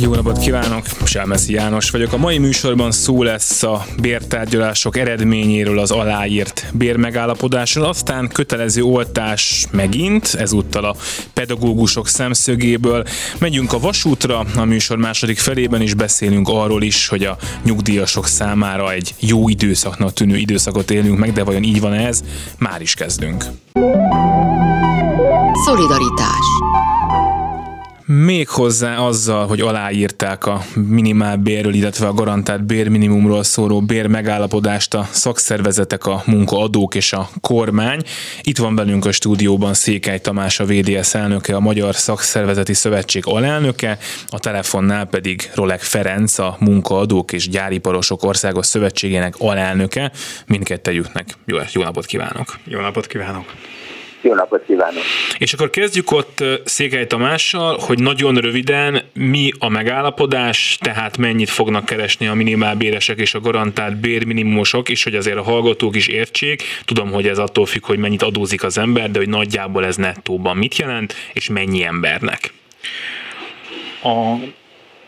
Jó 0.00 0.14
napot 0.14 0.38
kívánok, 0.38 0.86
Selmeszi 1.04 1.52
János 1.52 1.90
vagyok. 1.90 2.12
A 2.12 2.16
mai 2.16 2.38
műsorban 2.38 2.90
szó 2.90 3.22
lesz 3.22 3.62
a 3.62 3.86
bértárgyalások 4.00 4.96
eredményéről, 4.96 5.78
az 5.78 5.90
aláírt 5.90 6.66
bérmegállapodásról, 6.72 7.84
aztán 7.84 8.28
kötelező 8.28 8.82
oltás 8.82 9.66
megint, 9.70 10.34
ezúttal 10.38 10.84
a 10.84 10.96
pedagógusok 11.32 12.08
szemszögéből. 12.08 13.04
Megyünk 13.38 13.72
a 13.72 13.78
vasútra, 13.78 14.44
a 14.56 14.64
műsor 14.64 14.96
második 14.96 15.38
felében 15.38 15.80
is 15.80 15.94
beszélünk 15.94 16.48
arról 16.48 16.82
is, 16.82 17.08
hogy 17.08 17.24
a 17.24 17.36
nyugdíjasok 17.64 18.26
számára 18.26 18.92
egy 18.92 19.14
jó 19.18 19.48
időszaknak 19.48 20.12
tűnő 20.12 20.36
időszakot 20.36 20.90
élünk 20.90 21.18
meg, 21.18 21.32
de 21.32 21.44
vajon 21.44 21.62
így 21.62 21.80
van 21.80 21.92
ez? 21.92 22.24
Már 22.58 22.80
is 22.80 22.94
kezdünk. 22.94 23.44
Szolidaritás 25.64 26.46
még 28.10 28.48
hozzá 28.48 28.96
azzal, 28.96 29.46
hogy 29.46 29.60
aláírták 29.60 30.46
a 30.46 30.62
minimálbérről, 30.74 31.74
illetve 31.74 32.06
a 32.06 32.12
garantált 32.12 32.64
bérminimumról 32.64 33.42
szóló 33.42 33.80
bérmegállapodást 33.80 34.94
a 34.94 35.08
szakszervezetek, 35.10 36.06
a 36.06 36.22
munkaadók 36.26 36.94
és 36.94 37.12
a 37.12 37.28
kormány. 37.40 38.02
Itt 38.42 38.58
van 38.58 38.74
velünk 38.74 39.04
a 39.04 39.12
stúdióban 39.12 39.74
Székely 39.74 40.20
Tamás, 40.20 40.60
a 40.60 40.64
VDS 40.64 41.14
elnöke, 41.14 41.54
a 41.54 41.60
Magyar 41.60 41.94
Szakszervezeti 41.94 42.74
Szövetség 42.74 43.22
alelnöke, 43.26 43.98
a 44.28 44.38
telefonnál 44.38 45.06
pedig 45.06 45.50
Rolek 45.54 45.80
Ferenc, 45.80 46.38
a 46.38 46.56
Munkaadók 46.60 47.32
és 47.32 47.48
Gyáriparosok 47.48 48.22
Országos 48.22 48.66
Szövetségének 48.66 49.34
alelnöke. 49.38 50.12
Mindkettejüknek 50.46 51.26
jó, 51.44 51.58
jó 51.72 51.82
napot 51.82 52.06
kívánok! 52.06 52.58
Jó 52.64 52.80
napot 52.80 53.06
kívánok! 53.06 53.44
Jó 54.20 54.34
napot 54.34 54.64
kívánok! 54.66 55.02
És 55.38 55.52
akkor 55.52 55.70
kezdjük 55.70 56.10
ott 56.10 56.44
Székely 56.64 57.06
Tamással, 57.06 57.78
hogy 57.80 57.98
nagyon 57.98 58.34
röviden 58.34 59.02
mi 59.14 59.52
a 59.58 59.68
megállapodás, 59.68 60.78
tehát 60.80 61.16
mennyit 61.16 61.50
fognak 61.50 61.84
keresni 61.84 62.26
a 62.26 62.34
minimálbéresek 62.34 63.18
és 63.18 63.34
a 63.34 63.40
garantált 63.40 63.96
bérminimumosok, 63.96 64.88
és 64.88 65.04
hogy 65.04 65.14
azért 65.14 65.36
a 65.36 65.42
hallgatók 65.42 65.96
is 65.96 66.06
értsék. 66.06 66.62
Tudom, 66.84 67.12
hogy 67.12 67.26
ez 67.26 67.38
attól 67.38 67.66
függ, 67.66 67.84
hogy 67.84 67.98
mennyit 67.98 68.22
adózik 68.22 68.64
az 68.64 68.78
ember, 68.78 69.10
de 69.10 69.18
hogy 69.18 69.28
nagyjából 69.28 69.84
ez 69.84 69.96
nettóban 69.96 70.56
mit 70.56 70.76
jelent, 70.76 71.14
és 71.32 71.48
mennyi 71.48 71.84
embernek. 71.84 72.52
A 74.02 74.34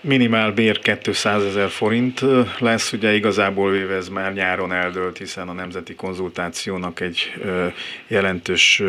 minimál 0.00 0.52
bér 0.52 1.00
200 1.02 1.44
ezer 1.44 1.68
forint 1.68 2.24
lesz, 2.58 2.92
ugye 2.92 3.14
igazából 3.14 3.70
véve 3.70 3.94
ez 3.94 4.08
már 4.08 4.32
nyáron 4.32 4.72
eldőlt, 4.72 5.18
hiszen 5.18 5.48
a 5.48 5.52
nemzeti 5.52 5.94
konzultációnak 5.94 7.00
egy 7.00 7.32
jelentős 8.06 8.82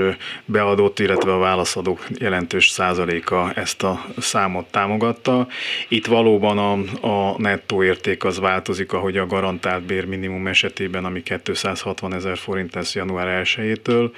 beadott, 0.46 1.00
illetve 1.00 1.34
a 1.34 1.38
válaszadók 1.38 2.08
jelentős 2.18 2.70
százaléka 2.70 3.52
ezt 3.56 3.84
a 3.84 4.06
számot 4.18 4.66
támogatta. 4.66 5.48
Itt 5.88 6.06
valóban 6.06 6.58
a, 6.58 6.72
a 7.08 7.36
nettó 7.38 7.84
érték 7.84 8.24
az 8.24 8.40
változik, 8.40 8.94
ahogy 8.94 9.18
a 9.18 9.28
garantált 9.28 9.84
bér 9.84 10.06
minimum 10.06 10.48
esetében, 10.48 11.06
ami 11.06 11.24
260 11.44 12.14
ezer 12.14 12.38
forint 12.38 12.74
lesz 12.74 12.96
január 12.96 13.42
1-től. 13.46 14.12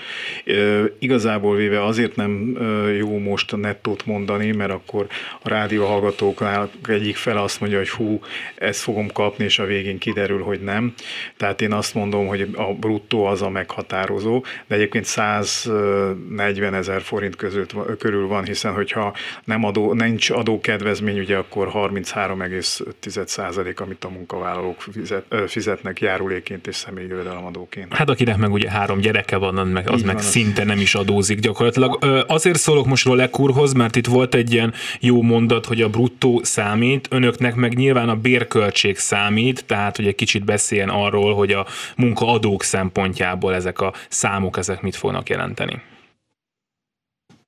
Igazából 0.99 1.55
véve 1.55 1.85
azért 1.85 2.15
nem 2.15 2.57
jó 2.97 3.17
most 3.17 3.55
nettót 3.55 4.05
mondani, 4.05 4.51
mert 4.51 4.71
akkor 4.71 5.07
a 5.41 5.49
rádióhallgatóknál 5.49 6.69
egyik 6.87 7.15
fele 7.15 7.41
azt 7.41 7.59
mondja, 7.59 7.77
hogy 7.77 7.89
hú, 7.89 8.19
ezt 8.55 8.81
fogom 8.81 9.07
kapni, 9.07 9.43
és 9.43 9.59
a 9.59 9.65
végén 9.65 9.97
kiderül, 9.97 10.43
hogy 10.43 10.61
nem. 10.61 10.93
Tehát 11.37 11.61
én 11.61 11.73
azt 11.73 11.93
mondom, 11.93 12.27
hogy 12.27 12.47
a 12.55 12.73
bruttó 12.73 13.25
az 13.25 13.41
a 13.41 13.49
meghatározó, 13.49 14.43
de 14.67 14.75
egyébként 14.75 15.05
140 15.05 16.73
ezer 16.73 17.01
forint 17.01 17.35
között, 17.35 17.73
körül 17.97 18.27
van, 18.27 18.43
hiszen 18.43 18.73
hogyha 18.73 19.15
nem 19.43 19.63
adó, 19.63 19.93
nincs 19.93 20.29
adókedvezmény, 20.29 21.19
ugye 21.19 21.37
akkor 21.37 21.71
33,5 21.73 23.27
százalék, 23.27 23.79
amit 23.79 24.03
a 24.03 24.09
munkavállalók 24.09 24.81
fizet, 24.91 25.25
fizetnek 25.47 26.01
járuléként 26.01 26.67
és 26.67 26.75
személyi 26.75 27.07
jövedelemadóként. 27.07 27.93
Hát 27.93 28.09
akinek 28.09 28.37
meg 28.37 28.51
ugye 28.51 28.69
három 28.69 28.99
gyereke 28.99 29.37
van, 29.37 29.57
az 29.57 29.69
meg, 29.71 29.89
az 29.89 30.01
meg 30.01 30.15
van, 30.15 30.23
szinte 30.23 30.63
nem 30.63 30.79
is 30.79 30.95
adózik 30.95 31.39
gyakorlatilag. 31.39 31.97
Azért 32.27 32.59
szólok 32.59 32.85
most 32.85 33.05
Rolek 33.05 33.39
úrhoz, 33.39 33.73
mert 33.73 33.95
itt 33.95 34.07
volt 34.07 34.35
egy 34.35 34.53
ilyen 34.53 34.73
jó 34.99 35.21
mondat, 35.21 35.65
hogy 35.65 35.81
a 35.81 35.89
bruttó 35.89 36.41
szám 36.43 36.72
számít, 36.73 37.07
önöknek 37.11 37.55
meg 37.55 37.73
nyilván 37.73 38.09
a 38.09 38.15
bérköltség 38.15 38.95
számít, 38.97 39.65
tehát 39.67 39.95
hogy 39.95 40.07
egy 40.07 40.15
kicsit 40.15 40.45
beszéljen 40.45 40.89
arról, 40.89 41.33
hogy 41.33 41.51
a 41.51 41.65
munkaadók 41.97 42.63
szempontjából 42.63 43.53
ezek 43.53 43.81
a 43.81 43.91
számok, 44.09 44.57
ezek 44.57 44.81
mit 44.81 44.95
fognak 44.95 45.29
jelenteni. 45.29 45.75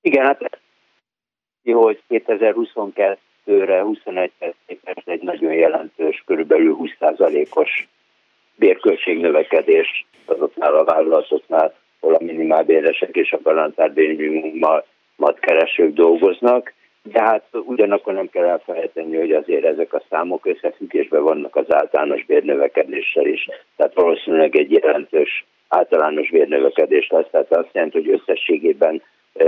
Igen, 0.01 0.25
hát 0.25 0.59
hogy 1.63 2.01
2022-re, 2.09 3.83
21-re 3.85 4.53
képest 4.67 5.07
egy 5.07 5.21
nagyon 5.21 5.53
jelentős, 5.53 6.23
körülbelül 6.25 6.77
20%-os 6.81 7.87
bérköltségnövekedés 8.55 10.05
azoknál 10.25 10.75
a 10.75 10.83
vállalatoknál, 10.83 11.73
ahol 11.99 12.15
a 12.15 12.23
minimálbéresek 12.23 13.15
és 13.15 13.31
a 13.31 13.39
garantált 13.43 13.93
bérminimumot 13.93 15.39
keresők 15.39 15.93
dolgoznak 15.93 16.73
de 17.11 17.21
hát 17.21 17.43
ugyanakkor 17.51 18.13
nem 18.13 18.29
kell 18.29 18.45
elfelejteni, 18.45 19.17
hogy 19.17 19.31
azért 19.31 19.66
ezek 19.66 19.93
a 19.93 20.03
számok 20.09 20.45
összefüggésben 20.45 21.23
vannak 21.23 21.55
az 21.55 21.73
általános 21.73 22.25
bérnövekedéssel 22.25 23.25
is. 23.25 23.47
Tehát 23.75 23.93
valószínűleg 23.93 24.55
egy 24.55 24.71
jelentős 24.71 25.45
általános 25.67 26.29
bérnövekedés 26.29 27.07
lesz. 27.07 27.29
Tehát 27.31 27.51
azt 27.51 27.69
jelenti, 27.71 27.97
hogy 27.97 28.09
összességében 28.09 29.01
e, 29.33 29.45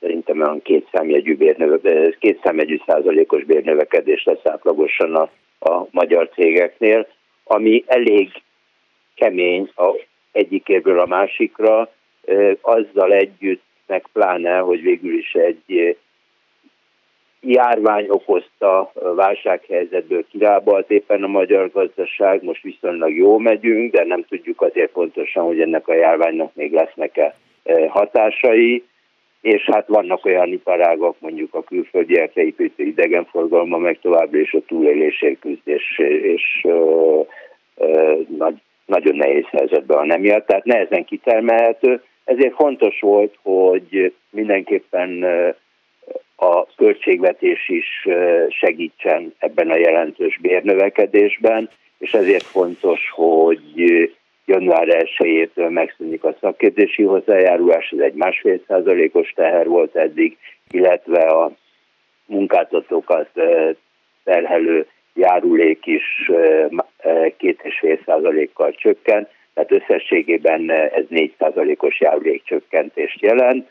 szerintem 0.00 0.40
olyan 0.40 0.62
két 0.62 0.88
számjegyű, 0.92 1.36
bérnöve, 1.36 2.14
két 2.18 2.40
számjegyű 2.42 2.80
százalékos 2.86 3.44
bérnövekedés 3.44 4.24
lesz 4.24 4.44
átlagosan 4.46 5.14
a, 5.14 5.30
a 5.70 5.86
magyar 5.90 6.28
cégeknél, 6.34 7.06
ami 7.44 7.84
elég 7.86 8.30
kemény 9.14 9.70
a 9.76 9.96
egyik 10.32 10.68
évről 10.68 11.00
a 11.00 11.06
másikra, 11.06 11.92
e, 12.26 12.56
azzal 12.60 13.12
együtt, 13.12 13.62
meg 13.86 14.06
pláne, 14.12 14.58
hogy 14.58 14.82
végül 14.82 15.18
is 15.18 15.32
egy 15.32 15.96
járvány 17.42 18.06
okozta 18.08 18.92
válsághelyzetből 19.14 20.24
kirábalt 20.30 20.90
éppen 20.90 21.22
a 21.22 21.26
magyar 21.26 21.70
gazdaság, 21.70 22.42
most 22.42 22.62
viszonylag 22.62 23.16
jól 23.16 23.40
megyünk, 23.40 23.92
de 23.92 24.04
nem 24.04 24.24
tudjuk 24.28 24.60
azért 24.60 24.92
pontosan, 24.92 25.44
hogy 25.44 25.60
ennek 25.60 25.88
a 25.88 25.94
járványnak 25.94 26.54
még 26.54 26.72
lesznek-e 26.72 27.34
e, 27.64 27.88
hatásai, 27.88 28.84
és 29.40 29.68
hát 29.72 29.86
vannak 29.86 30.24
olyan 30.24 30.48
iparágok, 30.48 31.16
mondjuk 31.18 31.54
a 31.54 31.62
külföldi 31.62 32.28
építő 32.34 32.84
idegenforgalma, 32.84 33.78
meg 33.78 33.98
továbbra 34.02 34.38
is 34.38 34.52
a 34.52 34.60
túlélésért 34.66 35.38
küzdés, 35.40 35.98
és 36.22 36.60
ö, 36.62 37.20
ö, 37.76 38.14
nagy, 38.36 38.54
nagyon 38.86 39.16
nehéz 39.16 39.44
helyzetben 39.50 39.98
a 39.98 40.04
nemiatt, 40.04 40.46
tehát 40.46 40.64
nehezen 40.64 41.04
kitermelhető. 41.04 42.02
Ezért 42.24 42.54
fontos 42.54 43.00
volt, 43.00 43.34
hogy 43.42 44.14
mindenképpen 44.30 45.24
a 46.42 46.66
költségvetés 46.76 47.68
is 47.68 48.08
segítsen 48.48 49.34
ebben 49.38 49.70
a 49.70 49.76
jelentős 49.76 50.38
bérnövekedésben, 50.40 51.68
és 51.98 52.12
ezért 52.12 52.44
fontos, 52.44 53.10
hogy 53.10 53.60
január 54.46 54.86
1-től 54.88 55.70
megszűnik 55.70 56.24
a 56.24 56.36
szakképzési 56.40 57.02
hozzájárulás, 57.02 57.90
ez 57.90 57.98
egy 57.98 58.14
másfél 58.14 58.60
százalékos 58.66 59.32
teher 59.32 59.66
volt 59.66 59.96
eddig, 59.96 60.36
illetve 60.70 61.20
a 61.20 61.52
munkáltatókat 62.26 63.28
terhelő 64.24 64.86
járulék 65.14 65.86
is 65.86 66.30
két 67.36 67.60
és 67.62 67.78
fél 67.78 67.98
százalékkal 68.06 68.72
csökken, 68.72 69.28
tehát 69.54 69.72
összességében 69.72 70.70
ez 70.70 71.04
4 71.08 71.34
százalékos 71.38 72.00
járulékcsökkentést 72.00 73.20
jelent 73.20 73.70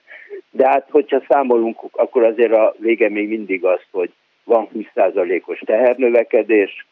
de 0.52 0.68
hát, 0.68 0.88
hogyha 0.90 1.24
számolunk, 1.28 1.78
akkor 1.92 2.24
azért 2.24 2.54
a 2.54 2.76
vége 2.80 3.10
még 3.10 3.28
mindig 3.28 3.66
az, 3.66 3.80
hogy 3.92 4.10
van 4.44 4.70
20%-os 4.76 5.60
tehernövekedés, 5.66 6.88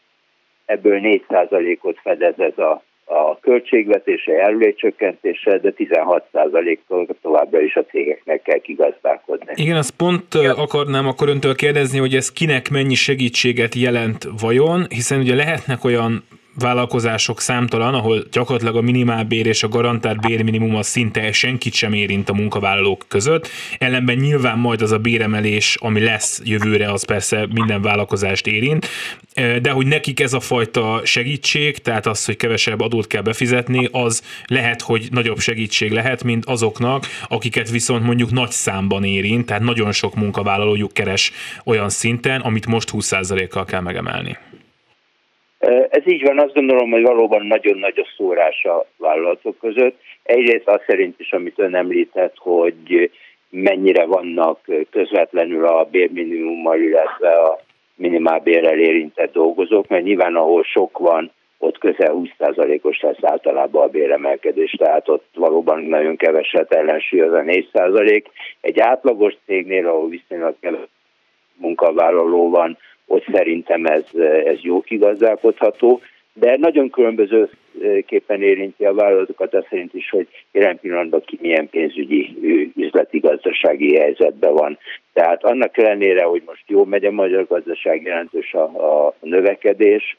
ebből 0.65 0.99
4%-ot 1.03 1.99
fedez 2.03 2.33
ez 2.37 2.57
a, 2.57 2.83
a 3.05 3.39
költségvetése, 3.39 4.31
járulékcsökkentése, 4.31 5.57
de 5.57 5.73
16%-tól 5.77 7.07
továbbra 7.21 7.61
is 7.61 7.75
a 7.75 7.85
cégeknek 7.85 8.41
kell 8.41 8.59
kigazdálkodni. 8.59 9.53
Igen, 9.55 9.75
azt 9.75 9.95
pont 9.95 10.35
akarnám 10.55 11.07
akkor 11.07 11.29
öntől 11.29 11.55
kérdezni, 11.55 11.99
hogy 11.99 12.15
ez 12.15 12.31
kinek 12.31 12.69
mennyi 12.69 12.95
segítséget 12.95 13.75
jelent 13.75 14.23
vajon, 14.41 14.85
hiszen 14.89 15.19
ugye 15.19 15.35
lehetnek 15.35 15.83
olyan 15.83 16.23
vállalkozások 16.59 17.41
számtalan, 17.41 17.93
ahol 17.93 18.23
gyakorlatilag 18.31 18.75
a 18.75 18.81
minimálbér 18.81 19.45
és 19.45 19.63
a 19.63 19.67
garantált 19.67 20.19
bérminimum 20.19 20.75
az 20.75 20.87
szinte 20.87 21.31
senkit 21.31 21.73
sem 21.73 21.93
érint 21.93 22.29
a 22.29 22.33
munkavállalók 22.33 23.05
között. 23.07 23.49
Ellenben 23.77 24.17
nyilván 24.17 24.57
majd 24.57 24.81
az 24.81 24.91
a 24.91 24.97
béremelés, 24.97 25.77
ami 25.79 26.03
lesz 26.03 26.41
jövőre, 26.43 26.91
az 26.91 27.05
persze 27.05 27.47
minden 27.53 27.81
vállalkozást 27.81 28.47
érint, 28.47 28.87
de 29.61 29.69
hogy 29.69 29.87
nekik 29.87 30.19
ez 30.19 30.33
a 30.33 30.39
fajta 30.39 31.01
segítség, 31.03 31.77
tehát 31.77 32.05
az, 32.05 32.25
hogy 32.25 32.35
kevesebb 32.35 32.81
adót 32.81 33.07
kell 33.07 33.21
befizetni, 33.21 33.87
az 33.91 34.23
lehet, 34.45 34.81
hogy 34.81 35.07
nagyobb 35.11 35.39
segítség 35.39 35.91
lehet, 35.91 36.23
mint 36.23 36.45
azoknak, 36.45 37.05
akiket 37.27 37.69
viszont 37.69 38.03
mondjuk 38.03 38.31
nagy 38.31 38.51
számban 38.51 39.03
érint, 39.03 39.45
tehát 39.45 39.63
nagyon 39.63 39.91
sok 39.91 40.15
munkavállalójuk 40.15 40.93
keres 40.93 41.31
olyan 41.65 41.89
szinten, 41.89 42.41
amit 42.41 42.65
most 42.65 42.89
20%-kal 42.93 43.65
kell 43.65 43.81
megemelni. 43.81 44.37
Ez 45.89 46.07
így 46.07 46.23
van, 46.23 46.39
azt 46.39 46.53
gondolom, 46.53 46.91
hogy 46.91 47.01
valóban 47.01 47.45
nagyon 47.45 47.77
nagy 47.77 47.99
a 47.99 48.07
szórás 48.17 48.63
a 48.63 48.85
vállalatok 48.97 49.57
között. 49.57 49.99
Egyrészt 50.23 50.67
az 50.67 50.81
szerint 50.87 51.19
is, 51.19 51.31
amit 51.31 51.59
ön 51.59 51.75
említett, 51.75 52.33
hogy 52.37 53.11
mennyire 53.49 54.05
vannak 54.05 54.59
közvetlenül 54.89 55.65
a 55.65 55.83
bérminimummal, 55.83 56.79
illetve 56.79 57.29
a 57.29 57.59
minimálbérrel 57.95 58.79
érintett 58.79 59.31
dolgozók, 59.33 59.87
mert 59.87 60.03
nyilván 60.03 60.35
ahol 60.35 60.63
sok 60.63 60.97
van, 60.97 61.31
ott 61.57 61.77
közel 61.77 62.21
20%-os 62.39 62.99
lesz 63.01 63.23
általában 63.23 63.83
a 63.83 63.87
béremelkedés, 63.87 64.71
tehát 64.71 65.09
ott 65.09 65.25
valóban 65.35 65.83
nagyon 65.83 66.15
keveset 66.15 66.73
ellensúlyoz 66.73 67.33
a 67.33 67.41
4%. 67.41 68.23
Egy 68.61 68.79
átlagos 68.79 69.33
cégnél, 69.45 69.87
ahol 69.87 70.09
viszonylag 70.09 70.55
kevés 70.59 70.87
munkavállaló 71.55 72.49
van, 72.49 72.77
ott 73.09 73.25
szerintem 73.31 73.85
ez, 73.85 74.03
ez 74.45 74.57
jó 74.61 74.81
kigazdálkodható, 74.81 76.01
de 76.33 76.57
nagyon 76.57 76.89
különbözőképpen 76.89 78.41
érinti 78.41 78.85
a 78.85 78.93
vállalatokat, 78.93 79.53
az 79.53 79.65
szerint 79.69 79.93
is, 79.93 80.09
hogy 80.09 80.27
jelen 80.51 80.79
pillanatban 80.79 81.21
ki 81.25 81.37
milyen 81.41 81.69
pénzügyi 81.69 82.35
üzleti 82.75 83.19
gazdasági 83.19 83.95
helyzetben 83.95 84.53
van. 84.53 84.77
Tehát 85.13 85.43
annak 85.43 85.77
ellenére, 85.77 86.23
hogy 86.23 86.41
most 86.45 86.63
jó 86.67 86.85
megy 86.85 87.05
a 87.05 87.11
magyar 87.11 87.47
gazdaság, 87.47 88.01
jelentős 88.01 88.53
a, 88.53 88.63
a 88.63 89.15
növekedés, 89.21 90.17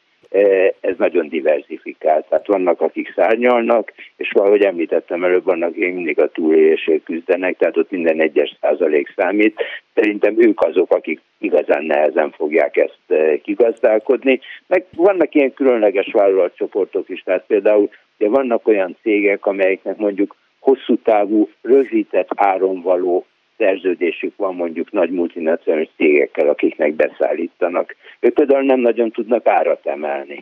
ez 0.81 0.95
nagyon 0.97 1.29
diversifikált. 1.29 2.27
Tehát 2.29 2.47
vannak, 2.47 2.81
akik 2.81 3.13
szárnyalnak, 3.17 3.93
és 4.17 4.31
valahogy 4.33 4.63
említettem 4.63 5.25
előbb, 5.25 5.45
vannak, 5.45 5.69
akik 5.69 5.95
mindig 5.95 6.21
a 6.21 6.31
túlélésért 6.31 7.05
küzdenek, 7.05 7.57
tehát 7.57 7.77
ott 7.77 7.91
minden 7.91 8.21
egyes 8.21 8.57
százalék 8.61 9.13
számít. 9.17 9.61
Szerintem 9.95 10.35
ők 10.39 10.61
azok, 10.61 10.95
akik 10.95 11.21
igazán 11.39 11.85
nehezen 11.85 12.31
fogják 12.31 12.77
ezt 12.77 12.99
e, 13.09 13.37
kigazdálkodni. 13.37 14.41
Meg 14.67 14.85
vannak 14.97 15.35
ilyen 15.35 15.53
különleges 15.55 16.13
vállalatcsoportok 16.13 17.09
is, 17.09 17.23
tehát 17.23 17.45
például 17.47 17.91
ugye 18.19 18.29
vannak 18.29 18.69
olyan 18.69 18.97
cégek, 19.03 19.47
amelyeknek 19.47 19.97
mondjuk 19.97 20.37
hosszú 20.59 20.97
távú, 20.97 21.49
rögzített 21.63 22.29
áron 22.35 22.81
való 22.81 23.27
szerződésük 23.61 24.37
van 24.37 24.55
mondjuk 24.55 24.93
nagy 24.93 25.11
multinacionális 25.11 25.89
cégekkel, 25.97 26.49
akiknek 26.49 26.95
beszállítanak. 26.95 27.97
Ők 28.21 28.35
például 28.35 28.63
nem 28.63 28.81
nagyon 28.81 29.11
tudnak 29.11 29.47
árat 29.47 29.87
emelni. 29.87 30.39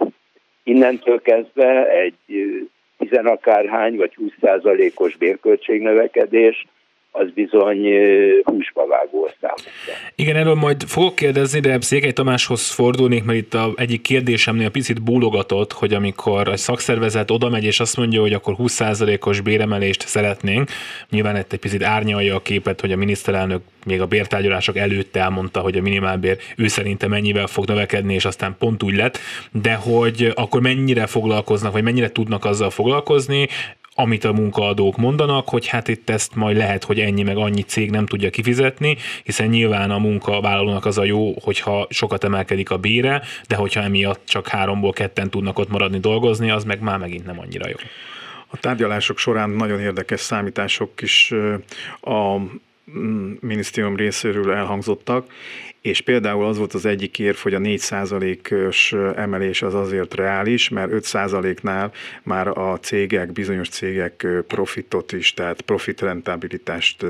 Innentől 0.62 1.22
kezdve 1.22 1.90
egy 1.90 2.14
tizenakárhány 2.98 3.96
vagy 3.96 4.14
20 4.14 4.30
százalékos 4.40 5.16
bérköltségnövekedés 5.16 6.66
az 7.10 7.30
bizony 7.34 7.78
húsba 8.42 8.86
vágó 8.86 9.30
számukra. 9.40 9.92
Igen, 10.14 10.36
erről 10.36 10.54
majd 10.54 10.82
fogok 10.82 11.14
kérdezni, 11.14 11.60
de 11.60 11.80
Székely 11.80 12.12
Tamáshoz 12.12 12.70
fordulnék, 12.70 13.24
mert 13.24 13.38
itt 13.38 13.54
a 13.54 13.72
egyik 13.76 14.00
kérdésemnél 14.02 14.70
picit 14.70 15.02
búlogatott, 15.02 15.72
hogy 15.72 15.94
amikor 15.94 16.48
egy 16.48 16.56
szakszervezet 16.56 17.30
oda 17.30 17.48
megy 17.48 17.64
és 17.64 17.80
azt 17.80 17.96
mondja, 17.96 18.20
hogy 18.20 18.32
akkor 18.32 18.54
20%-os 18.58 19.40
béremelést 19.40 20.06
szeretnénk, 20.06 20.70
nyilván 21.10 21.36
egy 21.36 21.44
picit 21.44 21.82
árnyalja 21.82 22.34
a 22.34 22.40
képet, 22.40 22.80
hogy 22.80 22.92
a 22.92 22.96
miniszterelnök 22.96 23.60
még 23.86 24.00
a 24.00 24.06
bértárgyalások 24.06 24.76
előtt 24.76 25.16
elmondta, 25.16 25.60
hogy 25.60 25.76
a 25.76 25.82
minimálbér 25.82 26.38
ő 26.56 26.66
szerinte 26.66 27.08
mennyivel 27.08 27.46
fog 27.46 27.66
növekedni, 27.66 28.14
és 28.14 28.24
aztán 28.24 28.56
pont 28.58 28.82
úgy 28.82 28.94
lett, 28.94 29.18
de 29.52 29.74
hogy 29.74 30.32
akkor 30.34 30.60
mennyire 30.60 31.06
foglalkoznak, 31.06 31.72
vagy 31.72 31.82
mennyire 31.82 32.12
tudnak 32.12 32.44
azzal 32.44 32.70
foglalkozni, 32.70 33.48
amit 34.00 34.24
a 34.24 34.32
munkaadók 34.32 34.96
mondanak, 34.96 35.48
hogy 35.48 35.66
hát 35.66 35.88
itt 35.88 36.10
ezt 36.10 36.34
majd 36.34 36.56
lehet, 36.56 36.84
hogy 36.84 37.00
ennyi 37.00 37.22
meg 37.22 37.36
annyi 37.36 37.62
cég 37.62 37.90
nem 37.90 38.06
tudja 38.06 38.30
kifizetni, 38.30 38.96
hiszen 39.24 39.46
nyilván 39.48 39.90
a 39.90 39.98
munkavállalónak 39.98 40.84
az 40.84 40.98
a 40.98 41.04
jó, 41.04 41.34
hogyha 41.40 41.86
sokat 41.90 42.24
emelkedik 42.24 42.70
a 42.70 42.76
bére, 42.76 43.22
de 43.48 43.56
hogyha 43.56 43.82
emiatt 43.82 44.20
csak 44.26 44.48
háromból 44.48 44.92
ketten 44.92 45.30
tudnak 45.30 45.58
ott 45.58 45.68
maradni 45.68 45.98
dolgozni, 45.98 46.50
az 46.50 46.64
meg 46.64 46.80
már 46.80 46.98
megint 46.98 47.26
nem 47.26 47.40
annyira 47.40 47.68
jó. 47.68 47.74
A 48.46 48.56
tárgyalások 48.56 49.18
során 49.18 49.50
nagyon 49.50 49.80
érdekes 49.80 50.20
számítások 50.20 51.02
is 51.02 51.32
a 52.00 52.36
mm, 52.98 53.32
minisztérium 53.40 53.96
részéről 53.96 54.52
elhangzottak, 54.52 55.32
és 55.80 56.00
például 56.00 56.44
az 56.44 56.58
volt 56.58 56.74
az 56.74 56.86
egyik 56.86 57.18
érv, 57.18 57.36
hogy 57.36 57.54
a 57.54 57.58
4%-os 57.58 58.92
emelés 59.16 59.62
az 59.62 59.74
azért 59.74 60.14
reális, 60.14 60.68
mert 60.68 60.90
5%-nál 60.92 61.92
már 62.22 62.58
a 62.58 62.78
cégek, 62.80 63.32
bizonyos 63.32 63.68
cégek 63.68 64.26
profitot 64.46 65.12
is, 65.12 65.34
tehát 65.34 65.60
profit 65.60 66.00
rentabilitást 66.00 67.06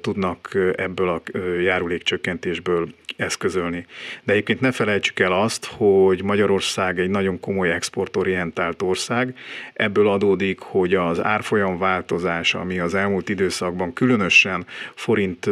tudnak 0.00 0.56
ebből 0.76 1.08
a 1.08 1.22
járulékcsökkentésből 1.60 2.88
eszközölni. 3.16 3.86
De 4.22 4.32
egyébként 4.32 4.60
ne 4.60 4.72
felejtsük 4.72 5.18
el 5.20 5.32
azt, 5.32 5.64
hogy 5.64 6.22
Magyarország 6.22 6.98
egy 6.98 7.10
nagyon 7.10 7.40
komoly 7.40 7.72
exportorientált 7.72 8.82
ország. 8.82 9.36
Ebből 9.72 10.08
adódik, 10.08 10.58
hogy 10.60 10.94
az 10.94 11.22
árfolyam 11.22 11.78
változás, 11.78 12.54
ami 12.54 12.78
az 12.78 12.94
elmúlt 12.94 13.28
időszakban 13.28 13.92
különösen 13.92 14.66
forint 14.94 15.50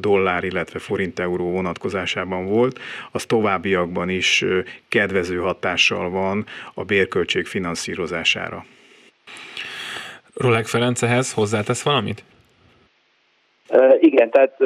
dollár, 0.00 0.44
illetve 0.44 0.78
forint 0.78 1.18
euró 1.18 1.50
vonatkozásában 1.62 2.46
volt, 2.46 2.78
az 3.12 3.26
továbbiakban 3.26 4.08
is 4.08 4.44
kedvező 4.88 5.36
hatással 5.36 6.10
van 6.10 6.44
a 6.74 6.84
bérköltség 6.84 7.46
finanszírozására. 7.46 8.64
Rolek 10.34 10.66
Ferenc 10.66 11.02
ehhez 11.02 11.32
hozzátesz 11.32 11.82
valamit? 11.82 12.24
Igen, 14.00 14.30
tehát 14.30 14.56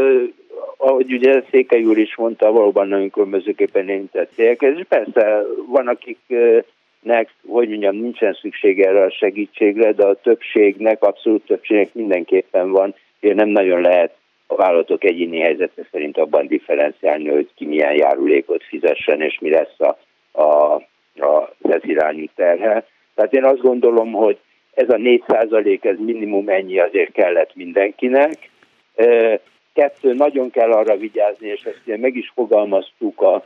ahogy 0.76 1.12
ugye 1.12 1.42
Székely 1.50 1.84
úr 1.84 1.98
is 1.98 2.16
mondta, 2.16 2.52
valóban 2.52 2.88
nagyon 2.88 3.10
különbözőképpen 3.10 3.88
érintett 3.88 4.32
cégek. 4.34 4.60
És 4.60 4.84
persze 4.88 5.42
van, 5.66 5.88
akiknek, 5.88 7.34
hogy 7.46 7.68
mondjam, 7.68 7.96
nincsen 7.96 8.38
szükség 8.40 8.80
erre 8.80 9.02
a 9.02 9.10
segítségre, 9.10 9.92
de 9.92 10.06
a 10.06 10.20
többségnek, 10.20 11.02
abszolút 11.02 11.46
többségnek 11.46 11.94
mindenképpen 11.94 12.70
van, 12.70 12.94
és 13.20 13.34
nem 13.34 13.48
nagyon 13.48 13.80
lehet 13.80 14.14
a 14.46 14.54
vállalatok 14.54 15.04
egyéni 15.04 15.40
helyzete 15.40 15.82
szerint 15.90 16.18
abban 16.18 16.46
differenciálni, 16.46 17.28
hogy 17.28 17.48
ki 17.54 17.66
milyen 17.66 17.94
járulékot 17.94 18.62
fizessen, 18.64 19.20
és 19.20 19.38
mi 19.40 19.50
lesz 19.50 19.80
a, 19.80 19.98
a, 20.40 20.74
a, 21.16 21.54
az 21.62 21.80
irányú 21.82 22.24
terhe. 22.34 22.86
Tehát 23.14 23.32
én 23.32 23.44
azt 23.44 23.60
gondolom, 23.60 24.12
hogy 24.12 24.38
ez 24.74 24.88
a 24.88 24.96
4% 24.96 25.84
ez 25.84 25.96
minimum 25.98 26.48
ennyi 26.48 26.78
azért 26.78 27.12
kellett 27.12 27.54
mindenkinek. 27.54 28.50
Kettő, 29.72 30.12
nagyon 30.14 30.50
kell 30.50 30.72
arra 30.72 30.96
vigyázni, 30.96 31.48
és 31.48 31.62
ezt 31.62 31.98
meg 32.00 32.16
is 32.16 32.32
fogalmaztuk 32.34 33.20
a, 33.20 33.44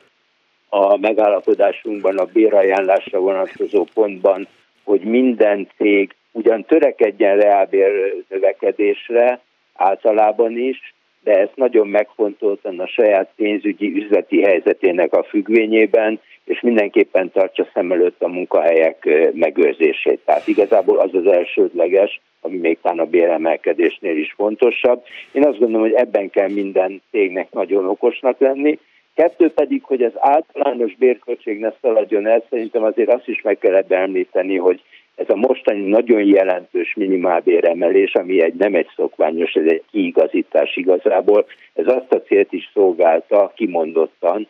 a 0.69 0.97
megállapodásunkban, 0.97 2.19
a 2.19 2.25
bérajánlásra 2.25 3.19
vonatkozó 3.19 3.87
pontban, 3.95 4.47
hogy 4.85 5.01
minden 5.01 5.69
cég 5.77 6.15
ugyan 6.33 6.65
törekedjen 6.65 7.37
reálbér 7.37 8.15
növekedésre, 8.29 9.41
általában 9.81 10.59
is, 10.59 10.95
de 11.25 11.39
ezt 11.39 11.57
nagyon 11.57 11.89
megfontoltan 11.89 12.81
a 12.81 12.87
saját 12.87 13.31
pénzügyi 13.37 13.93
üzleti 14.03 14.43
helyzetének 14.43 15.13
a 15.13 15.23
függvényében, 15.23 16.21
és 16.45 16.61
mindenképpen 16.61 17.31
tartsa 17.31 17.67
szem 17.75 17.93
előtt 17.93 18.23
a 18.23 18.29
munkahelyek 18.29 19.09
megőrzését. 19.33 20.21
Tehát 20.25 20.47
igazából 20.47 20.99
az 20.99 21.15
az 21.15 21.27
elsődleges, 21.27 22.21
ami 22.41 22.57
még 22.57 22.79
talán 22.83 22.99
a 22.99 23.05
béremelkedésnél 23.05 24.17
is 24.17 24.33
fontosabb. 24.37 25.03
Én 25.33 25.47
azt 25.47 25.59
gondolom, 25.59 25.83
hogy 25.83 25.97
ebben 25.97 26.31
kell 26.31 26.49
minden 26.49 27.03
cégnek 27.11 27.51
nagyon 27.51 27.87
okosnak 27.87 28.39
lenni. 28.39 28.79
Kettő 29.15 29.51
pedig, 29.51 29.83
hogy 29.83 30.03
az 30.03 30.13
általános 30.17 30.95
bérköltség 30.95 31.59
ne 31.59 31.73
szaladjon 31.81 32.27
el, 32.27 32.45
szerintem 32.51 32.83
azért 32.83 33.13
azt 33.13 33.29
is 33.29 33.43
meg 33.43 33.59
kell 33.59 33.85
említeni, 33.89 34.57
hogy 34.57 34.83
ez 35.21 35.29
a 35.29 35.37
mostani 35.37 35.89
nagyon 35.89 36.25
jelentős 36.25 36.95
minimálbéremelés, 36.95 38.15
ami 38.15 38.43
egy 38.43 38.55
nem 38.55 38.75
egy 38.75 38.89
szokványos, 38.97 39.53
ez 39.53 39.67
egy 39.67 39.83
kiigazítás 39.91 40.77
igazából, 40.77 41.47
ez 41.75 41.87
azt 41.87 42.13
a 42.13 42.23
célt 42.23 42.53
is 42.53 42.71
szolgálta 42.73 43.53
kimondottan, 43.55 44.49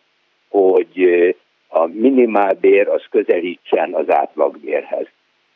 hogy 0.48 1.08
a 1.68 1.86
minimálbér 1.86 2.88
az 2.88 3.02
közelítsen 3.10 3.94
az 3.94 4.04
átlagbérhez. 4.10 5.06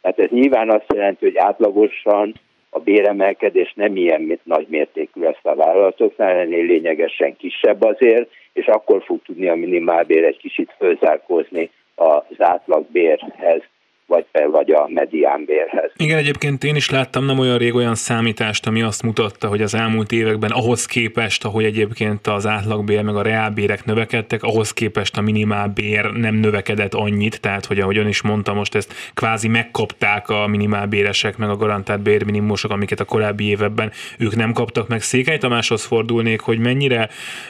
Tehát 0.01 0.19
ez 0.19 0.31
nyilván 0.31 0.71
azt 0.71 0.93
jelenti, 0.95 1.25
hogy 1.25 1.37
átlagosan 1.37 2.35
a 2.71 2.79
béremelkedés 2.79 3.73
nem 3.77 3.97
ilyen 3.97 4.41
nagy 4.43 4.67
mértékű 4.69 5.21
lesz 5.21 5.45
a 5.45 5.55
vállalatoknál, 5.55 6.37
ennél 6.37 6.65
lényegesen 6.65 7.37
kisebb 7.37 7.83
azért, 7.83 8.31
és 8.53 8.67
akkor 8.67 9.03
fog 9.03 9.23
tudni 9.23 9.49
a 9.49 9.55
minimálbér 9.55 10.25
egy 10.25 10.39
kicsit 10.39 10.75
fölzárkózni 10.79 11.71
az 11.95 12.37
átlagbérhez 12.39 13.63
vagy, 14.07 14.27
vagy 14.51 14.71
a 14.71 14.89
mediánbérhez. 14.89 15.93
Igen, 15.97 16.19
egyébként 16.19 16.65
én 16.65 16.75
is 16.75 16.91
láttam 16.91 17.25
nem 17.25 17.39
olyan 17.39 17.59
rég 17.59 17.75
olyan 17.75 17.95
számítást, 17.95 18.67
ami 18.67 18.83
azt 18.83 19.03
mutatta, 19.03 19.49
hogy 19.49 19.63
az 19.63 19.75
elmúlt 19.75 20.13
években 20.13 20.51
ahhoz 20.51 20.87
képest, 20.87 21.45
ahogy 21.45 21.65
egyébként 21.65 22.27
az 22.27 22.47
átlagbér 22.47 23.03
meg 23.03 23.17
a 23.17 23.23
reálbérek 23.23 23.85
növekedtek, 23.85 24.43
ahhoz 24.43 24.73
képest 24.73 25.17
a 25.17 25.21
minimálbér 25.21 26.13
nem 26.13 26.35
növekedett 26.35 26.95
annyit, 26.95 27.41
tehát 27.41 27.67
hogy 27.67 27.81
ahogy 27.81 27.97
ön 27.97 28.09
is 28.09 28.23
mondta, 28.23 28.55
most 28.55 28.75
ezt 28.75 28.95
kvázi 29.15 29.49
megkapták 29.49 30.29
a 30.29 30.47
minimálbéresek, 30.47 31.37
meg 31.37 31.49
a 31.49 31.57
garantált 31.57 32.01
bérminimumosok, 32.01 32.71
amiket 32.71 33.01
a 33.01 33.05
korábbi 33.05 33.45
években 33.45 33.91
ők 34.19 34.37
nem 34.37 34.53
kaptak 34.53 34.89
meg. 34.89 35.03
Székely 35.03 35.39
Tamáshoz 35.39 35.85
fordulnék, 35.85 36.41
hogy 36.41 36.59
mennyire 36.59 37.09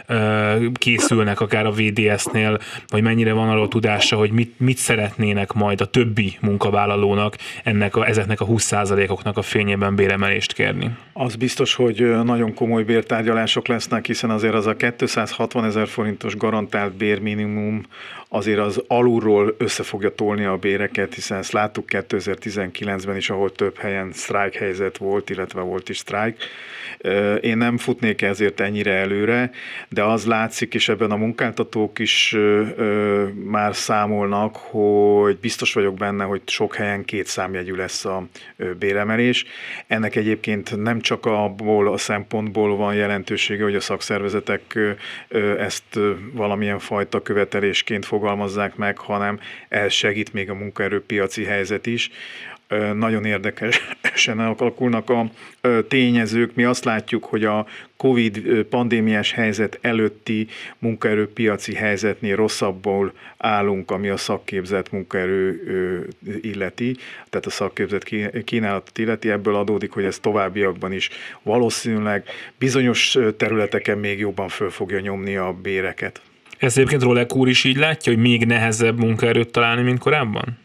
uh, 0.09 0.73
készülnek 0.73 1.41
akár 1.41 1.67
a 1.67 1.71
VDS-nél, 1.71 2.59
vagy 2.89 3.03
mennyire 3.03 3.33
van 3.33 3.49
arról 3.49 3.69
tudása, 3.69 4.17
hogy 4.17 4.31
mit, 4.31 4.61
mit 4.61 4.77
szeretnének 4.77 5.53
majd 5.53 5.81
a 5.81 5.85
többi 5.85 6.39
munkavállalónak 6.45 7.37
ennek 7.65 7.97
a, 7.97 8.07
ezeknek 8.07 8.41
a 8.41 8.47
20%-oknak 8.47 9.37
a 9.37 9.43
fényében 9.43 9.95
béremelést 9.95 10.53
kérni? 10.53 10.97
Az 11.13 11.37
biztos, 11.37 11.75
hogy 11.75 12.25
nagyon 12.25 12.55
komoly 12.55 12.83
bértárgyalások 12.83 13.67
lesznek, 13.67 14.07
hiszen 14.07 14.31
azért 14.31 14.55
az 14.55 14.67
a 14.67 14.77
260 14.97 15.65
ezer 15.65 15.89
forintos 15.89 16.37
garantált 16.37 16.93
bérminimum 16.93 17.83
azért 18.35 18.59
az 18.59 18.83
alulról 18.87 19.55
össze 19.59 19.83
fogja 19.83 20.15
tolni 20.15 20.45
a 20.45 20.57
béreket, 20.57 21.15
hiszen 21.15 21.39
ezt 21.39 21.53
láttuk 21.53 21.85
2019-ben 21.89 23.17
is, 23.17 23.31
ahol 23.31 23.53
több 23.53 23.79
helyen 23.79 24.13
sztrájk 24.13 24.55
helyzet 24.55 24.97
volt, 24.97 25.31
illetve 25.31 25.61
volt 25.61 25.89
is 25.89 25.99
sztrájk. 25.99 26.37
Én 27.41 27.57
nem 27.57 27.79
futnék 27.79 28.23
ezért 28.23 28.61
ennyire 28.61 28.93
előre, 28.93 29.51
de 29.89 30.03
az 30.03 30.27
látszik, 30.27 30.75
és 30.75 30.89
ebben 30.89 31.11
a 31.11 31.17
munkáltatók 31.17 31.99
is 31.99 32.37
már 33.45 33.75
számolnak, 33.75 34.57
hogy 34.57 35.37
biztos 35.39 35.73
vagyok 35.73 35.95
benne, 35.95 36.25
hogy 36.25 36.34
sok 36.47 36.75
helyen 36.75 37.05
két 37.05 37.27
számjegyű 37.27 37.75
lesz 37.75 38.05
a 38.05 38.27
béremelés. 38.79 39.45
Ennek 39.87 40.17
egyébként 40.17 40.77
nem 40.77 41.01
csak 41.01 41.27
abból 41.27 41.93
a 41.93 41.97
szempontból 41.97 42.77
van 42.77 42.95
jelentősége, 42.95 43.63
hogy 43.63 43.75
a 43.75 43.81
szakszervezetek 43.81 44.79
ezt 45.59 45.99
valamilyen 46.33 46.79
fajta 46.79 47.23
követelésként 47.23 48.05
fogalmazzák 48.05 48.77
meg, 48.77 48.99
hanem 48.99 49.41
ez 49.69 49.93
segít 49.93 50.33
még 50.33 50.51
a 50.51 50.55
munkaerőpiaci 50.55 51.45
helyzet 51.45 51.87
is 51.87 52.11
nagyon 52.95 53.25
érdekesen 53.25 54.39
alakulnak 54.39 55.11
a 55.11 55.31
tényezők. 55.89 56.55
Mi 56.55 56.65
azt 56.65 56.85
látjuk, 56.85 57.25
hogy 57.25 57.45
a 57.45 57.67
Covid 57.97 58.41
pandémiás 58.71 59.33
helyzet 59.33 59.79
előtti 59.81 60.47
munkaerőpiaci 60.79 61.75
helyzetnél 61.75 62.37
rosszabbul 62.37 63.13
állunk, 63.37 63.91
ami 63.91 64.09
a 64.09 64.17
szakképzett 64.17 64.93
munkaerő 64.93 66.09
illeti, 66.41 66.97
tehát 67.31 67.47
a 67.47 67.51
szakképzett 67.51 68.05
kínálatot 68.45 68.99
illeti. 68.99 69.31
Ebből 69.31 69.55
adódik, 69.55 69.91
hogy 69.91 70.05
ez 70.05 70.19
továbbiakban 70.19 70.93
is 70.93 71.11
valószínűleg 71.43 72.25
bizonyos 72.59 73.19
területeken 73.37 73.99
még 73.99 74.19
jobban 74.19 74.49
föl 74.49 74.71
fogja 74.71 75.01
nyomni 75.01 75.37
a 75.37 75.53
béreket. 75.63 76.21
Ez 76.59 76.77
egyébként 76.77 77.03
Rolek 77.03 77.37
úr 77.37 77.49
is 77.49 77.65
így 77.65 77.77
látja, 77.77 78.13
hogy 78.13 78.23
még 78.23 78.45
nehezebb 78.45 78.99
munkaerőt 78.99 79.51
találni, 79.51 79.83
mint 79.83 79.99
korábban? 79.99 80.63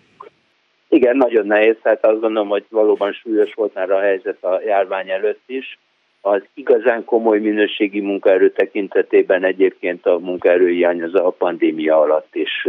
Igen, 0.90 1.18
nagyon 1.18 1.46
nehéz, 1.46 1.76
hát 1.84 2.06
azt 2.06 2.20
gondolom, 2.20 2.50
hogy 2.50 2.66
valóban 2.70 3.12
súlyos 3.12 3.54
volt 3.54 3.74
már 3.74 3.92
a 3.92 4.00
helyzet 4.00 4.44
a 4.44 4.62
járvány 4.66 5.10
előtt 5.10 5.44
is. 5.46 5.80
Az 6.22 6.42
igazán 6.54 7.06
komoly 7.06 7.40
minőségi 7.40 8.00
munkaerő 8.00 8.52
tekintetében 8.52 9.44
egyébként 9.44 10.06
a 10.06 10.20
munkaerőhiány 10.20 11.04
az 11.04 11.16
a 11.16 11.30
pandémia 11.30 12.00
alatt 12.00 12.36
is 12.36 12.68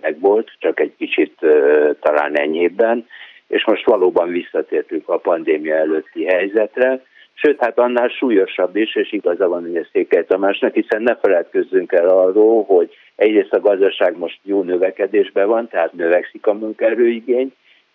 megvolt, 0.00 0.50
csak 0.58 0.80
egy 0.80 0.92
kicsit 0.96 1.38
talán 2.00 2.38
enyhébben, 2.38 3.06
és 3.48 3.64
most 3.64 3.84
valóban 3.84 4.28
visszatértünk 4.28 5.08
a 5.08 5.18
pandémia 5.18 5.74
előtti 5.74 6.24
helyzetre 6.24 7.02
sőt, 7.34 7.60
hát 7.60 7.78
annál 7.78 8.08
súlyosabb 8.08 8.76
is, 8.76 8.96
és 8.96 9.12
igaza 9.12 9.48
van 9.48 9.64
ugye 9.64 9.84
Székely 9.92 10.24
Tamásnak, 10.24 10.74
hiszen 10.74 11.02
ne 11.02 11.16
feledkezzünk 11.16 11.92
el 11.92 12.08
arról, 12.08 12.64
hogy 12.64 12.90
egyrészt 13.16 13.52
a 13.52 13.60
gazdaság 13.60 14.16
most 14.16 14.38
jó 14.42 14.62
növekedésben 14.62 15.46
van, 15.46 15.68
tehát 15.68 15.92
növekszik 15.92 16.46
a 16.46 16.52
munkaerőigény, 16.52 17.52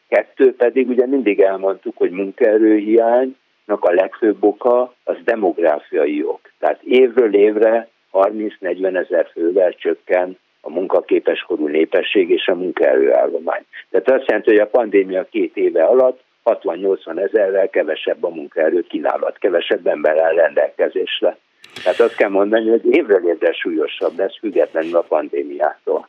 kettő 0.08 0.55
pedig 0.55 0.89
ugye 0.89 1.05
mindig 1.05 1.39
elmondtuk, 1.39 1.98
hogy 1.98 2.12
munkaerőhiánynak 2.12 3.36
a 3.65 3.91
legfőbb 3.91 4.43
oka 4.43 4.93
az 5.03 5.15
demográfiai 5.24 6.24
ok. 6.24 6.41
Tehát 6.60 6.81
évről 6.84 7.36
évre 7.36 7.88
30-40 8.13 8.98
ezer 8.98 9.29
fővel 9.31 9.74
csökken 9.74 10.38
a 10.62 10.69
munkaképes 10.69 11.39
korú 11.39 11.67
népesség 11.67 12.29
és 12.29 12.48
a 12.48 12.55
munkaerőállomány. 12.55 13.65
Tehát 13.89 14.10
azt 14.12 14.27
jelenti, 14.27 14.50
hogy 14.50 14.60
a 14.60 14.67
pandémia 14.67 15.24
két 15.24 15.58
éve 15.58 15.84
alatt 15.84 16.22
60-80 16.53 17.24
ezerrel 17.24 17.70
kevesebb 17.70 18.24
a 18.24 18.29
munkaerő 18.29 18.86
kínálat, 18.89 19.38
kevesebb 19.38 19.88
ember 19.88 20.18
áll 20.18 20.34
rendelkezésre. 20.34 21.38
Tehát 21.84 22.00
azt 22.00 22.15
kell 22.15 22.29
mondani, 22.29 22.70
hogy 22.70 22.86
évről 22.86 23.29
évre 23.29 23.53
súlyosabb 23.53 24.18
lesz, 24.18 24.38
függetlenül 24.39 24.96
a 24.96 25.01
pandémiától. 25.01 26.06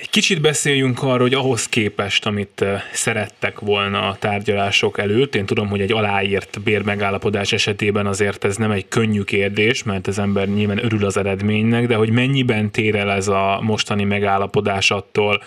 Egy 0.00 0.10
kicsit 0.10 0.40
beszéljünk 0.40 1.02
arról, 1.02 1.18
hogy 1.18 1.34
ahhoz 1.34 1.68
képest, 1.68 2.26
amit 2.26 2.60
eh, 2.60 2.82
szerettek 2.92 3.58
volna 3.58 4.08
a 4.08 4.16
tárgyalások 4.18 4.98
előtt, 4.98 5.34
én 5.34 5.46
tudom, 5.46 5.68
hogy 5.68 5.80
egy 5.80 5.92
aláírt 5.92 6.62
bérmegállapodás 6.62 7.52
esetében 7.52 8.06
azért 8.06 8.44
ez 8.44 8.56
nem 8.56 8.70
egy 8.70 8.88
könnyű 8.88 9.22
kérdés, 9.22 9.82
mert 9.82 10.06
az 10.06 10.18
ember 10.18 10.48
nyilván 10.48 10.84
örül 10.84 11.04
az 11.04 11.16
eredménynek, 11.16 11.86
de 11.86 11.94
hogy 11.94 12.10
mennyiben 12.10 12.70
tér 12.70 12.94
el 12.94 13.10
ez 13.10 13.28
a 13.28 13.58
mostani 13.62 14.04
megállapodás 14.04 14.90
attól, 14.90 15.42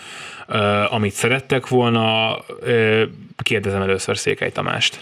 eh, 0.47 0.93
amit 0.93 1.11
szerettek 1.11 1.67
volna, 1.67 2.37
eh, 2.65 3.01
kérdezem 3.37 3.81
először 3.81 4.17
Székely 4.17 4.51
Tamást. 4.51 4.99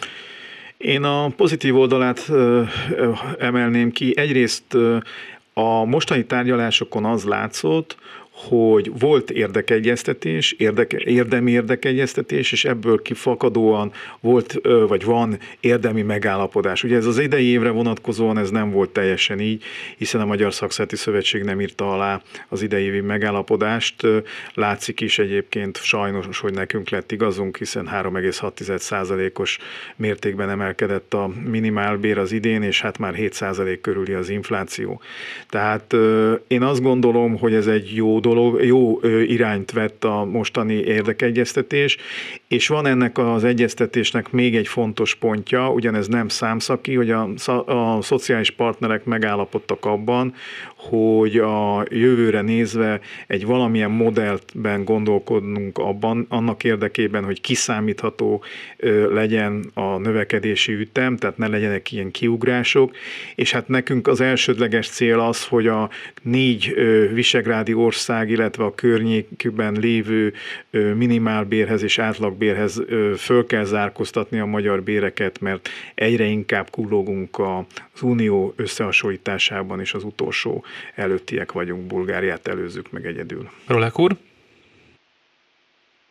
Én 0.77 1.03
a 1.03 1.29
pozitív 1.29 1.77
oldalát 1.77 2.31
emelném 3.39 3.91
ki. 3.91 4.13
Egyrészt 4.17 4.77
a 5.53 5.85
mostani 5.85 6.25
tárgyalásokon 6.25 7.05
az 7.05 7.23
látszott, 7.23 7.97
hogy 8.47 8.91
volt 8.99 9.31
érdekegyeztetés, 9.31 10.51
érdeke, 10.51 10.97
érdemi 11.03 11.51
érdekegyeztetés, 11.51 12.51
és 12.51 12.65
ebből 12.65 13.01
kifakadóan 13.01 13.91
volt, 14.19 14.61
vagy 14.87 15.03
van 15.03 15.37
érdemi 15.59 16.01
megállapodás. 16.01 16.83
Ugye 16.83 16.95
ez 16.95 17.05
az 17.05 17.19
idei 17.19 17.45
évre 17.45 17.69
vonatkozóan 17.69 18.37
ez 18.37 18.49
nem 18.49 18.71
volt 18.71 18.89
teljesen 18.89 19.39
így, 19.39 19.63
hiszen 19.97 20.21
a 20.21 20.25
Magyar 20.25 20.53
Szakszerti 20.53 20.95
Szövetség 20.95 21.43
nem 21.43 21.61
írta 21.61 21.93
alá 21.93 22.21
az 22.47 22.61
idei 22.61 23.01
megállapodást. 23.01 24.07
Látszik 24.53 25.01
is 25.01 25.19
egyébként 25.19 25.77
sajnos, 25.77 26.39
hogy 26.39 26.53
nekünk 26.53 26.89
lett 26.89 27.11
igazunk, 27.11 27.57
hiszen 27.57 27.89
3,6%-os 27.93 29.57
mértékben 29.95 30.49
emelkedett 30.49 31.13
a 31.13 31.31
minimálbér 31.49 32.17
az 32.17 32.31
idén, 32.31 32.61
és 32.61 32.81
hát 32.81 32.97
már 32.97 33.13
7% 33.17 33.77
körüli 33.81 34.13
az 34.13 34.29
infláció. 34.29 35.01
Tehát 35.49 35.95
én 36.47 36.61
azt 36.61 36.81
gondolom, 36.81 37.37
hogy 37.37 37.53
ez 37.53 37.67
egy 37.67 37.95
jó 37.95 38.19
dolog, 38.19 38.29
dolog, 38.33 38.63
jó 38.63 38.99
irányt 39.27 39.71
vett 39.71 40.03
a 40.03 40.25
mostani 40.25 40.73
érdekegyeztetés, 40.73 41.97
és 42.47 42.67
van 42.67 42.85
ennek 42.85 43.17
az 43.17 43.43
egyeztetésnek 43.43 44.31
még 44.31 44.55
egy 44.55 44.67
fontos 44.67 45.15
pontja, 45.15 45.71
ugyanez 45.71 46.07
nem 46.07 46.27
számszaki, 46.27 46.95
hogy 46.95 47.11
a, 47.11 47.29
a 47.65 48.01
szociális 48.01 48.51
partnerek 48.51 49.05
megállapodtak 49.05 49.85
abban, 49.85 50.33
hogy 50.89 51.37
a 51.37 51.85
jövőre 51.89 52.41
nézve 52.41 52.99
egy 53.27 53.45
valamilyen 53.45 53.91
modellben 53.91 54.83
gondolkodnunk 54.83 55.77
abban, 55.77 56.25
annak 56.29 56.63
érdekében, 56.63 57.23
hogy 57.23 57.41
kiszámítható 57.41 58.43
legyen 59.09 59.65
a 59.73 59.97
növekedési 59.97 60.73
ütem, 60.73 61.17
tehát 61.17 61.37
ne 61.37 61.47
legyenek 61.47 61.91
ilyen 61.91 62.11
kiugrások, 62.11 62.95
és 63.35 63.51
hát 63.51 63.67
nekünk 63.67 64.07
az 64.07 64.21
elsődleges 64.21 64.89
cél 64.89 65.19
az, 65.19 65.45
hogy 65.45 65.67
a 65.67 65.89
négy 66.21 66.73
visegrádi 67.13 67.73
ország, 67.73 68.29
illetve 68.29 68.63
a 68.63 68.75
környékben 68.75 69.77
lévő 69.79 70.33
minimálbérhez 70.95 71.83
és 71.83 71.99
átlagbérhez 71.99 72.81
föl 73.17 73.45
kell 73.45 73.63
zárkóztatni 73.63 74.39
a 74.39 74.45
magyar 74.45 74.83
béreket, 74.83 75.39
mert 75.39 75.69
egyre 75.95 76.25
inkább 76.25 76.69
kullogunk 76.69 77.39
az 77.39 78.01
unió 78.01 78.53
összehasonlításában, 78.55 79.79
és 79.79 79.93
az 79.93 80.03
utolsó 80.03 80.63
előttiek 80.95 81.51
vagyunk, 81.51 81.87
Bulgáriát 81.87 82.47
előzzük 82.47 82.91
meg 82.91 83.05
egyedül. 83.05 83.49
Rolek 83.67 83.99
úr? 83.99 84.11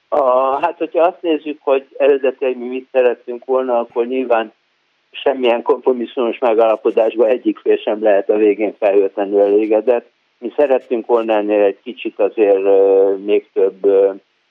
A, 0.09 0.59
hát, 0.61 0.79
hogyha 0.79 1.02
azt 1.02 1.23
nézzük, 1.23 1.59
hogy 1.62 1.87
eredetileg 1.99 2.59
mi 2.59 2.69
mit 2.69 2.88
szerettünk 2.93 3.45
volna, 3.45 3.79
akkor 3.79 4.07
nyilván 4.07 4.52
semmilyen 5.11 5.62
kompromisszumos 5.62 6.38
megállapodásban 6.38 7.29
egyik 7.29 7.59
fél 7.59 7.76
sem 7.76 8.02
lehet 8.02 8.31
a 8.31 8.37
végén 8.37 8.75
felhőtlenül 8.79 9.40
elégedett. 9.40 10.11
Mi 10.38 10.52
szerettünk 10.57 11.07
volna 11.07 11.33
ennél 11.33 11.62
egy 11.62 11.79
kicsit 11.83 12.19
azért 12.19 12.62
még 13.25 13.49
több 13.52 13.87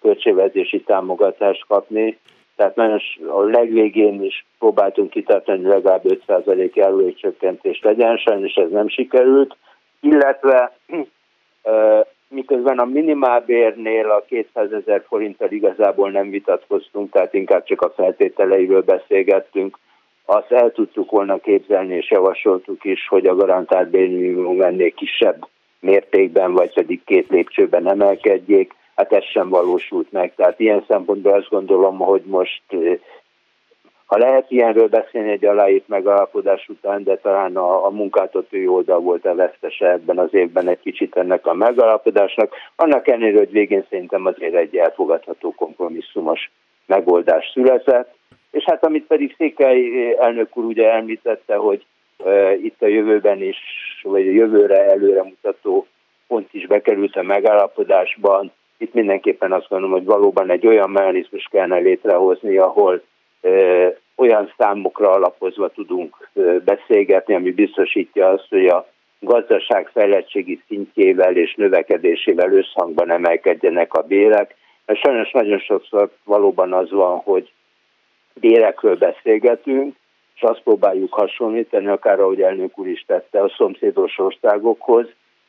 költségvetési 0.01 0.81
támogatást 0.81 1.65
kapni, 1.67 2.17
tehát 2.55 2.75
nagyon 2.75 3.01
a 3.27 3.41
legvégén 3.41 4.23
is 4.23 4.45
próbáltunk 4.59 5.09
kitartani, 5.09 5.67
legalább 5.67 6.01
5% 6.27 6.73
járulékcsökkentést 6.73 7.83
legyen, 7.83 8.17
sajnos 8.17 8.53
ez 8.53 8.69
nem 8.69 8.89
sikerült, 8.89 9.55
illetve 10.01 10.77
miközben 12.27 12.79
a 12.79 12.85
minimálbérnél 12.85 14.09
a 14.09 14.23
200 14.27 14.71
ezer 14.71 15.03
forinttal 15.07 15.51
igazából 15.51 16.11
nem 16.11 16.29
vitatkoztunk, 16.29 17.11
tehát 17.11 17.33
inkább 17.33 17.63
csak 17.63 17.81
a 17.81 17.93
feltételeiről 17.95 18.81
beszélgettünk. 18.81 19.77
Azt 20.25 20.51
el 20.51 20.71
tudtuk 20.71 21.11
volna 21.11 21.37
képzelni, 21.37 21.95
és 21.95 22.11
javasoltuk 22.11 22.83
is, 22.83 23.07
hogy 23.07 23.25
a 23.25 23.35
garantált 23.35 23.89
bérminimum 23.89 24.61
ennél 24.61 24.91
kisebb 24.91 25.47
mértékben, 25.79 26.53
vagy 26.53 26.73
pedig 26.73 27.03
két 27.05 27.29
lépcsőben 27.29 27.89
emelkedjék. 27.89 28.73
Hát 28.95 29.13
ez 29.13 29.23
sem 29.23 29.49
valósult 29.49 30.11
meg. 30.11 30.35
Tehát 30.35 30.59
ilyen 30.59 30.83
szempontból 30.87 31.33
azt 31.33 31.49
gondolom, 31.49 31.97
hogy 31.97 32.21
most 32.25 32.61
ha 34.09 34.17
lehet 34.17 34.51
ilyenről 34.51 34.87
beszélni 34.87 35.31
egy 35.31 35.45
aláírt 35.45 35.87
megalapodás 35.87 36.67
után, 36.69 37.03
de 37.03 37.17
talán 37.17 37.57
a, 37.57 37.85
a 37.85 37.89
munkáltatói 37.89 38.67
oldal 38.67 38.99
volt 38.99 39.25
a 39.25 39.35
vesztese 39.35 39.91
ebben 39.91 40.17
az 40.17 40.33
évben 40.33 40.67
egy 40.67 40.79
kicsit 40.79 41.15
ennek 41.15 41.45
a 41.47 41.53
megalapodásnak. 41.53 42.53
Annak 42.75 43.07
ellenére, 43.07 43.37
hogy 43.37 43.51
végén 43.51 43.85
szerintem 43.89 44.25
azért 44.25 44.53
egy 44.53 44.75
elfogadható 44.75 45.53
kompromisszumos 45.55 46.51
megoldás 46.85 47.49
született. 47.53 48.13
És 48.51 48.63
hát 48.63 48.85
amit 48.85 49.07
pedig 49.07 49.35
Székely 49.37 50.15
elnök 50.19 50.57
úr 50.57 50.63
ugye 50.63 50.91
említette, 50.93 51.55
hogy 51.55 51.85
e, 52.25 52.53
itt 52.53 52.81
a 52.81 52.87
jövőben 52.87 53.41
is, 53.41 53.57
vagy 54.03 54.27
a 54.27 54.31
jövőre 54.31 54.91
előre 54.91 55.23
mutató 55.23 55.87
pont 56.27 56.53
is 56.53 56.67
bekerült 56.67 57.15
a 57.15 57.23
megállapodásban. 57.23 58.51
Itt 58.77 58.93
mindenképpen 58.93 59.51
azt 59.51 59.67
gondolom, 59.69 59.95
hogy 59.95 60.05
valóban 60.05 60.49
egy 60.49 60.67
olyan 60.67 60.89
mechanizmus 60.89 61.47
kellene 61.51 61.77
létrehozni, 61.77 62.57
ahol 62.57 63.01
olyan 64.15 64.53
számokra 64.57 65.11
alapozva 65.11 65.69
tudunk 65.69 66.29
beszélgetni, 66.65 67.33
ami 67.35 67.51
biztosítja 67.51 68.29
azt, 68.29 68.47
hogy 68.49 68.67
a 68.67 68.87
gazdaság 69.19 69.89
fejlettségi 69.93 70.61
szintjével 70.67 71.35
és 71.35 71.55
növekedésével 71.55 72.53
összhangban 72.53 73.11
emelkedjenek 73.11 73.93
a 73.93 74.01
bérek. 74.01 74.55
Mert 74.85 74.99
sajnos 74.99 75.31
nagyon 75.31 75.59
sokszor 75.59 76.09
valóban 76.23 76.73
az 76.73 76.91
van, 76.91 77.17
hogy 77.17 77.51
bérekről 78.33 78.95
beszélgetünk, 78.95 79.95
és 80.35 80.41
azt 80.41 80.61
próbáljuk 80.63 81.13
hasonlítani, 81.13 81.87
akár 81.87 82.19
ahogy 82.19 82.41
elnök 82.41 82.77
úr 82.79 82.87
is 82.87 83.03
tette, 83.07 83.41
a 83.41 83.53
szomszédos 83.57 84.17
országokhoz, 84.17 85.07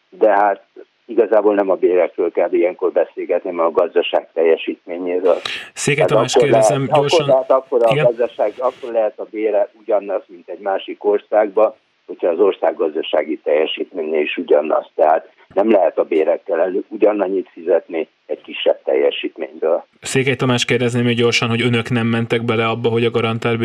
de 0.09 0.31
hát 0.31 0.65
igazából 1.11 1.55
nem 1.55 1.71
a 1.71 1.75
bérekről 1.75 2.31
kell 2.31 2.53
ilyenkor 2.53 2.93
beszélgetni, 2.93 3.51
hanem 3.51 3.67
a 3.67 3.71
gazdaság 3.71 4.29
teljesítményéről. 4.35 5.37
Székely 5.75 6.05
Tamás 6.05 6.35
kérdezem 6.35 6.87
lehet, 6.87 7.01
gyorsan. 7.01 7.29
Akkor 7.29 7.35
lehet, 7.35 7.51
akkor 7.51 7.81
a 7.83 8.03
gazdaság, 8.03 8.53
akkor 8.59 8.93
lehet 8.93 9.19
a 9.19 9.27
bére 9.31 9.71
ugyanaz, 9.81 10.23
mint 10.27 10.49
egy 10.49 10.59
másik 10.59 11.05
országban, 11.05 11.75
hogyha 12.07 12.29
az 12.29 12.39
ország 12.39 12.75
gazdasági 12.77 13.41
teljesítménye 13.45 14.21
is 14.21 14.37
ugyanaz. 14.37 14.87
Tehát 14.95 15.29
nem 15.55 15.71
lehet 15.71 15.99
a 15.99 16.05
bérekkel 16.05 16.61
elő 16.61 16.85
ugyanannyit 16.89 17.49
fizetni 17.53 18.09
egy 18.27 18.41
kisebb 18.41 18.79
teljesítményből. 18.85 19.85
Székely 20.01 20.37
Tamás 20.37 20.65
kérdezném 20.65 21.05
még 21.05 21.17
gyorsan, 21.17 21.49
hogy 21.49 21.63
önök 21.63 21.91
nem 21.91 22.07
mentek 22.07 22.43
bele 22.43 22.69
abba, 22.69 22.89
hogy 22.89 23.05
a 23.05 23.11
garantált 23.11 23.59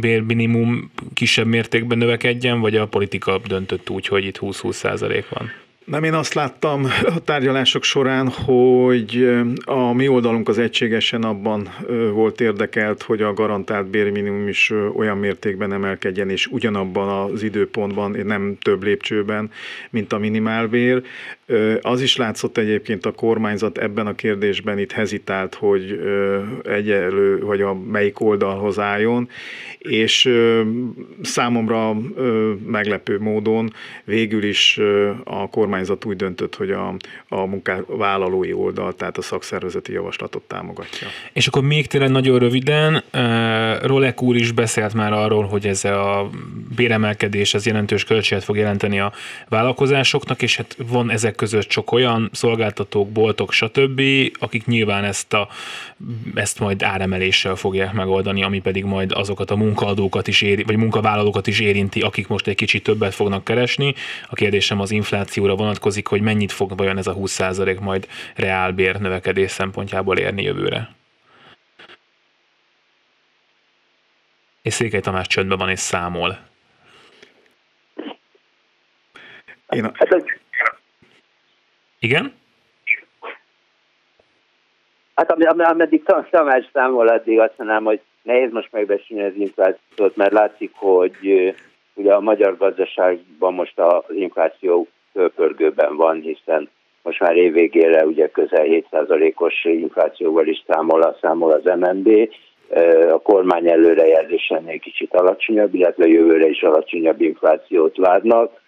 bérminimum 0.00 0.92
kisebb 1.14 1.46
mértékben 1.46 1.98
növekedjen, 1.98 2.60
vagy 2.60 2.76
a 2.76 2.86
politika 2.86 3.38
döntött 3.48 3.90
úgy, 3.90 4.06
hogy 4.06 4.24
itt 4.24 4.38
20-20 4.40 4.70
százalék 4.72 5.28
van? 5.28 5.65
Nem, 5.86 6.04
én 6.04 6.14
azt 6.14 6.34
láttam 6.34 6.84
a 7.16 7.18
tárgyalások 7.24 7.82
során, 7.82 8.28
hogy 8.28 9.28
a 9.64 9.92
mi 9.92 10.08
oldalunk 10.08 10.48
az 10.48 10.58
egységesen 10.58 11.22
abban 11.22 11.68
volt 12.12 12.40
érdekelt, 12.40 13.02
hogy 13.02 13.22
a 13.22 13.32
garantált 13.32 13.86
bérminimum 13.86 14.48
is 14.48 14.72
olyan 14.96 15.18
mértékben 15.18 15.72
emelkedjen, 15.72 16.30
és 16.30 16.46
ugyanabban 16.46 17.30
az 17.30 17.42
időpontban, 17.42 18.10
nem 18.10 18.56
több 18.60 18.82
lépcsőben, 18.82 19.50
mint 19.90 20.12
a 20.12 20.18
minimálbér. 20.18 21.02
Az 21.80 22.00
is 22.00 22.16
látszott 22.16 22.58
egyébként 22.58 23.06
a 23.06 23.12
kormányzat 23.12 23.78
ebben 23.78 24.06
a 24.06 24.14
kérdésben 24.14 24.78
itt 24.78 24.92
hezitált, 24.92 25.54
hogy 25.54 26.00
egyelő, 26.64 27.38
vagy 27.38 27.60
a 27.60 27.74
melyik 27.74 28.20
oldalhoz 28.20 28.78
álljon, 28.78 29.28
és 29.78 30.30
számomra 31.22 31.96
meglepő 32.66 33.18
módon 33.18 33.72
végül 34.04 34.44
is 34.44 34.80
a 35.24 35.48
kormányzat 35.48 36.04
úgy 36.04 36.16
döntött, 36.16 36.54
hogy 36.54 36.70
a, 36.70 36.94
a 37.28 37.44
munkavállalói 37.44 38.52
oldal, 38.52 38.94
tehát 38.94 39.18
a 39.18 39.22
szakszervezeti 39.22 39.92
javaslatot 39.92 40.42
támogatja. 40.42 41.08
És 41.32 41.46
akkor 41.46 41.62
még 41.62 41.86
tényleg 41.86 42.10
nagyon 42.10 42.38
röviden, 42.38 43.02
Rolek 43.82 44.22
úr 44.22 44.36
is 44.36 44.52
beszélt 44.52 44.94
már 44.94 45.12
arról, 45.12 45.44
hogy 45.44 45.66
ez 45.66 45.84
a 45.84 46.30
béremelkedés 46.76 47.54
az 47.54 47.66
jelentős 47.66 48.04
költséget 48.04 48.44
fog 48.44 48.56
jelenteni 48.56 49.00
a 49.00 49.12
vállalkozásoknak, 49.48 50.42
és 50.42 50.56
hát 50.56 50.76
van 50.90 51.10
ezek 51.10 51.35
között 51.36 51.70
sok 51.70 51.92
olyan 51.92 52.30
szolgáltatók, 52.32 53.08
boltok, 53.08 53.52
stb., 53.52 54.02
akik 54.38 54.66
nyilván 54.66 55.04
ezt, 55.04 55.32
a, 55.32 55.48
ezt 56.34 56.58
majd 56.58 56.82
áremeléssel 56.82 57.54
fogják 57.54 57.92
megoldani, 57.92 58.42
ami 58.42 58.60
pedig 58.60 58.84
majd 58.84 59.12
azokat 59.12 59.50
a 59.50 59.56
munkaadókat 59.56 60.28
is 60.28 60.42
éri, 60.42 60.62
vagy 60.62 60.76
munkavállalókat 60.76 61.46
is 61.46 61.60
érinti, 61.60 62.00
akik 62.00 62.28
most 62.28 62.46
egy 62.46 62.54
kicsit 62.54 62.82
többet 62.82 63.14
fognak 63.14 63.44
keresni. 63.44 63.94
A 64.28 64.34
kérdésem 64.34 64.80
az 64.80 64.90
inflációra 64.90 65.54
vonatkozik, 65.54 66.06
hogy 66.06 66.20
mennyit 66.20 66.52
fog 66.52 66.76
vajon 66.76 66.98
ez 66.98 67.06
a 67.06 67.14
20% 67.14 67.80
majd 67.80 68.08
reálbér 68.34 68.96
növekedés 68.96 69.50
szempontjából 69.50 70.18
érni 70.18 70.42
jövőre. 70.42 70.94
És 74.62 74.72
Székely 74.72 75.00
Tamás 75.00 75.26
csöndben 75.26 75.58
van 75.58 75.68
és 75.68 75.78
számol. 75.78 76.38
Én 79.68 79.84
a... 79.84 79.90
hát, 79.94 80.24
igen? 81.98 82.34
Hát 85.14 85.30
am, 85.30 85.60
ameddig 85.60 86.02
Tamás 86.30 86.68
számol, 86.72 87.08
addig 87.08 87.40
azt 87.40 87.54
mondanám, 87.56 87.84
hogy 87.84 88.00
nehéz 88.22 88.52
most 88.52 88.72
megbesülni 88.72 89.22
az 89.24 89.34
inflációt, 89.36 90.16
mert 90.16 90.32
látszik, 90.32 90.70
hogy 90.74 91.54
ugye 91.94 92.14
a 92.14 92.20
magyar 92.20 92.56
gazdaságban 92.56 93.54
most 93.54 93.78
az 93.78 94.14
infláció 94.14 94.86
fölpörgőben 95.12 95.96
van, 95.96 96.20
hiszen 96.20 96.68
most 97.02 97.20
már 97.20 97.36
évvégére 97.36 98.04
ugye 98.04 98.28
közel 98.28 98.64
7%-os 98.66 99.64
inflációval 99.64 100.46
is 100.46 100.64
számol, 100.66 101.02
a 101.02 101.16
számol 101.20 101.52
az 101.52 101.64
MNB. 101.64 102.30
A 103.10 103.18
kormány 103.18 103.68
előrejelzés 103.68 104.48
ennél 104.48 104.78
kicsit 104.78 105.14
alacsonyabb, 105.14 105.74
illetve 105.74 106.06
jövőre 106.06 106.48
is 106.48 106.62
alacsonyabb 106.62 107.20
inflációt 107.20 107.96
várnak. 107.96 108.60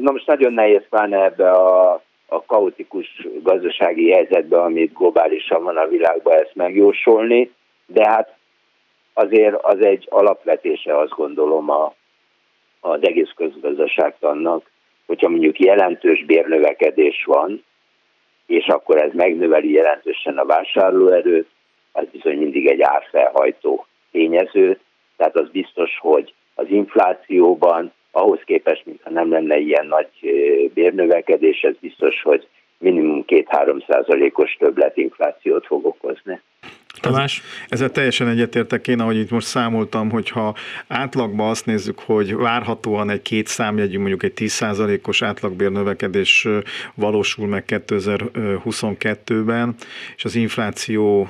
Na 0.00 0.10
most 0.10 0.26
nagyon 0.26 0.52
nehéz 0.52 0.82
pláne 0.90 1.24
ebbe 1.24 1.50
a, 1.50 1.92
a 2.26 2.44
kaotikus 2.46 3.26
gazdasági 3.42 4.10
helyzetbe, 4.10 4.60
amit 4.60 4.94
globálisan 4.94 5.62
van 5.62 5.76
a 5.76 5.86
világban 5.86 6.34
ezt 6.34 6.54
megjósolni, 6.54 7.52
de 7.86 8.08
hát 8.08 8.36
azért 9.12 9.54
az 9.62 9.80
egy 9.80 10.06
alapvetése 10.10 10.98
azt 10.98 11.12
gondolom 11.12 11.70
a, 11.70 11.94
az 12.80 12.98
egész 13.02 13.30
közgazdaságtannak, 13.36 14.70
hogyha 15.06 15.28
mondjuk 15.28 15.58
jelentős 15.58 16.24
bérnövekedés 16.24 17.24
van, 17.24 17.64
és 18.46 18.66
akkor 18.66 19.02
ez 19.02 19.10
megnöveli 19.12 19.72
jelentősen 19.72 20.38
a 20.38 20.44
vásárlóerőt, 20.44 21.48
az 21.92 22.04
bizony 22.12 22.38
mindig 22.38 22.66
egy 22.66 22.80
árfelhajtó 22.80 23.86
tényező, 24.10 24.78
tehát 25.16 25.36
az 25.36 25.50
biztos, 25.50 25.98
hogy 25.98 26.34
az 26.54 26.66
inflációban 26.68 27.92
ahhoz 28.12 28.40
képest, 28.44 28.86
mintha 28.86 29.10
nem 29.10 29.30
lenne 29.30 29.56
ilyen 29.56 29.86
nagy 29.86 30.08
bérnövekedés, 30.74 31.60
ez 31.62 31.74
biztos, 31.80 32.22
hogy 32.22 32.48
minimum 32.78 33.24
2-3 33.26 33.84
százalékos 33.88 34.56
többletinflációt 34.58 35.66
fog 35.66 35.86
okozni. 35.86 36.40
Tamás? 37.00 37.42
Ezzel 37.68 37.90
teljesen 37.90 38.28
egyetértek 38.28 38.88
én, 38.88 39.00
ahogy 39.00 39.16
itt 39.16 39.30
most 39.30 39.46
számoltam, 39.46 40.10
hogyha 40.10 40.56
átlagban 40.86 41.50
azt 41.50 41.66
nézzük, 41.66 41.98
hogy 41.98 42.34
várhatóan 42.34 43.10
egy 43.10 43.22
két 43.22 43.46
számjegyű, 43.46 43.98
mondjuk 43.98 44.22
egy 44.22 44.32
10%-os 44.36 45.22
átlagbérnövekedés 45.22 46.48
valósul 46.94 47.46
meg 47.46 47.64
2022-ben, 47.68 49.74
és 50.16 50.24
az 50.24 50.34
infláció 50.34 51.28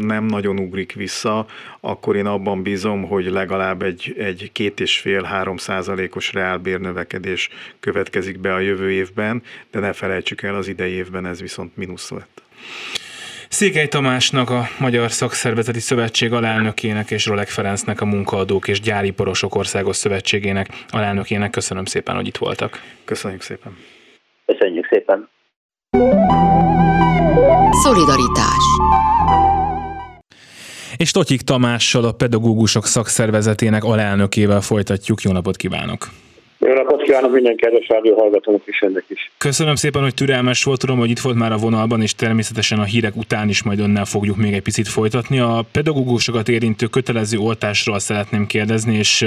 nem 0.00 0.24
nagyon 0.24 0.58
ugrik 0.58 0.92
vissza, 0.92 1.46
akkor 1.80 2.16
én 2.16 2.26
abban 2.26 2.62
bízom, 2.62 3.02
hogy 3.02 3.26
legalább 3.26 3.82
egy, 3.82 4.14
egy 4.18 4.50
két 4.52 4.80
és 4.80 4.98
fél, 4.98 5.22
három 5.22 5.56
százalékos 5.56 6.32
reálbérnövekedés 6.32 7.48
következik 7.80 8.38
be 8.38 8.54
a 8.54 8.58
jövő 8.58 8.90
évben, 8.90 9.42
de 9.70 9.78
ne 9.78 9.92
felejtsük 9.92 10.42
el, 10.42 10.54
az 10.54 10.68
idei 10.68 10.92
évben 10.92 11.26
ez 11.26 11.40
viszont 11.40 11.76
mínusz 11.76 12.10
lett. 12.10 12.42
Székely 13.62 13.88
Tamásnak, 13.88 14.50
a 14.50 14.62
Magyar 14.78 15.10
Szakszervezeti 15.10 15.80
Szövetség 15.80 16.32
alelnökének 16.32 17.10
és 17.10 17.26
Rolek 17.26 17.48
Ferencnek, 17.48 18.00
a 18.00 18.04
Munkaadók 18.04 18.68
és 18.68 18.80
Gyári 18.80 19.10
Porosok 19.10 19.54
Országos 19.54 19.96
Szövetségének 19.96 20.68
alelnökének 20.88 21.50
köszönöm 21.50 21.84
szépen, 21.84 22.14
hogy 22.14 22.26
itt 22.26 22.36
voltak. 22.36 22.80
Köszönjük 23.04 23.42
szépen. 23.42 23.76
Köszönjük 24.46 24.86
szépen. 24.90 25.28
Szolidaritás 27.82 28.64
és 30.96 31.10
Totyik 31.10 31.40
Tamással, 31.40 32.04
a 32.04 32.12
Pedagógusok 32.12 32.86
Szakszervezetének 32.86 33.84
alelnökével 33.84 34.60
folytatjuk. 34.60 35.22
Jó 35.22 35.32
napot 35.32 35.56
kívánok! 35.56 36.08
Jó 36.66 36.72
napot 36.72 37.02
kívánok 37.02 37.32
minden 37.32 37.56
kedves 37.56 37.86
hallgatónak 38.16 38.62
is 38.66 38.80
ennek 38.80 39.04
is. 39.08 39.30
Köszönöm 39.38 39.74
szépen, 39.74 40.02
hogy 40.02 40.14
türelmes 40.14 40.64
volt, 40.64 40.80
tudom, 40.80 40.98
hogy 40.98 41.10
itt 41.10 41.18
volt 41.18 41.36
már 41.36 41.52
a 41.52 41.56
vonalban, 41.56 42.02
és 42.02 42.14
természetesen 42.14 42.78
a 42.78 42.84
hírek 42.84 43.16
után 43.16 43.48
is 43.48 43.62
majd 43.62 43.78
önnel 43.80 44.04
fogjuk 44.04 44.36
még 44.36 44.52
egy 44.52 44.62
picit 44.62 44.88
folytatni. 44.88 45.38
A 45.38 45.64
pedagógusokat 45.72 46.48
érintő 46.48 46.86
kötelező 46.86 47.38
oltásról 47.38 47.98
szeretném 47.98 48.46
kérdezni, 48.46 48.96
és 48.96 49.26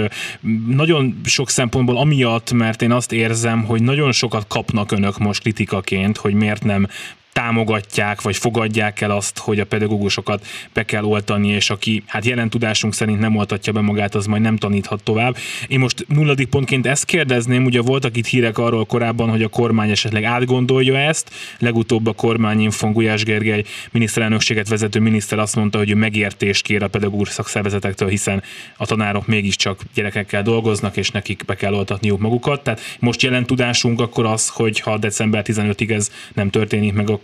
nagyon 0.68 1.22
sok 1.26 1.50
szempontból 1.50 1.98
amiatt, 1.98 2.52
mert 2.52 2.82
én 2.82 2.92
azt 2.92 3.12
érzem, 3.12 3.64
hogy 3.64 3.84
nagyon 3.84 4.12
sokat 4.12 4.48
kapnak 4.48 4.92
önök 4.92 5.18
most 5.18 5.42
kritikaként, 5.42 6.18
hogy 6.18 6.34
miért 6.34 6.64
nem 6.64 6.88
támogatják, 7.36 8.22
vagy 8.22 8.38
fogadják 8.38 9.02
el 9.02 9.12
azt, 9.12 9.38
hogy 9.38 9.60
a 9.60 9.66
pedagógusokat 9.66 10.46
be 10.74 10.84
kell 10.84 11.04
oltani, 11.04 11.48
és 11.48 11.70
aki 11.70 12.04
hát 12.06 12.26
jelen 12.26 12.50
tudásunk 12.50 12.94
szerint 12.94 13.20
nem 13.20 13.36
oltatja 13.36 13.74
be 13.74 13.82
magát, 13.82 14.16
az 14.16 14.26
majd 14.26 14.42
nem 14.42 14.58
taníthat 14.58 15.04
tovább. 15.04 15.38
Én 15.68 15.80
most 15.80 16.06
nulladik 16.08 16.48
pontként 16.48 16.88
ezt 16.88 17.06
kérdezném, 17.06 17.66
ugye 17.66 17.82
voltak 17.82 18.18
itt 18.18 18.26
hírek 18.26 18.58
arról 18.58 18.86
korábban, 18.86 19.30
hogy 19.30 19.44
a 19.44 19.48
kormány 19.48 19.92
esetleg 19.92 20.24
átgondolja 20.24 20.98
ezt, 20.98 21.32
legutóbb 21.60 22.08
a 22.08 22.14
kormányinfon 22.14 22.94
Gulyás 22.94 23.24
Gergely 23.24 23.64
miniszterelnökséget 23.92 24.68
vezető 24.68 25.00
miniszter 25.00 25.40
azt 25.40 25.56
mondta, 25.56 25.78
hogy 25.78 25.90
ő 25.90 25.96
megértést 25.96 26.64
kér 26.64 26.84
a 26.84 26.88
pedagógus 26.88 27.30
szakszervezetektől, 27.30 28.10
hiszen 28.10 28.44
a 28.78 28.86
tanárok 28.86 29.28
mégiscsak 29.28 29.82
gyerekekkel 29.94 30.42
dolgoznak, 30.42 30.98
és 30.98 31.10
nekik 31.10 31.44
be 31.46 31.56
kell 31.56 31.74
oltatniuk 31.74 32.20
magukat. 32.20 32.64
Tehát 32.64 32.82
most 33.00 33.22
jelen 33.22 33.46
tudásunk 33.46 34.02
akkor 34.02 34.26
az, 34.26 34.50
hogy 34.50 34.80
ha 34.80 34.98
december 34.98 35.44
15-ig 35.48 35.92
ez 35.92 36.12
nem 36.34 36.50
történik 36.50 36.94
meg, 36.94 37.10
akkor 37.10 37.24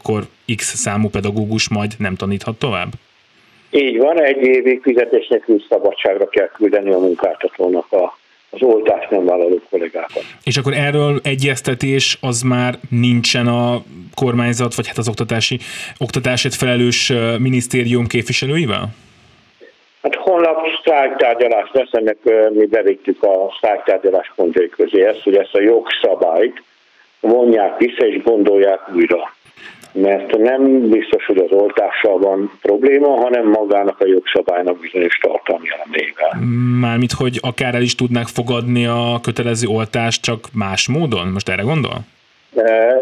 X 0.56 0.76
számú 0.76 1.10
pedagógus 1.10 1.70
majd 1.70 1.92
nem 1.98 2.16
taníthat 2.16 2.60
tovább? 2.60 2.90
Így 3.70 3.98
van, 3.98 4.22
egy 4.22 4.42
évig 4.42 4.82
fizetés 4.82 5.28
nélkül 5.28 5.62
szabadságra 5.70 6.30
kell 6.30 6.48
küldeni 6.48 6.92
a 6.92 7.00
munkáltatónak 7.00 7.92
a, 7.92 8.18
az 8.50 8.62
oltást 8.62 9.10
nem 9.10 9.26
vállaló 9.26 9.62
kollégákat. 9.70 10.24
És 10.44 10.58
akkor 10.58 10.74
erről 10.74 11.20
egyeztetés 11.24 12.18
az 12.22 12.42
már 12.42 12.74
nincsen 12.90 13.48
a 13.48 13.84
kormányzat, 14.16 14.76
vagy 14.76 14.88
hát 14.88 14.98
az 14.98 15.08
oktatási, 15.08 15.60
oktatásért 15.98 16.56
felelős 16.56 17.14
minisztérium 17.40 18.08
képviselőivel? 18.08 18.88
Hát 20.02 20.16
holnap 20.16 20.58
sztrájktárgyalás 20.80 21.70
lesz, 21.72 21.92
ennek 21.92 22.18
mi 22.50 22.66
bevittük 22.66 23.24
a 23.24 23.54
sztrájktárgyalás 23.58 24.32
pontjai 24.36 24.70
közé 24.70 25.06
ezt, 25.06 25.22
hogy 25.22 25.36
ezt 25.36 25.56
a 25.56 25.62
jogszabályt 25.62 26.64
vonják 27.20 27.78
vissza 27.78 28.06
és 28.06 28.24
gondolják 28.24 28.80
újra 28.94 29.34
mert 29.94 30.38
nem 30.38 30.90
biztos, 30.90 31.26
hogy 31.26 31.38
az 31.38 31.52
oltással 31.52 32.18
van 32.20 32.52
probléma, 32.62 33.08
hanem 33.08 33.48
magának 33.48 34.00
a 34.00 34.08
jogszabálynak 34.08 34.80
bizonyos 34.80 35.18
tartalmi 35.18 35.68
elemével. 35.70 36.40
Mármint, 36.80 37.12
hogy 37.12 37.38
akár 37.42 37.76
el 37.76 37.82
is 37.82 37.96
tudnák 37.96 38.28
fogadni 38.28 38.86
a 38.86 39.20
kötelező 39.22 39.68
oltást, 39.68 40.22
csak 40.22 40.40
más 40.54 40.88
módon? 40.88 41.28
Most 41.28 41.50
erre 41.50 41.62
gondol? 41.62 41.98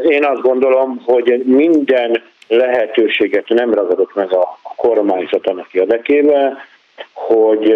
Én 0.10 0.26
azt 0.26 0.42
gondolom, 0.42 1.02
hogy 1.06 1.44
minden 1.46 2.22
lehetőséget 2.48 3.48
nem 3.48 3.74
ragadott 3.74 4.16
meg 4.16 4.34
a 4.34 4.60
kormányzat 4.76 5.48
annak 5.48 5.74
érdekében, 5.74 6.58
hogy 7.14 7.74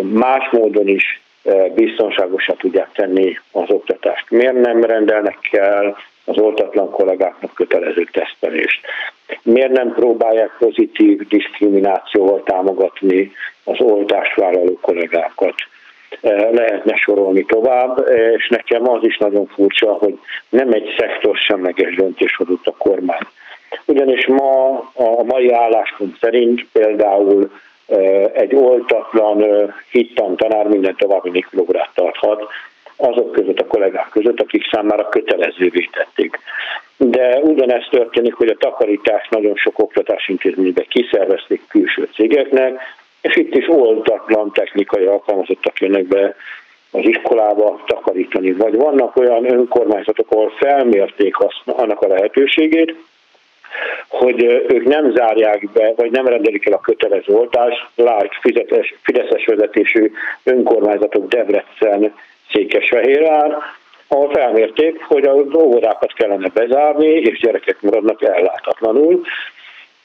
más 0.00 0.48
módon 0.50 0.88
is 0.88 1.20
biztonságosan 1.74 2.56
tudják 2.56 2.88
tenni 2.92 3.38
az 3.50 3.70
oktatást. 3.70 4.30
Miért 4.30 4.60
nem 4.60 4.84
rendelnek 4.84 5.38
kell 5.50 5.96
az 6.24 6.38
oltatlan 6.38 6.90
kollégáknak 6.90 7.54
kötelező 7.54 8.08
tesztelést. 8.12 8.80
Miért 9.42 9.72
nem 9.72 9.92
próbálják 9.94 10.56
pozitív 10.58 11.28
diszkriminációval 11.28 12.42
támogatni 12.42 13.32
az 13.64 13.80
oltást 13.80 14.34
vállaló 14.34 14.78
kollégákat? 14.80 15.54
Eh, 16.20 16.50
lehetne 16.52 16.96
sorolni 16.96 17.44
tovább, 17.44 17.98
eh, 17.98 18.32
és 18.32 18.48
nekem 18.48 18.88
az 18.88 19.04
is 19.04 19.18
nagyon 19.18 19.46
furcsa, 19.46 19.92
hogy 19.92 20.18
nem 20.48 20.72
egy 20.72 20.94
szektor 20.98 21.36
semleges 21.36 21.94
döntés 21.94 22.36
hozott 22.36 22.66
a 22.66 22.74
kormány. 22.78 23.26
Ugyanis 23.84 24.26
ma 24.26 24.68
a 24.94 25.22
mai 25.22 25.52
álláspont 25.52 26.16
szerint 26.20 26.66
például 26.72 27.50
eh, 27.86 28.24
egy 28.32 28.54
oltatlan 28.54 29.44
hittan 29.90 30.36
tanár 30.36 30.66
minden 30.66 30.96
további 30.98 31.30
mikrográt 31.30 31.90
tarthat, 31.94 32.42
azok 33.02 33.32
között, 33.32 33.58
a 33.58 33.66
kollégák 33.66 34.08
között, 34.10 34.40
akik 34.40 34.68
számára 34.70 35.08
kötelezővé 35.08 35.88
tették. 35.92 36.38
De 36.96 37.38
ugyanezt 37.38 37.90
történik, 37.90 38.34
hogy 38.34 38.48
a 38.48 38.56
takarítást 38.56 39.30
nagyon 39.30 39.56
sok 39.56 39.78
oktatási 39.78 40.32
intézményben 40.32 40.86
kiszervezték 40.88 41.62
külső 41.68 42.08
cégeknek, 42.14 42.80
és 43.20 43.36
itt 43.36 43.54
is 43.54 43.68
oldatlan 43.68 44.52
technikai 44.52 45.04
alkalmazottak 45.04 45.80
jönnek 45.80 46.04
be 46.04 46.34
az 46.90 47.04
iskolába 47.04 47.80
takarítani. 47.86 48.52
Vagy 48.52 48.76
vannak 48.76 49.16
olyan 49.16 49.52
önkormányzatok, 49.52 50.30
ahol 50.30 50.52
felmérték 50.56 51.40
azt, 51.40 51.62
annak 51.64 52.00
a 52.02 52.06
lehetőségét, 52.06 52.94
hogy 54.08 54.42
ők 54.44 54.84
nem 54.84 55.12
zárják 55.14 55.68
be, 55.72 55.92
vagy 55.96 56.10
nem 56.10 56.26
rendelik 56.26 56.66
el 56.66 56.72
a 56.72 56.80
kötelező 56.80 57.34
oltást, 57.34 57.86
lásd 57.94 58.32
Fideszes 59.02 59.44
vezetésű 59.46 60.12
önkormányzatok 60.42 61.28
Debrecen, 61.28 62.14
Székesfehérvár, 62.52 63.56
ahol 64.08 64.30
felmérték, 64.30 65.04
hogy 65.04 65.24
a 65.24 65.32
óvodákat 65.34 66.12
kellene 66.12 66.48
bezárni, 66.48 67.06
és 67.06 67.38
gyerekek 67.38 67.80
maradnak 67.80 68.22
ellátatlanul, 68.22 69.22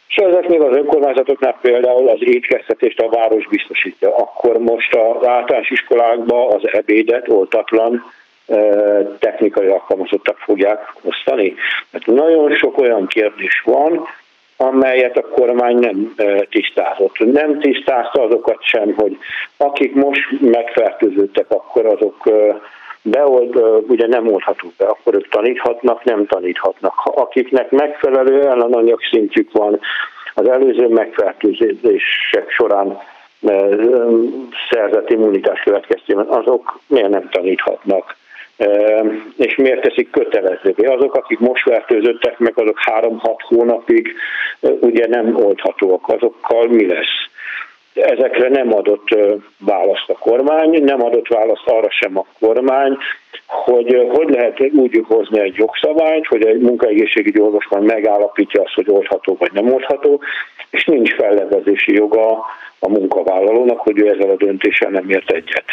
és 0.07 0.15
ezek 0.15 0.47
még 0.47 0.61
az 0.61 0.75
önkormányzatoknál 0.75 1.57
például 1.61 2.09
az 2.09 2.19
étkeztetést 2.19 2.99
a 2.99 3.09
város 3.09 3.47
biztosítja. 3.47 4.15
Akkor 4.15 4.57
most 4.57 4.95
az 4.95 5.27
általános 5.27 5.69
iskolákban 5.69 6.53
az 6.53 6.61
ebédet 6.71 7.29
oltatlan 7.29 8.11
technikai 9.19 9.67
alkalmazottak 9.67 10.37
fogják 10.37 10.93
osztani. 11.01 11.55
Mert 11.91 12.05
nagyon 12.05 12.55
sok 12.55 12.77
olyan 12.77 13.07
kérdés 13.07 13.61
van, 13.65 14.07
amelyet 14.57 15.17
a 15.17 15.27
kormány 15.27 15.75
nem 15.75 16.15
tisztázott. 16.49 17.17
Nem 17.17 17.59
tisztázta 17.59 18.21
azokat 18.21 18.63
sem, 18.63 18.93
hogy 18.93 19.17
akik 19.57 19.93
most 19.93 20.41
megfertőződtek, 20.41 21.45
akkor 21.49 21.85
azok 21.85 22.29
beold, 23.01 23.55
ugye 23.87 24.07
nem 24.07 24.27
oldhatók 24.27 24.71
be, 24.77 24.85
akkor 24.85 25.13
ők 25.13 25.29
taníthatnak, 25.29 26.03
nem 26.03 26.25
taníthatnak. 26.25 26.93
Akiknek 27.03 27.71
megfelelő 27.71 28.41
ellenanyag 28.41 28.99
szintjük 29.11 29.51
van, 29.51 29.79
az 30.33 30.47
előző 30.47 30.87
megfertőzések 30.87 32.49
során 32.49 32.97
szerzett 34.69 35.09
immunitás 35.09 35.59
következtében, 35.59 36.27
azok 36.27 36.79
miért 36.87 37.09
nem 37.09 37.29
taníthatnak? 37.29 38.15
És 39.37 39.55
miért 39.55 39.81
teszik 39.81 40.09
kötelezővé. 40.09 40.85
Azok, 40.85 41.15
akik 41.15 41.39
most 41.39 41.61
fertőzöttek 41.61 42.39
meg, 42.39 42.59
azok 42.59 42.79
három-hat 42.79 43.41
hónapig 43.41 44.13
ugye 44.61 45.07
nem 45.07 45.35
oldhatóak, 45.35 46.07
azokkal 46.07 46.67
mi 46.67 46.87
lesz? 46.87 47.25
Ezekre 47.93 48.49
nem 48.49 48.73
adott 48.73 49.07
választ 49.59 50.09
a 50.09 50.13
kormány, 50.13 50.83
nem 50.83 51.03
adott 51.03 51.27
választ 51.27 51.67
arra 51.67 51.89
sem 51.89 52.17
a 52.17 52.25
kormány, 52.39 52.97
hogy 53.47 54.07
hogy 54.09 54.29
lehet 54.29 54.59
úgy 54.73 55.03
hozni 55.07 55.39
egy 55.39 55.55
jogszabályt, 55.55 56.27
hogy 56.27 56.45
egy 56.45 56.59
munkaegészségügyi 56.59 57.41
orvosban 57.41 57.83
megállapítja 57.83 58.61
azt, 58.61 58.73
hogy 58.73 58.89
oldható 58.89 59.35
vagy 59.39 59.51
nem 59.53 59.73
oldható, 59.73 60.21
és 60.69 60.85
nincs 60.85 61.13
fellevezési 61.13 61.93
joga 61.93 62.45
a 62.79 62.89
munkavállalónak, 62.89 63.79
hogy 63.79 63.99
ő 63.99 64.07
ezzel 64.07 64.29
a 64.29 64.35
döntéssel 64.35 64.89
nem 64.89 65.09
ért 65.09 65.31
egyet 65.31 65.65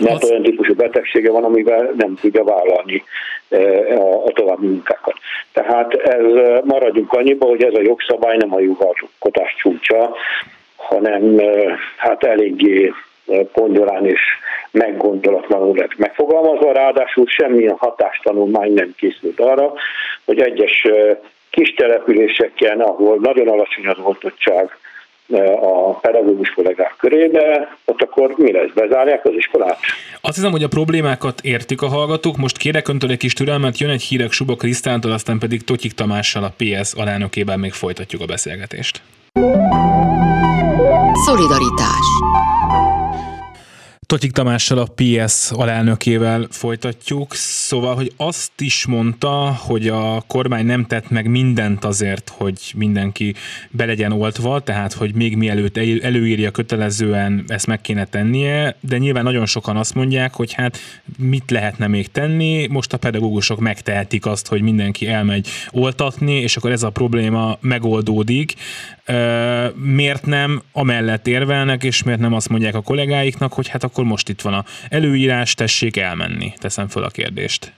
mert 0.00 0.22
az... 0.22 0.30
olyan 0.30 0.42
típusú 0.42 0.74
betegsége 0.74 1.30
van, 1.30 1.44
amivel 1.44 1.92
nem 1.96 2.14
tudja 2.14 2.44
vállalni 2.44 3.04
e, 3.48 3.58
a, 3.96 4.24
a 4.24 4.32
további 4.32 4.66
munkákat. 4.66 5.14
Tehát 5.52 5.94
ez 5.94 6.34
e, 6.34 6.60
maradjunk 6.64 7.12
annyiba, 7.12 7.46
hogy 7.46 7.62
ez 7.62 7.74
a 7.74 7.82
jogszabály 7.82 8.36
nem 8.36 8.54
a 8.54 8.60
jogalkotás 8.60 9.54
csúcsa, 9.58 10.14
hanem 10.76 11.38
e, 11.38 11.78
hát 11.96 12.24
eléggé 12.24 12.92
pongyolán 13.52 14.06
és 14.06 14.20
meggondolatlanul 14.70 15.76
lett 15.76 15.96
megfogalmazva, 15.96 16.72
ráadásul 16.72 17.26
semmilyen 17.26 17.76
hatástanulmány 17.78 18.72
nem 18.72 18.94
készült 18.96 19.40
arra, 19.40 19.72
hogy 20.24 20.40
egyes 20.40 20.86
kis 21.50 21.74
településeken, 21.74 22.80
ahol 22.80 23.18
nagyon 23.20 23.48
alacsony 23.48 23.86
az 23.86 23.98
oltottság, 24.02 24.76
a 25.40 25.98
pedagógus 26.00 26.50
kollégák 26.50 26.94
körébe, 26.98 27.76
ott 27.84 28.02
akkor 28.02 28.34
mi 28.36 28.52
lesz, 28.52 28.70
bezárják 28.74 29.24
az 29.24 29.32
iskolát? 29.36 29.78
Azt 30.20 30.34
hiszem, 30.34 30.50
hogy 30.50 30.62
a 30.62 30.68
problémákat 30.68 31.40
értik 31.40 31.82
a 31.82 31.88
hallgatók. 31.88 32.36
Most 32.36 32.58
kérek 32.58 32.88
öntől 32.88 33.10
egy 33.10 33.18
kis 33.18 33.32
türelmet, 33.32 33.78
jön 33.78 33.90
egy 33.90 34.02
hírek 34.02 34.32
Suba 34.32 34.54
Krisztántól, 34.54 35.12
aztán 35.12 35.38
pedig 35.38 35.64
Totyik 35.64 35.92
Tamással 35.92 36.44
a 36.44 36.52
PS 36.56 36.92
alelnökében 36.94 37.58
még 37.58 37.72
folytatjuk 37.72 38.22
a 38.22 38.26
beszélgetést. 38.26 39.02
Szolidaritás 41.24 42.06
Totyik 44.12 44.32
Tamással, 44.32 44.78
a 44.78 44.92
PS 44.94 45.50
alelnökével 45.50 46.46
folytatjuk. 46.50 47.34
Szóval, 47.34 47.94
hogy 47.94 48.12
azt 48.16 48.60
is 48.60 48.86
mondta, 48.86 49.56
hogy 49.58 49.88
a 49.88 50.24
kormány 50.26 50.66
nem 50.66 50.84
tett 50.84 51.10
meg 51.10 51.30
mindent 51.30 51.84
azért, 51.84 52.32
hogy 52.36 52.72
mindenki 52.76 53.34
be 53.70 53.84
legyen 53.84 54.12
oltva, 54.12 54.60
tehát, 54.60 54.92
hogy 54.92 55.14
még 55.14 55.36
mielőtt 55.36 55.76
előírja 56.02 56.50
kötelezően 56.50 57.44
ezt 57.46 57.66
meg 57.66 57.80
kéne 57.80 58.04
tennie, 58.04 58.76
de 58.80 58.98
nyilván 58.98 59.24
nagyon 59.24 59.46
sokan 59.46 59.76
azt 59.76 59.94
mondják, 59.94 60.34
hogy 60.34 60.52
hát 60.52 60.78
mit 61.18 61.50
lehetne 61.50 61.86
még 61.86 62.10
tenni, 62.10 62.66
most 62.66 62.92
a 62.92 62.96
pedagógusok 62.96 63.60
megtehetik 63.60 64.26
azt, 64.26 64.48
hogy 64.48 64.62
mindenki 64.62 65.08
elmegy 65.08 65.48
oltatni, 65.70 66.34
és 66.34 66.56
akkor 66.56 66.70
ez 66.70 66.82
a 66.82 66.90
probléma 66.90 67.58
megoldódik. 67.60 68.54
Miért 69.74 70.26
nem 70.26 70.62
amellett 70.72 71.26
érvelnek, 71.26 71.84
és 71.84 72.02
miért 72.02 72.20
nem 72.20 72.32
azt 72.32 72.48
mondják 72.48 72.74
a 72.74 72.80
kollégáiknak, 72.80 73.52
hogy 73.52 73.68
hát 73.68 73.84
akkor 73.84 74.01
most 74.04 74.28
itt 74.28 74.40
van 74.40 74.54
a 74.54 74.64
előírás, 74.90 75.54
tessék 75.54 75.96
elmenni? 75.96 76.52
Teszem 76.60 76.88
föl 76.88 77.02
a 77.02 77.08
kérdést. 77.08 77.72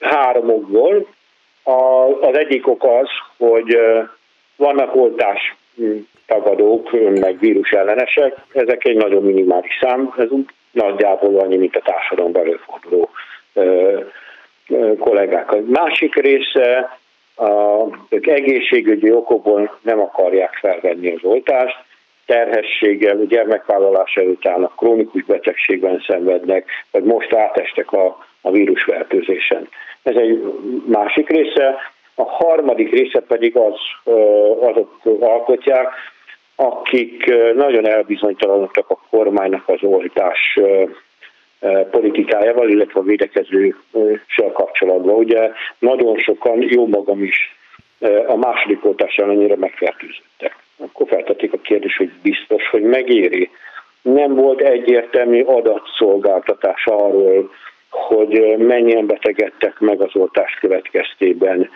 Három 0.00 0.50
okból. 0.50 1.06
Az 2.20 2.36
egyik 2.36 2.68
ok 2.68 2.84
az, 2.84 3.08
hogy 3.36 3.78
vannak 4.56 4.96
oltás 4.96 5.56
tagadók, 6.26 6.90
meg 7.20 7.38
vírus 7.38 7.70
ellenesek, 7.70 8.34
ezek 8.52 8.84
egy 8.84 8.96
nagyon 8.96 9.22
minimális 9.22 9.78
szám, 9.80 10.14
ez 10.18 10.28
nagyjából 10.70 11.38
annyi, 11.38 11.56
mint 11.56 11.76
a 11.76 11.80
társadalom 11.80 12.34
előforduló 12.34 13.10
kollégák. 14.98 15.52
A 15.52 15.58
másik 15.66 16.14
része, 16.14 16.98
a, 17.36 17.82
ők 18.08 18.26
egészségügyi 18.26 19.12
okokból 19.12 19.78
nem 19.82 20.00
akarják 20.00 20.54
felvenni 20.60 21.12
az 21.12 21.20
oltást, 21.22 21.76
terhességgel, 22.26 23.16
gyermekvállalás 23.16 24.16
előtt 24.16 24.46
állnak, 24.46 24.76
krónikus 24.76 25.24
betegségben 25.24 26.04
szenvednek, 26.06 26.68
vagy 26.90 27.02
most 27.02 27.34
átestek 27.34 27.92
a, 27.92 28.26
a 28.40 28.50
vírusfertőzésen. 28.50 29.68
Ez 30.02 30.16
egy 30.16 30.42
másik 30.86 31.28
része. 31.28 31.76
A 32.14 32.24
harmadik 32.24 32.90
része 32.90 33.20
pedig 33.20 33.56
az, 33.56 33.74
azok 34.60 35.00
alkotják, 35.20 35.88
akik 36.56 37.32
nagyon 37.54 37.86
elbizonytalanodtak 37.86 38.90
a 38.90 39.00
kormánynak 39.10 39.68
az 39.68 39.82
oltás 39.82 40.58
politikájával, 41.90 42.68
illetve 42.68 43.00
a 43.00 43.02
védekezősel 43.02 44.52
kapcsolatban. 44.52 45.14
Ugye 45.14 45.50
nagyon 45.78 46.18
sokan, 46.18 46.62
jó 46.62 46.86
magam 46.86 47.22
is, 47.22 47.56
a 48.26 48.36
második 48.36 48.84
oltás 48.84 49.16
ellenére 49.16 49.56
megfertőzöttek. 49.56 50.56
Akkor 50.82 51.08
feltették 51.08 51.52
a 51.52 51.58
kérdést, 51.58 51.96
hogy 51.96 52.10
biztos, 52.22 52.68
hogy 52.68 52.82
megéri. 52.82 53.50
Nem 54.02 54.34
volt 54.34 54.60
egyértelmű 54.60 55.42
adatszolgáltatás 55.42 56.86
arról, 56.86 57.50
hogy 57.90 58.56
mennyien 58.58 59.06
betegedtek 59.06 59.80
meg 59.80 60.00
az 60.00 60.10
oltás 60.16 60.54
következtében, 60.60 61.70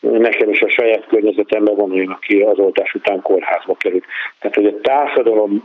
Nekem 0.00 0.50
is 0.50 0.62
a 0.62 0.68
saját 0.68 1.06
környezetemben 1.06 1.76
van 1.76 1.92
olyan, 1.92 2.10
aki 2.10 2.40
az 2.40 2.58
oltás 2.58 2.94
után 2.94 3.22
kórházba 3.22 3.74
került. 3.74 4.04
Tehát, 4.38 4.56
hogy 4.56 4.66
a 4.66 4.80
társadalom 4.80 5.64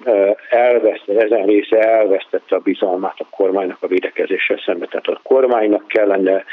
elvesztette, 0.50 1.22
ezen 1.22 1.46
része 1.46 1.80
elvesztette 1.80 2.56
a 2.56 2.60
bizalmát 2.60 3.20
a 3.20 3.26
kormánynak 3.30 3.78
a 3.80 3.88
védekezéssel 3.88 4.62
szemben. 4.66 4.88
Tehát 4.90 5.08
a 5.08 5.20
kormánynak 5.24 5.88
kellene 5.88 6.44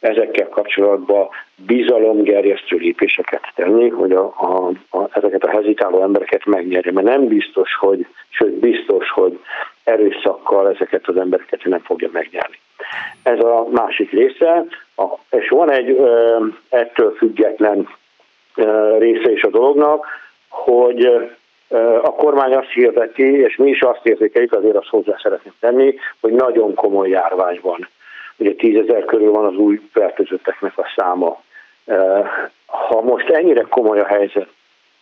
ezekkel 0.00 0.48
kapcsolatban 0.48 1.28
bizalomgerjesztő 1.56 2.76
lépéseket 2.76 3.42
tenni, 3.54 3.88
hogy 3.88 4.12
a, 4.12 4.24
a, 4.24 4.72
a, 4.98 5.08
ezeket 5.12 5.44
a 5.44 5.50
hezitáló 5.50 6.02
embereket 6.02 6.44
megnyerje. 6.44 6.92
Mert 6.92 7.06
nem 7.06 7.26
biztos, 7.26 7.74
hogy, 7.74 8.06
sőt 8.28 8.54
biztos, 8.54 9.10
hogy 9.10 9.38
erőszakkal 9.84 10.68
ezeket 10.70 11.08
az 11.08 11.16
embereket 11.16 11.64
nem 11.64 11.80
fogja 11.80 12.08
megnyerni. 12.12 12.58
Ez 13.22 13.38
a 13.38 13.66
másik 13.70 14.10
része, 14.10 14.64
és 15.30 15.48
van 15.48 15.70
egy 15.70 16.00
ettől 16.68 17.14
független 17.16 17.88
része 18.98 19.32
is 19.32 19.42
a 19.42 19.50
dolognak, 19.50 20.06
hogy 20.48 21.04
a 22.02 22.14
kormány 22.14 22.54
azt 22.54 22.70
hirdeti, 22.70 23.40
és 23.40 23.56
mi 23.56 23.70
is 23.70 23.80
azt 23.80 24.06
érzékeljük, 24.06 24.52
azért 24.52 24.76
azt 24.76 24.88
hozzá 24.88 25.16
szeretném 25.22 25.52
tenni, 25.60 25.94
hogy 26.20 26.32
nagyon 26.32 26.74
komoly 26.74 27.08
járvány 27.08 27.58
van. 27.62 27.88
Ugye 28.40 28.54
tízezer 28.54 29.04
körül 29.04 29.30
van 29.30 29.44
az 29.44 29.56
új 29.56 29.80
fertőzötteknek 29.92 30.78
a 30.78 30.92
száma. 30.96 31.42
Ha 32.66 33.00
most 33.00 33.28
ennyire 33.28 33.60
komoly 33.60 34.00
a 34.00 34.06
helyzet, 34.06 34.48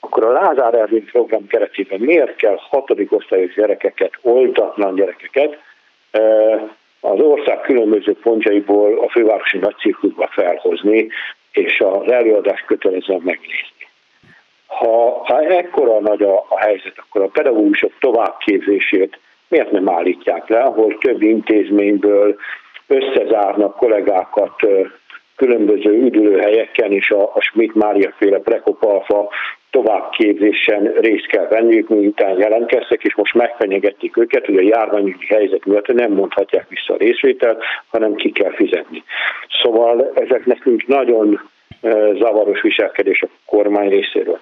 akkor 0.01 0.24
a 0.24 0.33
Lázár 0.33 0.74
Ervin 0.74 1.05
program 1.05 1.46
keretében 1.46 2.01
miért 2.01 2.37
kell 2.37 2.57
hatodik 2.61 3.12
osztályos 3.12 3.55
gyerekeket, 3.55 4.12
oltatlan 4.22 4.94
gyerekeket 4.94 5.59
az 7.01 7.20
ország 7.20 7.61
különböző 7.61 8.16
pontjaiból 8.22 8.98
a 8.98 9.09
fővárosi 9.09 9.59
nagycirkuszba 9.59 10.29
felhozni, 10.31 11.09
és 11.53 11.81
az 11.81 12.11
előadást 12.11 12.64
kötelezően 12.64 13.20
megnézni. 13.24 13.87
Ha, 14.66 15.22
ha 15.24 15.42
ekkora 15.42 16.01
nagy 16.01 16.22
a, 16.22 16.46
a 16.48 16.59
helyzet, 16.59 16.94
akkor 16.96 17.22
a 17.22 17.29
pedagógusok 17.29 17.92
továbbképzését 18.01 19.18
miért 19.48 19.70
nem 19.70 19.88
állítják 19.88 20.48
le, 20.48 20.61
ahol 20.61 20.98
több 20.98 21.22
intézményből 21.22 22.37
összezárnak 22.88 23.77
kollégákat 23.77 24.55
különböző 25.37 25.90
üdülőhelyeken, 25.90 26.92
és 26.92 27.11
a, 27.11 27.22
a 27.22 27.40
Schmidt 27.40 27.74
Mária 27.74 28.12
féle 28.16 28.38
Prekopalfa 28.38 29.29
továbbképzésen 29.70 30.92
részt 31.01 31.27
kell 31.27 31.46
venniük, 31.48 31.88
miután 31.88 32.38
jelentkeztek, 32.38 33.03
és 33.05 33.14
most 33.14 33.35
megfenyegették 33.35 34.16
őket, 34.16 34.46
hogy 34.46 34.57
a 34.57 34.77
járványügyi 34.77 35.27
helyzet 35.27 35.64
miatt 35.64 35.87
nem 35.87 36.12
mondhatják 36.12 36.68
vissza 36.68 36.94
a 36.94 36.96
részvételt, 36.96 37.62
hanem 37.90 38.14
ki 38.14 38.31
kell 38.31 38.53
fizetni. 38.53 39.03
Szóval 39.62 40.12
ezek 40.14 40.46
nekünk 40.46 40.87
nagyon 40.87 41.40
zavaros 42.18 42.61
viselkedés 42.61 43.22
a 43.22 43.29
kormány 43.46 43.88
részéről. 43.88 44.40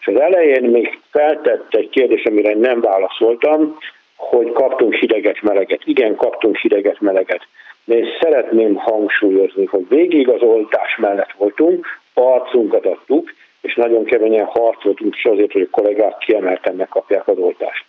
És 0.00 0.06
az 0.06 0.20
elején 0.20 0.62
még 0.62 0.98
feltett 1.10 1.74
egy 1.74 1.88
kérdés, 1.88 2.24
amire 2.24 2.54
nem 2.54 2.80
válaszoltam, 2.80 3.78
hogy 4.16 4.52
kaptunk 4.52 4.94
hideget, 4.94 5.42
meleget. 5.42 5.80
Igen, 5.84 6.16
kaptunk 6.16 6.56
hideget, 6.56 7.00
meleget. 7.00 7.46
De 7.90 7.96
én 7.96 8.08
szeretném 8.20 8.74
hangsúlyozni, 8.74 9.64
hogy 9.64 9.88
végig 9.88 10.28
az 10.28 10.42
oltás 10.42 10.96
mellett 10.96 11.32
voltunk, 11.36 11.86
arcunkat 12.14 12.86
adtuk, 12.86 13.32
és 13.60 13.74
nagyon 13.74 14.04
keményen 14.04 14.44
harcoltunk 14.44 15.16
is 15.16 15.24
azért, 15.24 15.52
hogy 15.52 15.62
a 15.62 15.76
kollégák 15.80 16.18
kiemelten 16.18 16.74
megkapják 16.74 17.28
az 17.28 17.38
oltást. 17.38 17.84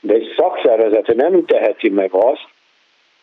De 0.00 0.14
egy 0.14 0.34
szakszervezet 0.36 1.14
nem 1.14 1.44
teheti 1.44 1.88
meg 1.88 2.12
azt, 2.12 2.46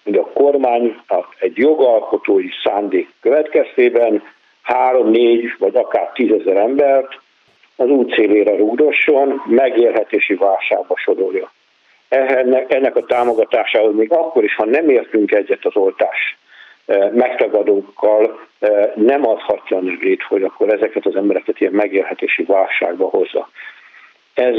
hogy 0.04 0.16
a 0.16 0.32
kormány 0.34 0.96
egy 1.39 1.58
jogalkotói 1.58 2.50
szándék 2.63 3.10
következtében 3.22 4.24
három, 4.62 5.10
négy 5.10 5.56
vagy 5.58 5.76
akár 5.76 6.12
tízezer 6.13 6.58
embert 6.58 7.20
az 7.76 7.89
út 7.89 8.13
szélére 8.13 8.56
rúdosson, 8.56 9.42
megélhetési 9.46 10.34
válságba 10.34 10.98
sodorja. 10.98 11.52
Ennek, 12.67 12.95
a 12.95 13.06
támogatásához 13.06 13.95
még 13.95 14.12
akkor 14.12 14.43
is, 14.43 14.56
ha 14.56 14.65
nem 14.65 14.89
értünk 14.89 15.32
egyet 15.32 15.65
az 15.65 15.76
oltás 15.76 16.38
megtagadókkal 17.13 18.39
nem 18.95 19.28
adhatja 19.28 19.80
nevét, 19.80 20.23
hogy 20.23 20.43
akkor 20.43 20.73
ezeket 20.73 21.06
az 21.06 21.15
embereket 21.15 21.60
ilyen 21.60 21.73
megélhetési 21.73 22.43
válságba 22.43 23.08
hozza. 23.08 23.49
Ez 24.34 24.56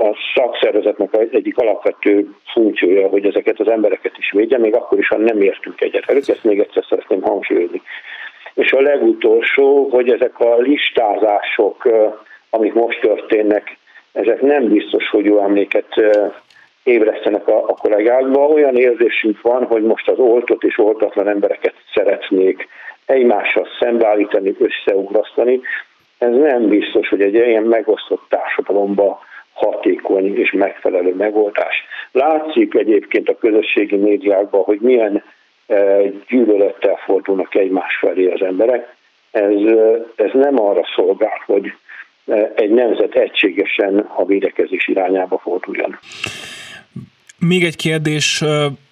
a 0.00 0.16
szakszervezetnek 0.34 1.16
egyik 1.32 1.58
alapvető 1.58 2.34
funkciója, 2.52 3.08
hogy 3.08 3.26
ezeket 3.26 3.60
az 3.60 3.68
embereket 3.68 4.18
is 4.18 4.30
védje, 4.30 4.58
még 4.58 4.74
akkor 4.74 4.98
is, 4.98 5.08
ha 5.08 5.16
nem 5.16 5.42
értünk 5.42 5.80
egyet 5.80 6.06
velük, 6.06 6.28
ezt 6.28 6.44
még 6.44 6.58
egyszer 6.58 6.84
szeretném 6.88 7.22
hangsúlyozni. 7.22 7.82
És 8.54 8.72
a 8.72 8.80
legutolsó, 8.80 9.88
hogy 9.90 10.10
ezek 10.10 10.40
a 10.40 10.56
listázások, 10.56 11.88
amik 12.50 12.72
most 12.72 13.00
történnek, 13.00 13.76
ezek 14.12 14.40
nem 14.40 14.68
biztos, 14.68 15.08
hogy 15.10 15.24
jó 15.24 15.38
emléket 15.38 15.86
ébresztenek 16.88 17.48
a, 17.48 17.64
a 17.68 17.74
kollégákba. 17.74 18.46
Olyan 18.46 18.76
érzésünk 18.76 19.40
van, 19.40 19.64
hogy 19.64 19.82
most 19.82 20.08
az 20.08 20.18
oltott 20.18 20.62
és 20.62 20.78
oltatlan 20.78 21.28
embereket 21.28 21.74
szeretnék 21.94 22.68
egymással 23.06 23.66
szembeállítani, 23.80 24.54
összeugrasztani. 24.58 25.60
Ez 26.18 26.34
nem 26.34 26.68
biztos, 26.68 27.08
hogy 27.08 27.22
egy 27.22 27.34
ilyen 27.34 27.62
megosztott 27.62 28.22
társadalomba 28.28 29.20
hatékony 29.52 30.38
és 30.38 30.52
megfelelő 30.52 31.14
megoldás. 31.14 31.84
Látszik 32.12 32.74
egyébként 32.74 33.28
a 33.28 33.38
közösségi 33.38 33.96
médiákban, 33.96 34.62
hogy 34.62 34.78
milyen 34.80 35.22
e, 35.66 36.00
gyűlölettel 36.28 36.96
fordulnak 37.04 37.54
egymás 37.54 37.96
felé 37.96 38.26
az 38.26 38.42
emberek. 38.42 38.96
Ez, 39.30 39.52
e, 39.52 40.04
ez 40.16 40.30
nem 40.32 40.60
arra 40.60 40.82
szolgál, 40.94 41.42
hogy 41.46 41.72
e, 42.26 42.52
egy 42.54 42.70
nemzet 42.70 43.14
egységesen 43.14 43.98
a 44.14 44.24
védekezés 44.24 44.88
irányába 44.88 45.38
forduljon. 45.38 45.98
Még 47.38 47.64
egy 47.64 47.76
kérdés, 47.76 48.42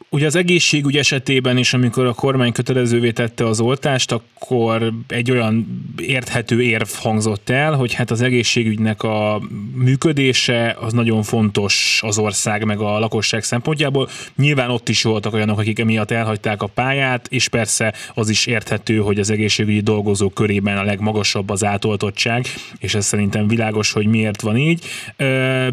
Ugye 0.09 0.27
az 0.27 0.35
egészségügy 0.35 0.97
esetében 0.97 1.57
is, 1.57 1.75
amikor 1.75 2.07
a 2.07 2.13
kormány 2.13 2.53
kötelezővé 2.53 3.11
tette 3.11 3.47
az 3.47 3.61
oltást, 3.61 4.13
akkor 4.13 4.93
egy 5.09 5.31
olyan 5.31 5.85
érthető 5.99 6.63
érv 6.63 6.89
hangzott 6.89 7.51
el, 7.51 7.73
hogy 7.73 7.93
hát 7.93 8.11
az 8.11 8.21
egészségügynek 8.21 9.03
a 9.03 9.41
működése 9.75 10.77
az 10.81 10.93
nagyon 10.93 11.23
fontos 11.23 12.01
az 12.05 12.19
ország 12.19 12.65
meg 12.65 12.81
a 12.81 12.99
lakosság 12.99 13.45
szempontjából. 13.45 14.09
Nyilván 14.37 14.71
ott 14.71 14.89
is 14.89 15.03
voltak 15.03 15.35
olyanok, 15.35 15.59
akik 15.59 15.79
emiatt 15.79 16.11
elhagyták 16.11 16.63
a 16.63 16.67
pályát, 16.67 17.27
és 17.31 17.49
persze 17.49 17.95
az 18.15 18.29
is 18.29 18.47
érthető, 18.47 18.97
hogy 18.97 19.19
az 19.19 19.31
egészségügyi 19.31 19.81
dolgozók 19.81 20.35
körében 20.35 20.79
a 20.79 20.85
legmagasabb 20.85 21.51
az 21.51 21.65
átoltottság, 21.65 22.47
és 22.79 22.95
ez 22.95 23.07
szerintem 23.07 23.49
világos, 23.49 23.93
hogy 23.93 24.07
miért 24.07 24.41
van 24.41 24.57
így. 24.57 24.85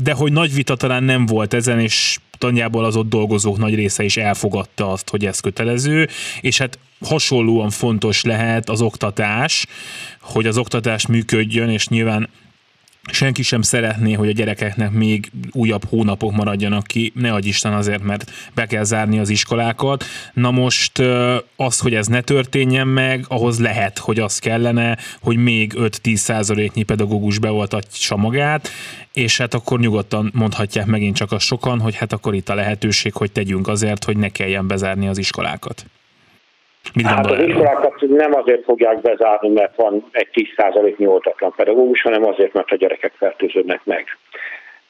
De 0.04 0.14
hogy 0.16 0.32
nagy 0.32 0.54
vita 0.54 0.76
talán 0.76 1.04
nem 1.04 1.26
volt 1.26 1.54
ezen, 1.54 1.80
és 1.80 2.18
nagyjából 2.40 2.86
az 2.86 2.96
ott 2.96 3.10
dolgozók 3.10 3.58
nagy 3.58 3.76
része 3.76 4.04
is 4.04 4.18
elfogadta 4.18 4.92
azt, 4.92 5.10
hogy 5.10 5.26
ez 5.26 5.40
kötelező, 5.40 6.08
és 6.42 6.58
hát 6.58 6.80
hasonlóan 7.06 7.70
fontos 7.70 8.24
lehet 8.24 8.70
az 8.70 8.82
oktatás, 8.82 9.66
hogy 10.22 10.48
az 10.48 10.58
oktatás 10.58 11.08
működjön, 11.08 11.70
és 11.70 11.88
nyilván 11.88 12.30
senki 13.12 13.42
sem 13.42 13.62
szeretné, 13.62 14.14
hogy 14.14 14.30
a 14.30 14.32
gyerekeknek 14.32 14.92
még 14.92 15.32
újabb 15.52 15.86
hónapok 15.90 16.32
maradjanak 16.32 16.88
ki, 16.88 17.12
ne 17.16 17.34
adj 17.34 17.48
Isten 17.48 17.74
azért, 17.74 18.04
mert 18.04 18.32
be 18.54 18.66
kell 18.66 18.84
zárni 18.84 19.20
az 19.20 19.30
iskolákat. 19.30 20.04
Na 20.34 20.52
most 20.52 21.00
az, 21.56 21.80
hogy 21.80 21.94
ez 21.94 22.08
ne 22.08 22.22
történjen 22.22 22.88
meg, 22.88 23.26
ahhoz 23.28 23.60
lehet, 23.60 23.98
hogy 23.98 24.20
az 24.20 24.40
kellene, 24.40 24.98
hogy 25.22 25.38
még 25.38 25.74
5-10 25.78 26.16
százaléknyi 26.16 26.84
pedagógus 26.84 27.40
beoltatsa 27.40 28.16
magát, 28.16 28.70
és 29.14 29.38
hát 29.38 29.54
akkor 29.54 29.80
nyugodtan 29.80 30.32
mondhatják 30.34 30.86
megint 30.86 31.16
csak 31.16 31.32
a 31.32 31.40
sokan, 31.40 31.80
hogy 31.80 31.96
hát 31.96 32.14
akkor 32.14 32.34
itt 32.34 32.50
a 32.50 32.56
lehetőség, 32.56 33.14
hogy 33.14 33.32
tegyünk 33.32 33.68
azért, 33.68 34.04
hogy 34.04 34.18
ne 34.18 34.30
kelljen 34.30 34.68
bezárni 34.68 35.08
az 35.08 35.18
iskolákat. 35.18 35.86
Mit 36.94 37.06
hát 37.06 37.26
az 37.26 37.40
iskolákat 37.40 38.02
nem 38.02 38.36
azért 38.36 38.64
fogják 38.64 39.02
bezárni, 39.02 39.50
mert 39.50 39.76
van 39.76 40.10
egy 40.12 40.28
10%-nyi 40.34 41.06
oltatlan 41.06 41.54
pedagógus, 41.56 42.02
hanem 42.02 42.26
azért, 42.26 42.54
mert 42.54 42.72
a 42.72 42.76
gyerekek 42.76 43.14
fertőződnek 43.18 43.82
meg. 43.84 44.06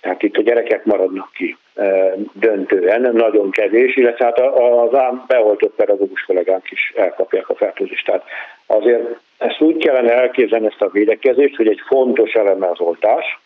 Tehát 0.01 0.23
itt 0.23 0.38
a 0.38 0.41
gyerekek 0.41 0.86
maradnak 0.86 1.29
ki 1.34 1.58
e, 1.75 2.13
döntően, 2.34 3.10
nagyon 3.13 3.51
kevés, 3.51 3.95
illetve 3.95 4.25
hát 4.25 4.39
az 4.39 4.95
ám 4.95 5.23
beoltott 5.27 5.75
pedagógus 5.75 6.21
kollégánk 6.21 6.71
is 6.71 6.93
elkapják 6.95 7.49
a 7.49 7.56
fertőzést. 7.56 8.06
Tehát 8.06 8.23
azért 8.65 9.19
ezt 9.38 9.62
úgy 9.62 9.77
kellene 9.77 10.13
elképzelni 10.13 10.65
ezt 10.65 10.82
a 10.82 10.89
védekezést, 10.89 11.56
hogy 11.56 11.67
egy 11.67 11.82
fontos 11.88 12.34
eleme 12.34 12.67
az 12.67 12.79
oltás, 12.79 13.39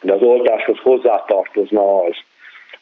de 0.00 0.12
az 0.12 0.22
oltáshoz 0.22 0.78
hozzátartozna 0.78 2.02
az, 2.02 2.16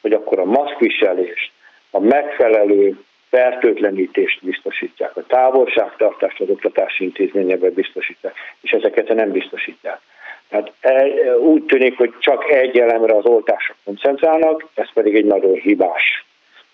hogy 0.00 0.12
akkor 0.12 0.38
a 0.38 0.44
maszkviselést, 0.44 1.52
a 1.90 2.00
megfelelő 2.00 2.98
fertőtlenítést 3.30 4.44
biztosítják, 4.44 5.16
a 5.16 5.26
távolságtartást 5.26 6.40
az 6.40 6.48
oktatási 6.48 7.04
intézményekben 7.04 7.72
biztosítják, 7.72 8.34
és 8.60 8.70
ezeket 8.70 9.14
nem 9.14 9.30
biztosítják. 9.30 10.00
Tehát 10.48 10.72
e, 10.80 11.06
úgy 11.38 11.64
tűnik, 11.64 11.96
hogy 11.96 12.14
csak 12.18 12.50
egy 12.50 12.78
elemre 12.78 13.16
az 13.16 13.24
oltások 13.24 13.76
koncentrálnak, 13.84 14.68
ez 14.74 14.92
pedig 14.92 15.14
egy 15.14 15.24
nagyon 15.24 15.54
hibás, 15.54 16.24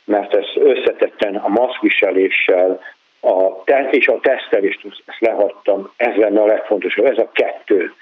mert 0.05 0.35
ez 0.35 0.47
összetetten 0.55 1.35
a 1.37 1.49
maszkviseléssel, 1.49 2.81
a, 3.21 3.63
és 3.91 4.09
a 4.09 4.21
tesztelést, 4.21 4.81
ezt 5.07 5.21
lehattam, 5.21 5.93
ez 5.97 6.15
lenne 6.15 6.41
a 6.41 6.47
legfontosabb, 6.47 7.05
ez 7.05 7.19
a 7.19 7.31
kettő. 7.33 7.95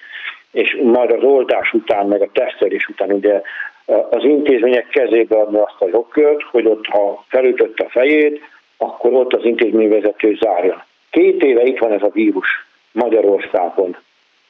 És 0.51 0.79
majd 0.83 1.11
az 1.11 1.23
oltás 1.23 1.73
után, 1.73 2.07
meg 2.07 2.23
a 2.23 2.31
tesztelés 2.33 2.89
után 2.89 3.13
ugye 3.13 3.41
az 3.87 4.25
intézmények 4.25 4.89
kezébe 4.89 5.37
adni 5.37 5.59
azt 5.59 5.81
a 5.81 5.89
jogkört, 5.93 6.43
hogy 6.43 6.67
ott, 6.67 6.87
ha 6.87 7.25
felütött 7.29 7.79
a 7.79 7.89
fejét, 7.89 8.41
akkor 8.77 9.13
ott 9.13 9.33
az 9.33 9.45
intézményvezető 9.45 10.37
zárjon. 10.41 10.83
Két 11.11 11.43
éve 11.43 11.63
itt 11.63 11.79
van 11.79 11.93
ez 11.93 12.03
a 12.03 12.11
vírus 12.13 12.67
Magyarországon, 12.93 13.97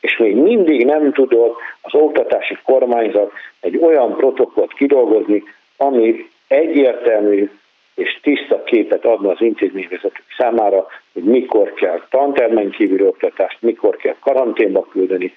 és 0.01 0.17
még 0.17 0.37
mindig 0.37 0.85
nem 0.85 1.13
tudott 1.13 1.57
az 1.81 1.95
oktatási 1.95 2.59
kormányzat 2.65 3.33
egy 3.61 3.77
olyan 3.77 4.17
protokollt 4.17 4.73
kidolgozni, 4.73 5.43
ami 5.77 6.31
egyértelmű 6.49 7.51
és 7.95 8.19
tiszta 8.23 8.63
képet 8.63 9.05
adna 9.05 9.31
az 9.31 9.41
intézményvezetők 9.41 10.25
számára, 10.37 10.87
hogy 11.13 11.23
mikor 11.23 11.73
kell 11.73 12.03
tantermen 12.11 12.71
kívüli 12.71 13.07
oktatást, 13.07 13.57
mikor 13.61 13.97
kell 13.97 14.17
karanténba 14.21 14.87
küldeni, 14.91 15.35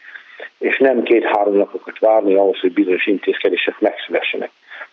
és 0.57 0.77
nem 0.77 1.03
két-három 1.03 1.55
napokat 1.55 1.99
várni 1.99 2.35
ahhoz, 2.35 2.59
hogy 2.59 2.73
bizonyos 2.73 3.05
intézkedések 3.05 3.79
megszülessenek. 3.79 4.51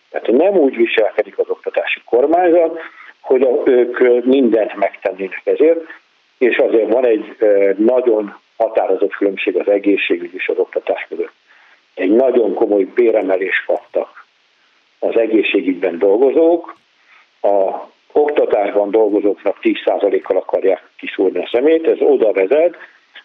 Tehát 0.09 0.27
nem 0.27 0.53
úgy 0.53 0.75
viselkedik 0.75 1.37
az 1.37 1.49
oktatási 1.49 2.01
kormányzat, 2.05 2.79
hogy 3.19 3.47
ők 3.65 4.25
mindent 4.25 4.75
megtennének 4.75 5.41
ezért, 5.43 5.79
és 6.37 6.57
azért 6.57 6.93
van 6.93 7.05
egy 7.05 7.35
nagyon 7.77 8.35
határozott 8.57 9.15
különbség 9.15 9.57
az 9.57 9.67
egészségügy 9.67 10.33
és 10.33 10.47
az 10.47 10.57
oktatás 10.57 11.05
között. 11.09 11.33
Egy 11.93 12.11
nagyon 12.11 12.53
komoly 12.53 12.83
béremelést 12.83 13.65
kaptak 13.65 14.25
az 14.99 15.17
egészségügyben 15.17 15.97
dolgozók, 15.97 16.75
a 17.41 17.87
oktatásban 18.11 18.91
dolgozóknak 18.91 19.57
10%-kal 19.61 20.37
akarják 20.37 20.89
kiszúrni 20.97 21.39
a 21.39 21.49
szemét, 21.51 21.87
ez 21.87 21.97
oda 21.99 22.31
vezet, 22.31 22.77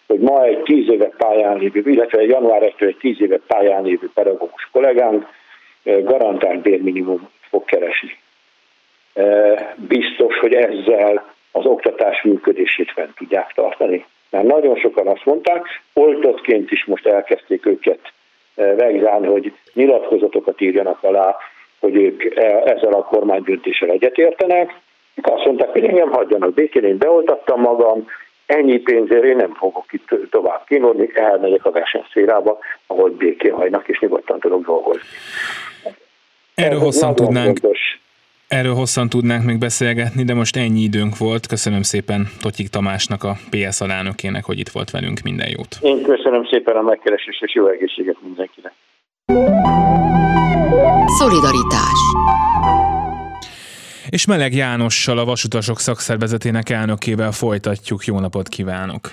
hogy 0.07 0.19
ma 0.19 0.43
egy 0.43 0.61
10 0.61 0.89
éve 0.89 1.09
pályán 1.17 1.57
lévő, 1.57 1.81
illetve 1.85 2.21
január 2.21 2.63
1 2.63 2.73
egy 2.77 2.97
10 2.99 3.21
éve 3.21 3.39
pályán 3.47 3.83
lévő 3.83 4.09
pedagógus 4.13 4.69
kollégánk 4.71 5.27
garantált 5.83 6.61
bérminimum 6.61 7.29
fog 7.49 7.65
keresni. 7.65 8.17
Biztos, 9.75 10.37
hogy 10.39 10.53
ezzel 10.53 11.33
az 11.51 11.65
oktatás 11.65 12.21
működését 12.21 12.91
fent 12.91 13.15
tudják 13.15 13.51
tartani. 13.53 14.05
Mert 14.29 14.45
nagyon 14.45 14.75
sokan 14.75 15.07
azt 15.07 15.25
mondták, 15.25 15.65
oltottként 15.93 16.71
is 16.71 16.85
most 16.85 17.05
elkezdték 17.05 17.65
őket 17.65 17.99
vegzálni, 18.55 19.27
hogy 19.27 19.53
nyilatkozatokat 19.73 20.61
írjanak 20.61 21.03
alá, 21.03 21.35
hogy 21.79 21.95
ők 21.95 22.35
ezzel 22.65 22.93
a 22.93 23.03
kormány 23.03 23.43
döntéssel 23.43 23.89
egyetértenek. 23.89 24.79
Azt 25.21 25.45
mondták, 25.45 25.69
hogy 25.69 25.83
engem 25.83 26.09
hagyjanak 26.09 26.53
békén, 26.53 26.83
én 26.83 26.97
beoltattam 26.97 27.61
magam, 27.61 28.07
ennyi 28.51 28.77
pénzért 28.77 29.23
én 29.23 29.35
nem 29.35 29.53
fogok 29.53 29.85
itt 29.93 30.09
tovább 30.29 30.63
kínlódni, 30.65 31.09
elmegyek 31.13 31.65
a 31.65 31.71
versenyszférába, 31.71 32.57
ahol 32.87 33.09
békén 33.09 33.53
hagynak, 33.53 33.87
és 33.87 33.99
nyugodtan 33.99 34.39
tudok 34.39 34.65
dolgozni. 34.65 35.01
Erről 36.55 36.79
hosszan 36.79 37.15
tudnánk, 37.15 37.57
fontos. 37.57 37.99
Erről 38.47 38.73
hosszan 38.73 39.09
tudnánk 39.09 39.45
még 39.45 39.57
beszélgetni, 39.57 40.23
de 40.23 40.33
most 40.33 40.55
ennyi 40.55 40.79
időnk 40.79 41.17
volt. 41.17 41.47
Köszönöm 41.47 41.81
szépen 41.81 42.27
Totyik 42.41 42.67
Tamásnak, 42.67 43.23
a 43.23 43.33
PS 43.49 43.81
alelnökének, 43.81 44.45
hogy 44.45 44.59
itt 44.59 44.69
volt 44.69 44.91
velünk. 44.91 45.19
Minden 45.23 45.47
jót. 45.57 45.77
Én 45.81 46.01
köszönöm 46.03 46.45
szépen 46.45 46.75
a 46.75 46.81
megkeresést, 46.81 47.43
és 47.43 47.53
jó 47.53 47.67
egészséget 47.67 48.17
mindenkinek. 48.21 48.73
Szolidaritás 51.19 51.99
és 54.11 54.25
Meleg 54.25 54.53
Jánossal, 54.53 55.17
a 55.17 55.25
Vasutasok 55.25 55.79
szakszervezetének 55.79 56.69
elnökével 56.69 57.31
folytatjuk. 57.31 58.05
Jó 58.05 58.19
napot 58.19 58.47
kívánok! 58.47 59.11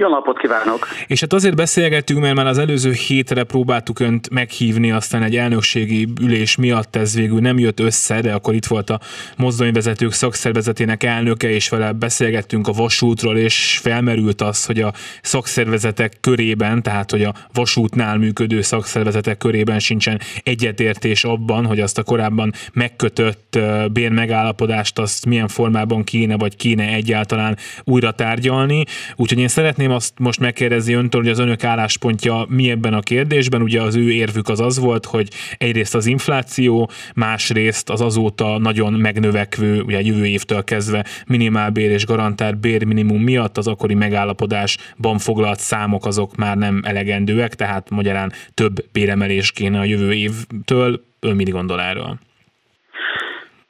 Jó 0.00 0.08
napot 0.08 0.38
kívánok! 0.38 0.88
És 1.06 1.20
hát 1.20 1.32
azért 1.32 1.56
beszélgettünk, 1.56 2.20
mert 2.20 2.34
már 2.34 2.46
az 2.46 2.58
előző 2.58 2.92
hétre 2.92 3.44
próbáltuk 3.44 4.00
önt 4.00 4.30
meghívni, 4.30 4.90
aztán 4.90 5.22
egy 5.22 5.36
elnökségi 5.36 6.08
ülés 6.20 6.56
miatt 6.56 6.96
ez 6.96 7.14
végül 7.14 7.40
nem 7.40 7.58
jött 7.58 7.80
össze, 7.80 8.20
de 8.20 8.32
akkor 8.32 8.54
itt 8.54 8.66
volt 8.66 8.90
a 8.90 9.00
mozdonyvezetők 9.36 10.12
szakszervezetének 10.12 11.02
elnöke, 11.02 11.50
és 11.50 11.68
vele 11.68 11.92
beszélgettünk 11.92 12.68
a 12.68 12.72
vasútról, 12.72 13.36
és 13.36 13.78
felmerült 13.82 14.40
az, 14.40 14.64
hogy 14.64 14.80
a 14.80 14.92
szakszervezetek 15.22 16.12
körében, 16.20 16.82
tehát 16.82 17.10
hogy 17.10 17.22
a 17.22 17.34
vasútnál 17.52 18.16
működő 18.16 18.60
szakszervezetek 18.60 19.38
körében 19.38 19.78
sincsen 19.78 20.20
egyetértés 20.42 21.24
abban, 21.24 21.66
hogy 21.66 21.80
azt 21.80 21.98
a 21.98 22.02
korábban 22.02 22.52
megkötött 22.72 23.58
bérmegállapodást 23.92 24.98
azt 24.98 25.26
milyen 25.26 25.48
formában 25.48 26.04
kéne, 26.04 26.36
vagy 26.36 26.56
kéne 26.56 26.86
egyáltalán 26.88 27.56
újra 27.84 28.10
tárgyalni. 28.10 28.84
Úgyhogy 29.16 29.38
én 29.38 29.48
szeretném 29.48 29.88
szeretném 29.90 29.94
azt 29.94 30.18
most 30.18 30.40
megkérdezni 30.40 30.94
öntől, 30.94 31.20
hogy 31.20 31.30
az 31.30 31.38
önök 31.38 31.64
álláspontja 31.64 32.44
mi 32.48 32.70
ebben 32.70 32.94
a 32.94 33.00
kérdésben. 33.00 33.62
Ugye 33.62 33.82
az 33.82 33.96
ő 33.96 34.10
érvük 34.10 34.48
az 34.48 34.60
az 34.60 34.78
volt, 34.78 35.04
hogy 35.04 35.28
egyrészt 35.58 35.94
az 35.94 36.06
infláció, 36.06 36.90
másrészt 37.14 37.90
az 37.90 38.00
azóta 38.00 38.58
nagyon 38.58 38.92
megnövekvő, 38.92 39.82
ugye 39.82 40.00
jövő 40.00 40.26
évtől 40.26 40.64
kezdve 40.64 41.04
minimálbér 41.26 41.90
és 41.90 42.06
garantált 42.06 42.60
bérminimum 42.60 43.22
miatt 43.22 43.56
az 43.56 43.68
akkori 43.68 43.94
megállapodásban 43.94 45.18
foglalt 45.18 45.58
számok 45.58 46.06
azok 46.06 46.36
már 46.36 46.56
nem 46.56 46.82
elegendőek, 46.84 47.54
tehát 47.54 47.90
magyarán 47.90 48.32
több 48.54 48.74
béremelés 48.92 49.52
kéne 49.52 49.78
a 49.78 49.84
jövő 49.84 50.12
évtől. 50.12 51.00
Ön 51.20 51.36
mit 51.36 51.50
gondol 51.50 51.80
erről? 51.80 52.18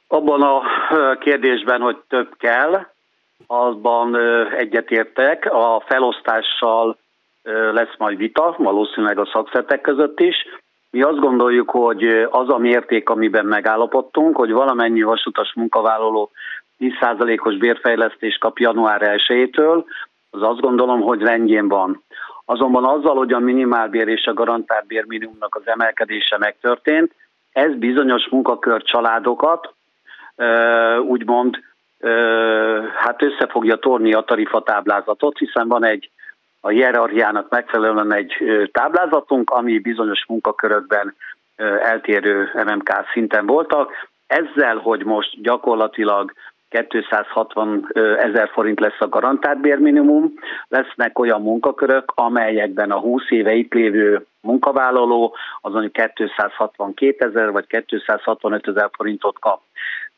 Abban 0.07 0.41
a 0.41 0.61
kérdésben, 1.19 1.81
hogy 1.81 1.97
több 2.07 2.29
kell, 2.37 2.85
azban 3.51 4.17
egyetértek. 4.57 5.45
A 5.53 5.83
felosztással 5.85 6.97
lesz 7.71 7.97
majd 7.97 8.17
vita, 8.17 8.55
valószínűleg 8.57 9.19
a 9.19 9.29
szakszertek 9.33 9.81
között 9.81 10.19
is. 10.19 10.35
Mi 10.89 11.01
azt 11.01 11.19
gondoljuk, 11.19 11.69
hogy 11.69 12.27
az 12.29 12.49
a 12.49 12.57
mérték, 12.57 13.09
amiben 13.09 13.45
megállapodtunk, 13.45 14.35
hogy 14.35 14.51
valamennyi 14.51 15.01
vasutas 15.01 15.53
munkavállaló 15.53 16.31
10%-os 16.79 17.57
bérfejlesztést 17.57 18.39
kap 18.39 18.59
január 18.59 19.01
1-től, 19.03 19.83
az 20.29 20.41
azt 20.41 20.59
gondolom, 20.59 21.01
hogy 21.01 21.21
rendjén 21.21 21.67
van. 21.67 22.03
Azonban 22.45 22.85
azzal, 22.85 23.15
hogy 23.15 23.33
a 23.33 23.39
minimálbér 23.39 24.07
és 24.07 24.25
a 24.25 24.33
garantált 24.33 24.87
bérminimumnak 24.87 25.55
az 25.55 25.61
emelkedése 25.65 26.37
megtörtént, 26.37 27.11
ez 27.51 27.75
bizonyos 27.75 28.27
munkakör 28.29 28.81
családokat 28.81 29.73
úgymond 31.01 31.59
hát 32.95 33.23
össze 33.23 33.47
fogja 33.49 33.75
torni 33.75 34.13
a 34.13 34.21
tarifatáblázatot, 34.21 35.37
hiszen 35.37 35.67
van 35.67 35.85
egy 35.85 36.09
a 36.59 36.69
hierarchiának 36.69 37.49
megfelelően 37.49 38.13
egy 38.13 38.33
táblázatunk, 38.71 39.49
ami 39.49 39.79
bizonyos 39.79 40.25
munkakörökben 40.27 41.15
eltérő 41.81 42.49
MMK 42.53 42.89
szinten 43.13 43.45
voltak. 43.45 43.91
Ezzel, 44.27 44.77
hogy 44.77 45.05
most 45.05 45.41
gyakorlatilag 45.41 46.33
260 46.89 47.89
ezer 48.17 48.49
forint 48.53 48.79
lesz 48.79 48.99
a 48.99 49.09
garantált 49.09 49.59
bérminimum, 49.59 50.33
lesznek 50.67 51.19
olyan 51.19 51.41
munkakörök, 51.41 52.11
amelyekben 52.15 52.91
a 52.91 52.99
20 52.99 53.23
éve 53.29 53.53
itt 53.53 53.73
lévő 53.73 54.25
munkavállaló 54.41 55.35
az 55.61 55.71
mondjuk 55.71 56.11
262 56.13 57.25
ezer 57.25 57.51
vagy 57.51 57.85
265 57.87 58.67
ezer 58.67 58.89
forintot 58.91 59.39
kap. 59.39 59.61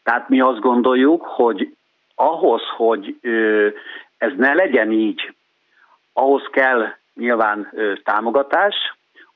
Tehát 0.03 0.29
mi 0.29 0.41
azt 0.41 0.59
gondoljuk, 0.59 1.25
hogy 1.25 1.75
ahhoz, 2.15 2.61
hogy 2.77 3.15
ez 4.17 4.31
ne 4.37 4.53
legyen 4.53 4.91
így, 4.91 5.33
ahhoz 6.13 6.43
kell 6.51 6.87
nyilván 7.15 7.73
támogatás, 8.03 8.75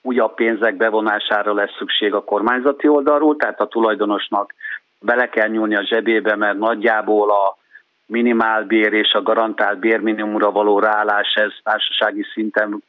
újabb 0.01 0.33
pénzek 0.35 0.77
bevonására 0.77 1.53
lesz 1.53 1.75
szükség 1.77 2.13
a 2.13 2.23
kormányzati 2.23 2.87
oldalról, 2.87 3.35
tehát 3.35 3.61
a 3.61 3.67
tulajdonosnak 3.67 4.53
bele 4.99 5.29
kell 5.29 5.47
nyúlni 5.47 5.75
a 5.75 5.85
zsebébe, 5.85 6.35
mert 6.35 6.57
nagyjából 6.57 7.29
a 7.29 7.57
minimálbér 8.05 8.93
és 8.93 9.13
a 9.13 9.21
garantált 9.21 9.79
bérminimumra 9.79 10.51
való 10.51 10.79
ráállás, 10.79 11.33
ez 11.33 11.51
társasági 11.63 12.23
szinten, 12.33 12.83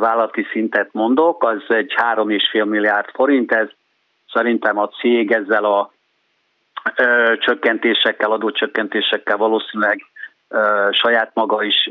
vállalati 0.00 0.46
szintet 0.50 0.92
mondok, 0.92 1.44
az 1.44 1.62
egy 1.68 1.94
3,5 1.96 2.64
milliárd 2.64 3.08
forint, 3.12 3.52
ez 3.52 3.68
szerintem 4.32 4.78
a 4.78 4.88
cég 4.88 5.32
ezzel 5.32 5.64
a 5.64 5.92
csökkentésekkel, 7.38 8.32
adócsökkentésekkel 8.32 9.36
valószínűleg 9.36 10.00
saját 10.90 11.30
maga 11.34 11.62
is 11.62 11.90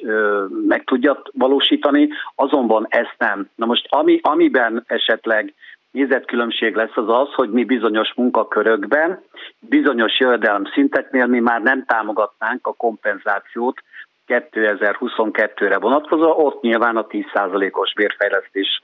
meg 0.67 0.83
tudja 0.83 1.21
valósítani, 1.33 2.09
azonban 2.35 2.85
ezt 2.89 3.15
nem. 3.17 3.49
Na 3.55 3.65
most 3.65 3.88
ami, 3.89 4.19
amiben 4.23 4.83
esetleg 4.88 5.53
nézetkülönbség 5.91 6.75
lesz 6.75 6.97
az 6.97 7.09
az, 7.09 7.33
hogy 7.33 7.49
mi 7.49 7.63
bizonyos 7.63 8.13
munkakörökben, 8.15 9.23
bizonyos 9.59 10.19
jövedelem 10.19 10.65
szinteknél 10.73 11.25
mi 11.25 11.39
már 11.39 11.61
nem 11.61 11.85
támogatnánk 11.85 12.67
a 12.67 12.73
kompenzációt 12.73 13.81
2022-re 14.27 15.77
vonatkozó, 15.77 16.45
ott 16.45 16.61
nyilván 16.61 16.97
a 16.97 17.07
10%-os 17.07 17.93
bérfejlesztés 17.93 18.81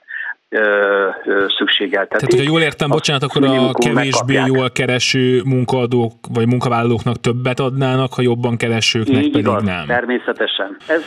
szükségeltetik. 1.58 2.18
Tehát, 2.18 2.34
hogyha 2.34 2.52
jól 2.52 2.62
értem, 2.62 2.90
bocsánat, 2.90 3.24
akkor 3.24 3.44
a 3.44 3.72
kevésbé 3.74 4.34
jól 4.46 4.70
kereső 4.72 5.42
munkaadók 5.46 6.14
vagy 6.34 6.48
munkavállalóknak 6.48 7.16
többet 7.16 7.60
adnának, 7.60 8.14
ha 8.14 8.22
jobban 8.22 8.58
keresőknek 8.58 9.24
Így 9.24 9.32
pedig 9.32 9.46
igaz, 9.46 9.64
nem. 9.64 9.86
természetesen. 9.86 10.78
Ez 10.88 11.04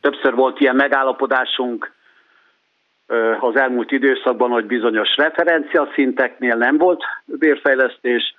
többször 0.00 0.34
volt 0.34 0.60
ilyen 0.60 0.76
megállapodásunk, 0.76 1.92
az 3.40 3.56
elmúlt 3.56 3.90
időszakban, 3.90 4.50
hogy 4.50 4.64
bizonyos 4.64 5.16
referencia 5.16 5.88
szinteknél 5.94 6.54
nem 6.56 6.76
volt 6.76 7.02
bérfejlesztés, 7.24 8.34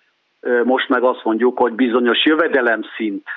most 0.63 0.89
meg 0.89 1.03
azt 1.03 1.23
mondjuk, 1.23 1.57
hogy 1.57 1.73
bizonyos 1.73 2.25
jövedelem 2.25 2.81
szint 2.95 3.27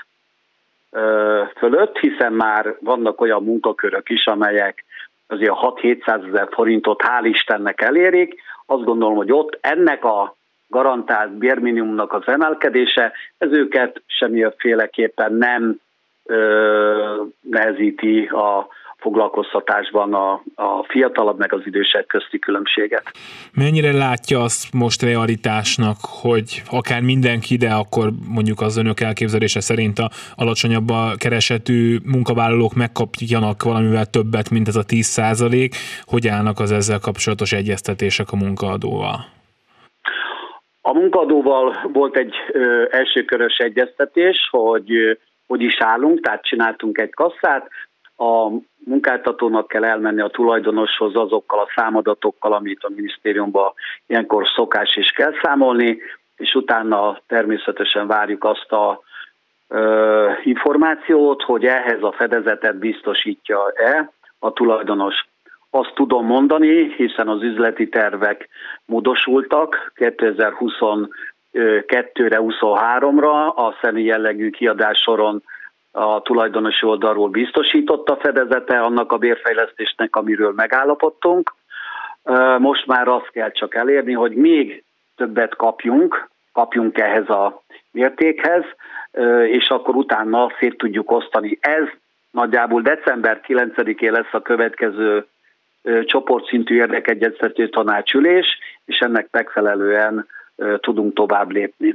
fölött, 1.57 1.99
hiszen 1.99 2.33
már 2.33 2.77
vannak 2.81 3.21
olyan 3.21 3.43
munkakörök 3.43 4.11
is, 4.11 4.27
amelyek 4.27 4.84
azért 5.27 5.51
a 5.51 5.75
6-700 5.83 6.29
ezer 6.29 6.49
forintot 6.51 7.03
hál' 7.03 7.25
Istennek 7.25 7.81
elérik. 7.81 8.43
Azt 8.67 8.85
gondolom, 8.85 9.17
hogy 9.17 9.33
ott 9.33 9.59
ennek 9.61 10.05
a 10.05 10.37
garantált 10.69 11.33
bérminimumnak 11.33 12.13
az 12.13 12.23
emelkedése, 12.27 13.13
ez 13.39 13.53
őket 13.53 14.03
semmiféleképpen 14.07 15.33
nem 15.33 15.81
ö, 16.25 17.23
nehezíti 17.41 18.25
a, 18.25 18.69
foglalkoztatásban 19.05 20.15
a, 20.15 20.33
a 20.55 20.85
fiatalabb 20.89 21.39
meg 21.39 21.53
az 21.53 21.63
idősek 21.65 22.07
közti 22.07 22.39
különbséget. 22.39 23.03
Mennyire 23.55 23.93
látja 23.93 24.41
azt 24.41 24.73
most 24.73 25.03
realitásnak, 25.03 25.97
hogy 26.23 26.63
akár 26.71 27.01
mindenki, 27.03 27.57
de 27.57 27.71
akkor 27.71 28.07
mondjuk 28.29 28.61
az 28.61 28.77
önök 28.77 29.01
elképzelése 29.01 29.61
szerint 29.61 29.99
a 29.99 30.11
alacsonyabb 30.37 30.89
a 30.91 31.03
keresetű 31.19 31.99
munkavállalók 32.15 32.75
megkapjanak 32.75 33.63
valamivel 33.63 34.07
többet, 34.07 34.51
mint 34.51 34.69
ez 34.69 34.77
a 34.77 34.85
10 34.85 35.07
százalék, 35.07 35.75
hogy 36.13 36.29
állnak 36.29 36.59
az 36.61 36.73
ezzel 36.73 36.99
kapcsolatos 36.99 37.53
egyeztetések 37.53 38.27
a 38.33 38.37
munkaadóval? 38.37 39.17
A 40.81 40.93
munkadóval 40.93 41.77
volt 41.93 42.17
egy 42.17 42.35
ö, 42.53 42.85
elsőkörös 42.91 43.57
egyeztetés, 43.57 44.37
hogy 44.51 45.19
hogy 45.47 45.63
is 45.63 45.77
állunk, 45.79 46.21
tehát 46.21 46.45
csináltunk 46.45 46.99
egy 46.99 47.15
kasszát, 47.15 47.69
a 48.17 48.51
munkáltatónak 48.85 49.69
kell 49.69 49.85
elmenni 49.85 50.21
a 50.21 50.29
tulajdonoshoz 50.29 51.17
azokkal 51.17 51.59
a 51.59 51.69
számadatokkal, 51.77 52.53
amit 52.53 52.83
a 52.83 52.91
minisztériumban 52.95 53.73
ilyenkor 54.07 54.47
szokás 54.55 54.97
is 54.97 55.11
kell 55.11 55.33
számolni, 55.43 55.99
és 56.37 56.55
utána 56.55 57.21
természetesen 57.27 58.07
várjuk 58.07 58.45
azt 58.45 58.73
a 58.73 59.01
ö, 59.69 60.31
információt, 60.43 61.43
hogy 61.43 61.65
ehhez 61.65 62.03
a 62.03 62.13
fedezetet 62.13 62.77
biztosítja-e 62.77 64.13
a 64.39 64.53
tulajdonos. 64.53 65.27
Azt 65.71 65.93
tudom 65.95 66.27
mondani, 66.27 66.95
hiszen 66.95 67.29
az 67.29 67.43
üzleti 67.43 67.89
tervek 67.89 68.49
módosultak 68.85 69.93
2022-re, 69.97 72.39
23-ra, 72.41 73.55
a 73.55 73.77
személy 73.83 74.05
jellegű 74.05 74.51
kiadás 74.51 74.99
soron 74.99 75.43
a 75.97 76.23
tulajdonosi 76.23 76.87
oldalról 76.87 77.29
biztosított 77.29 78.09
a 78.09 78.17
fedezete 78.17 78.81
annak 78.81 79.13
a 79.13 79.19
bérfejlesztésnek, 79.19 80.17
amiről 80.17 80.53
megállapodtunk. 80.57 81.55
Most 82.59 82.87
már 82.87 83.09
azt 83.09 83.31
kell 83.31 83.51
csak 83.51 83.75
elérni, 83.75 84.13
hogy 84.13 84.35
még 84.35 84.85
többet 85.17 85.57
kapjunk, 85.57 86.29
kapjunk 86.53 86.99
ehhez 86.99 87.29
a 87.29 87.63
mértékhez, 87.91 88.65
és 89.47 89.69
akkor 89.69 89.95
utána 89.95 90.53
szét 90.59 90.79
tudjuk 90.79 91.11
osztani. 91.11 91.59
Ez 91.61 91.85
nagyjából 92.31 92.81
december 92.81 93.41
9-én 93.47 94.13
lesz 94.13 94.33
a 94.33 94.43
következő 94.43 95.27
csoportszintű 96.05 96.75
érdekegyeztető 96.75 97.69
tanácsülés, 97.69 98.47
és 98.85 98.99
ennek 98.99 99.29
megfelelően 99.31 100.27
tudunk 100.81 101.15
tovább 101.15 101.51
lépni. 101.51 101.95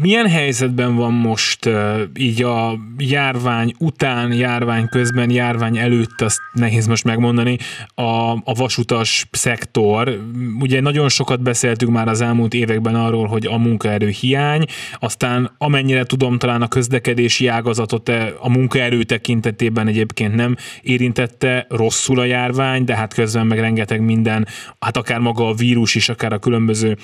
Milyen 0.00 0.28
helyzetben 0.28 0.96
van 0.96 1.12
most 1.12 1.68
így 2.16 2.42
a 2.42 2.78
járvány 2.98 3.74
után, 3.78 4.32
járvány 4.32 4.88
közben, 4.88 5.30
járvány 5.30 5.78
előtt, 5.78 6.20
azt 6.20 6.40
nehéz 6.52 6.86
most 6.86 7.04
megmondani, 7.04 7.56
a, 7.94 8.30
a 8.30 8.54
vasutas 8.56 9.26
szektor? 9.30 10.20
Ugye 10.60 10.80
nagyon 10.80 11.08
sokat 11.08 11.42
beszéltünk 11.42 11.92
már 11.92 12.08
az 12.08 12.20
elmúlt 12.20 12.54
években 12.54 12.94
arról, 12.94 13.26
hogy 13.26 13.46
a 13.46 13.58
munkaerő 13.58 14.08
hiány, 14.08 14.64
aztán 14.98 15.50
amennyire 15.58 16.04
tudom, 16.04 16.38
talán 16.38 16.62
a 16.62 16.68
közlekedési 16.68 17.46
ágazatot 17.46 18.08
a 18.38 18.48
munkaerő 18.48 19.02
tekintetében 19.02 19.86
egyébként 19.86 20.34
nem 20.34 20.56
érintette 20.82 21.66
rosszul 21.68 22.18
a 22.18 22.24
járvány, 22.24 22.84
de 22.84 22.96
hát 22.96 23.14
közben 23.14 23.46
meg 23.46 23.58
rengeteg 23.58 24.00
minden, 24.00 24.46
hát 24.78 24.96
akár 24.96 25.18
maga 25.18 25.48
a 25.48 25.54
vírus 25.54 25.94
is, 25.94 26.08
akár 26.08 26.32
a 26.32 26.38
különböző 26.38 26.96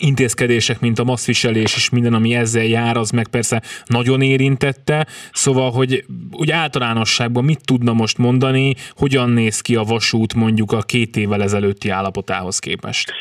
intézkedések, 0.00 0.80
mint 0.80 0.98
a 0.98 1.04
masszviselés 1.04 1.74
és 1.76 1.90
minden, 1.90 2.14
ami 2.14 2.34
ezzel 2.34 2.64
jár, 2.64 2.96
az 2.96 3.10
meg 3.10 3.28
persze 3.28 3.62
nagyon 3.84 4.20
érintette. 4.20 5.06
Szóval, 5.32 5.70
hogy 5.70 6.04
úgy 6.32 6.50
általánosságban 6.50 7.44
mit 7.44 7.66
tudna 7.66 7.92
most 7.92 8.18
mondani, 8.18 8.74
hogyan 8.96 9.30
néz 9.30 9.60
ki 9.60 9.76
a 9.76 9.82
vasút 9.82 10.34
mondjuk 10.34 10.72
a 10.72 10.80
két 10.86 11.16
évvel 11.16 11.42
ezelőtti 11.42 11.88
állapotához 11.90 12.58
képest? 12.58 13.12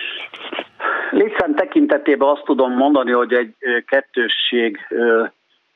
Létszám 1.11 1.55
tekintetében 1.55 2.28
azt 2.28 2.43
tudom 2.45 2.71
mondani, 2.71 3.11
hogy 3.11 3.34
egy 3.34 3.55
kettősség 3.86 4.80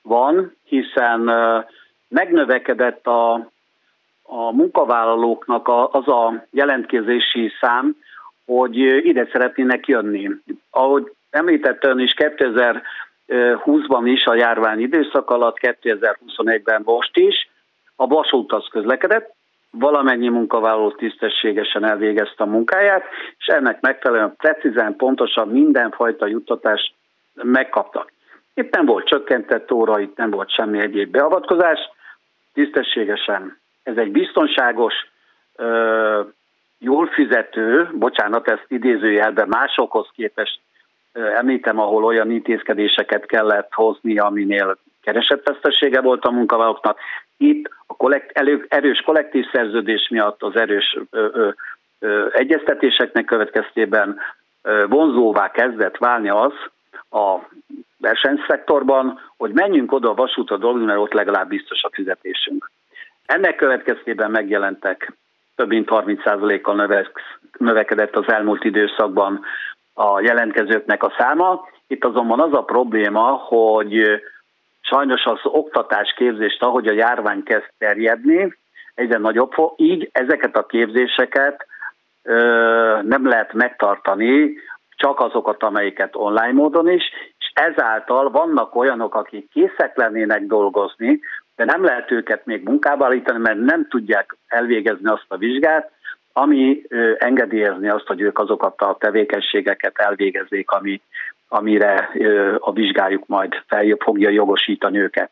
van, 0.02 0.56
hiszen 0.64 1.32
megnövekedett 2.08 3.08
a, 3.08 3.34
a 4.24 4.52
munkavállalóknak 4.52 5.68
az 5.92 6.08
a 6.08 6.48
jelentkezési 6.52 7.52
szám, 7.62 7.96
hogy 8.48 8.78
ide 8.78 9.28
szeretnének 9.32 9.88
jönni. 9.88 10.30
Ahogy 10.70 11.12
említette 11.30 11.88
ön 11.88 12.00
is, 12.00 12.14
2020-ban 12.18 14.02
is 14.04 14.26
a 14.26 14.36
járvány 14.36 14.80
időszak 14.80 15.30
alatt, 15.30 15.58
2021-ben 15.62 16.82
most 16.86 17.18
is, 17.18 17.50
a 17.96 18.08
vasút 18.08 18.54
az 18.54 18.68
közlekedett, 18.72 19.36
valamennyi 19.72 20.28
munkavállaló 20.28 20.92
tisztességesen 20.92 21.84
elvégezte 21.84 22.44
a 22.44 22.46
munkáját, 22.46 23.04
és 23.38 23.46
ennek 23.46 23.82
megfelelően 23.82 24.36
precízen, 24.36 24.96
pontosan 24.96 25.48
mindenfajta 25.48 26.28
juttatást 26.28 26.94
megkaptak. 27.34 28.12
Itt 28.54 28.76
nem 28.76 28.86
volt 28.86 29.08
csökkentett 29.08 29.72
óra, 29.72 30.00
itt 30.00 30.18
nem 30.18 30.30
volt 30.30 30.54
semmi 30.54 30.80
egyéb 30.80 31.12
beavatkozás, 31.12 31.80
tisztességesen. 32.54 33.60
Ez 33.84 33.98
egy 33.98 34.12
biztonságos, 34.12 34.94
jól 36.80 37.08
fizető, 37.08 37.90
bocsánat, 37.94 38.48
ezt 38.48 38.66
idézőjelben 38.68 39.48
másokhoz 39.48 40.08
képest 40.16 40.60
említem, 41.14 41.80
ahol 41.80 42.04
olyan 42.04 42.32
intézkedéseket 42.32 43.26
kellett 43.26 43.74
hozni, 43.74 44.18
aminél 44.18 44.78
keresetvesztessége 45.02 46.02
volt 46.02 46.26
a 46.26 46.32
munkavállalóknak. 46.32 47.00
Itt 47.38 47.70
a 47.88 47.94
kollekt, 47.94 48.38
elő, 48.38 48.66
erős 48.70 49.02
kollektív 49.02 49.46
szerződés 49.52 50.08
miatt, 50.10 50.44
az 50.44 50.56
erős 50.56 50.98
ö, 51.10 51.28
ö, 51.34 51.50
ö, 52.00 52.28
egyeztetéseknek 52.32 53.26
következtében 53.26 54.20
ö, 54.62 54.86
vonzóvá 54.90 55.52
kezdett 55.52 55.98
válni 55.98 56.30
az 56.30 56.54
a 57.12 57.38
versenyszektorban, 57.98 59.20
hogy 59.38 59.52
menjünk 59.52 59.92
oda 59.92 60.10
a 60.10 60.14
vasútra 60.14 60.58
dolgozni, 60.58 60.86
mert 60.86 61.00
ott 61.00 61.14
legalább 61.14 61.48
biztos 61.48 61.84
a 61.84 61.90
fizetésünk. 61.92 62.72
Ennek 63.26 63.56
következtében 63.56 64.32
megjelentek 64.32 65.14
több 65.58 65.70
mint 65.70 65.88
30%-kal 65.92 67.06
növekedett 67.58 68.16
az 68.16 68.34
elmúlt 68.34 68.64
időszakban 68.64 69.46
a 69.94 70.22
jelentkezőknek 70.22 71.04
a 71.04 71.14
száma. 71.18 71.68
Itt 71.88 72.06
azonban 72.06 72.40
az 72.40 72.54
a 72.54 72.64
probléma, 72.64 73.28
hogy 73.32 74.22
sajnos 74.82 75.26
az 75.26 75.40
oktatás 75.44 76.14
képzést, 76.18 76.64
ahogy 76.64 76.88
a 76.88 76.94
járvány 76.94 77.44
kezd 77.44 77.70
terjedni, 77.78 78.54
egyre 78.96 79.18
nagyobb, 79.18 79.52
így 79.76 80.10
ezeket 80.12 80.58
a 80.58 80.66
képzéseket 80.66 81.66
ö, 82.24 82.36
nem 83.04 83.28
lehet 83.28 83.54
megtartani, 83.54 84.54
csak 84.96 85.20
azokat, 85.20 85.64
amelyiket 85.64 86.16
online 86.16 86.52
módon 86.52 86.90
is, 86.90 87.04
és 87.40 87.52
ezáltal 87.54 88.30
vannak 88.30 88.76
olyanok, 88.76 89.16
akik 89.16 89.50
készek 89.50 89.98
lennének 89.98 90.46
dolgozni, 90.46 91.20
de 91.58 91.66
nem 91.66 91.84
lehet 91.84 92.12
őket 92.12 92.46
még 92.46 92.64
munkába 92.64 93.06
állítani, 93.06 93.40
mert 93.40 93.60
nem 93.60 93.88
tudják 93.88 94.36
elvégezni 94.48 95.10
azt 95.10 95.26
a 95.28 95.38
vizsgát, 95.38 95.92
ami 96.34 96.82
engedélyezni 97.18 97.90
azt, 97.90 98.08
hogy 98.08 98.22
ők 98.22 98.40
azokat 98.40 98.82
a 98.82 98.96
tevékenységeket 99.00 99.98
elvégezzék, 99.98 100.70
ami, 100.72 101.02
amire 101.48 102.10
a 102.60 102.72
vizsgájuk 102.72 103.28
majd 103.28 103.64
feljebb 103.68 104.00
fogja 104.00 104.30
jogosítani 104.30 104.98
őket. 104.98 105.32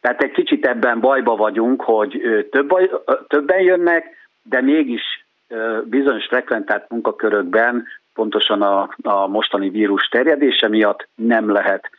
Tehát 0.00 0.22
egy 0.22 0.30
kicsit 0.30 0.66
ebben 0.66 1.00
bajba 1.00 1.36
vagyunk, 1.36 1.82
hogy 1.82 2.22
több 2.50 2.72
többen 3.28 3.60
jönnek, 3.60 4.16
de 4.42 4.60
mégis 4.60 5.02
bizonyos 5.84 6.26
frekventált 6.26 6.90
munkakörökben 6.90 7.86
pontosan 8.14 8.62
a, 8.62 8.88
a 9.02 9.26
mostani 9.26 9.68
vírus 9.68 10.08
terjedése 10.08 10.68
miatt 10.68 11.08
nem 11.14 11.50
lehet 11.50 11.90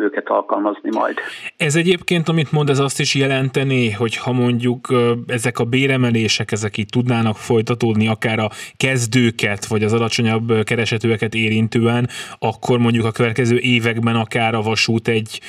őket 0.00 0.28
alkalmazni 0.28 0.90
majd. 0.92 1.16
Ez 1.56 1.76
egyébként, 1.76 2.28
amit 2.28 2.52
mond, 2.52 2.70
ez 2.70 2.78
azt 2.78 3.00
is 3.00 3.14
jelenteni, 3.14 3.90
hogy 3.90 4.16
ha 4.16 4.32
mondjuk 4.32 4.88
ezek 5.26 5.58
a 5.58 5.64
béremelések, 5.64 6.52
ezek 6.52 6.76
így 6.76 6.88
tudnának 6.90 7.36
folytatódni 7.36 8.08
akár 8.08 8.38
a 8.38 8.50
kezdőket, 8.76 9.66
vagy 9.66 9.84
az 9.84 9.92
alacsonyabb 9.92 10.62
keresetőeket 10.64 11.34
érintően, 11.34 12.08
akkor 12.38 12.78
mondjuk 12.78 13.04
a 13.04 13.10
következő 13.10 13.58
években 13.58 14.16
akár 14.16 14.54
a 14.54 14.62
vasút 14.62 15.08
egy 15.08 15.40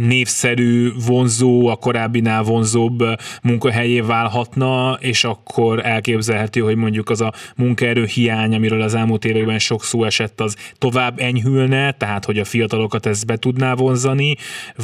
névszerű, 0.00 0.88
vonzó, 1.06 1.66
a 1.68 1.76
korábbinál 1.76 2.42
vonzóbb 2.42 2.98
munkahelyé 3.42 4.00
válhatna, 4.00 4.96
és 5.00 5.24
akkor 5.24 5.80
elképzelhető, 5.86 6.60
hogy 6.60 6.76
mondjuk 6.76 7.10
az 7.10 7.20
a 7.20 7.32
munkaerő 7.56 8.04
hiány, 8.04 8.54
amiről 8.54 8.82
az 8.82 8.94
elmúlt 8.94 9.24
években 9.24 9.58
sok 9.58 9.82
szó 9.82 10.04
esett, 10.04 10.40
az 10.40 10.56
tovább 10.78 11.18
enyhülne, 11.18 11.92
tehát 11.92 12.24
hogy 12.24 12.38
a 12.38 12.44
fiatalokat 12.44 13.06
ez 13.06 13.24
be 13.24 13.36
tudná 13.36 13.74
vonzani, 13.74 14.34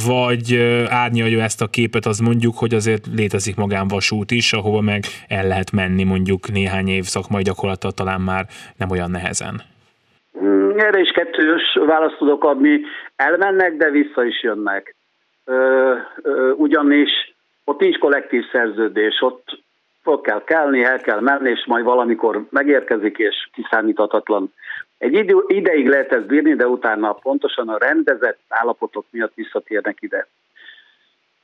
vagy 0.05 0.55
árnyalja 0.89 1.41
ezt 1.41 1.61
a 1.61 1.67
képet, 1.67 2.05
az 2.05 2.19
mondjuk, 2.19 2.57
hogy 2.57 2.73
azért 2.73 3.05
létezik 3.15 3.55
magánvasút 3.55 4.31
is, 4.31 4.53
ahova 4.53 4.81
meg 4.81 5.03
el 5.27 5.47
lehet 5.47 5.71
menni 5.71 6.03
mondjuk 6.03 6.51
néhány 6.51 6.87
év 6.87 7.03
szakmai 7.03 7.43
gyakorlata 7.43 7.91
talán 7.91 8.21
már 8.21 8.45
nem 8.77 8.89
olyan 8.89 9.11
nehezen. 9.11 9.61
Mm, 10.43 10.69
erre 10.77 10.99
is 10.99 11.11
kettős 11.11 11.77
választ 11.85 12.17
tudok 12.17 12.43
adni. 12.43 12.79
Elmennek, 13.15 13.73
de 13.77 13.89
vissza 13.89 14.23
is 14.23 14.43
jönnek. 14.43 14.95
Ugyanis 16.55 17.33
ott 17.63 17.79
nincs 17.79 17.97
kollektív 17.97 18.43
szerződés, 18.51 19.21
ott 19.21 19.59
fel 20.03 20.19
kell 20.21 20.43
kelni, 20.43 20.83
el 20.83 20.99
kell 20.99 21.19
menni, 21.19 21.49
és 21.49 21.65
majd 21.65 21.83
valamikor 21.83 22.45
megérkezik, 22.49 23.17
és 23.17 23.49
kiszámíthatatlan. 23.53 24.53
Egy 24.97 25.13
idő, 25.13 25.43
ideig 25.47 25.87
lehet 25.87 26.13
ezt 26.13 26.25
bírni, 26.25 26.53
de 26.53 26.67
utána 26.67 27.13
pontosan 27.13 27.69
a 27.69 27.77
rendezett 27.77 28.39
állapotok 28.47 29.05
miatt 29.09 29.33
visszatérnek 29.33 29.97
ide. 29.99 30.27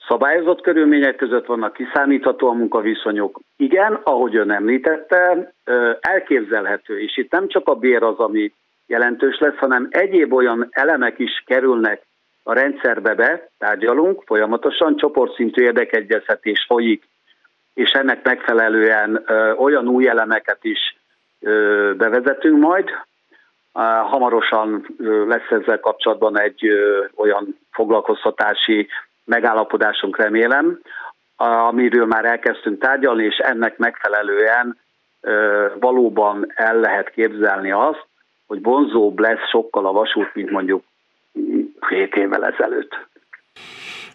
Szabályozott 0.07 0.61
körülmények 0.61 1.15
között 1.15 1.45
vannak 1.45 1.73
kiszámítható 1.73 2.47
a 2.47 2.53
munkaviszonyok. 2.53 3.39
Igen, 3.57 3.99
ahogy 4.03 4.35
ön 4.35 4.51
említette, 4.51 5.51
elképzelhető, 5.99 6.99
és 6.99 7.17
itt 7.17 7.31
nem 7.31 7.47
csak 7.47 7.67
a 7.67 7.75
bér 7.75 8.03
az, 8.03 8.17
ami 8.17 8.53
jelentős 8.87 9.39
lesz, 9.39 9.57
hanem 9.57 9.87
egyéb 9.91 10.33
olyan 10.33 10.67
elemek 10.71 11.19
is 11.19 11.43
kerülnek 11.45 12.01
a 12.47 12.53
rendszerbe 12.53 13.13
be, 13.15 13.49
tárgyalunk 13.57 14.23
folyamatosan, 14.25 14.97
csoportszintű 14.97 15.63
érdekegyeztetés 15.63 16.65
folyik, 16.67 17.07
és 17.73 17.91
ennek 17.91 18.23
megfelelően 18.23 19.23
ö, 19.25 19.51
olyan 19.53 19.87
új 19.87 20.07
elemeket 20.07 20.63
is 20.63 20.97
ö, 21.41 21.91
bevezetünk 21.97 22.59
majd. 22.59 22.89
Ö, 22.89 23.79
hamarosan 24.09 24.85
ö, 24.97 25.27
lesz 25.27 25.49
ezzel 25.49 25.79
kapcsolatban 25.79 26.39
egy 26.39 26.65
ö, 26.65 27.05
olyan 27.15 27.59
foglalkoztatási 27.71 28.87
megállapodásunk 29.23 30.17
remélem, 30.17 30.79
amiről 31.35 32.05
már 32.05 32.25
elkezdtünk 32.25 32.79
tárgyalni, 32.79 33.23
és 33.23 33.37
ennek 33.37 33.77
megfelelően 33.77 34.77
ö, 35.21 35.65
valóban 35.79 36.51
el 36.55 36.79
lehet 36.79 37.09
képzelni 37.09 37.71
azt, 37.71 38.07
hogy 38.47 38.61
vonzóbb 38.61 39.19
lesz 39.19 39.49
sokkal 39.49 39.85
a 39.85 39.91
vasút, 39.91 40.33
mint 40.33 40.49
mondjuk 40.49 40.83
két 41.89 42.13
évvel 42.15 42.45
ezelőtt. 42.45 43.07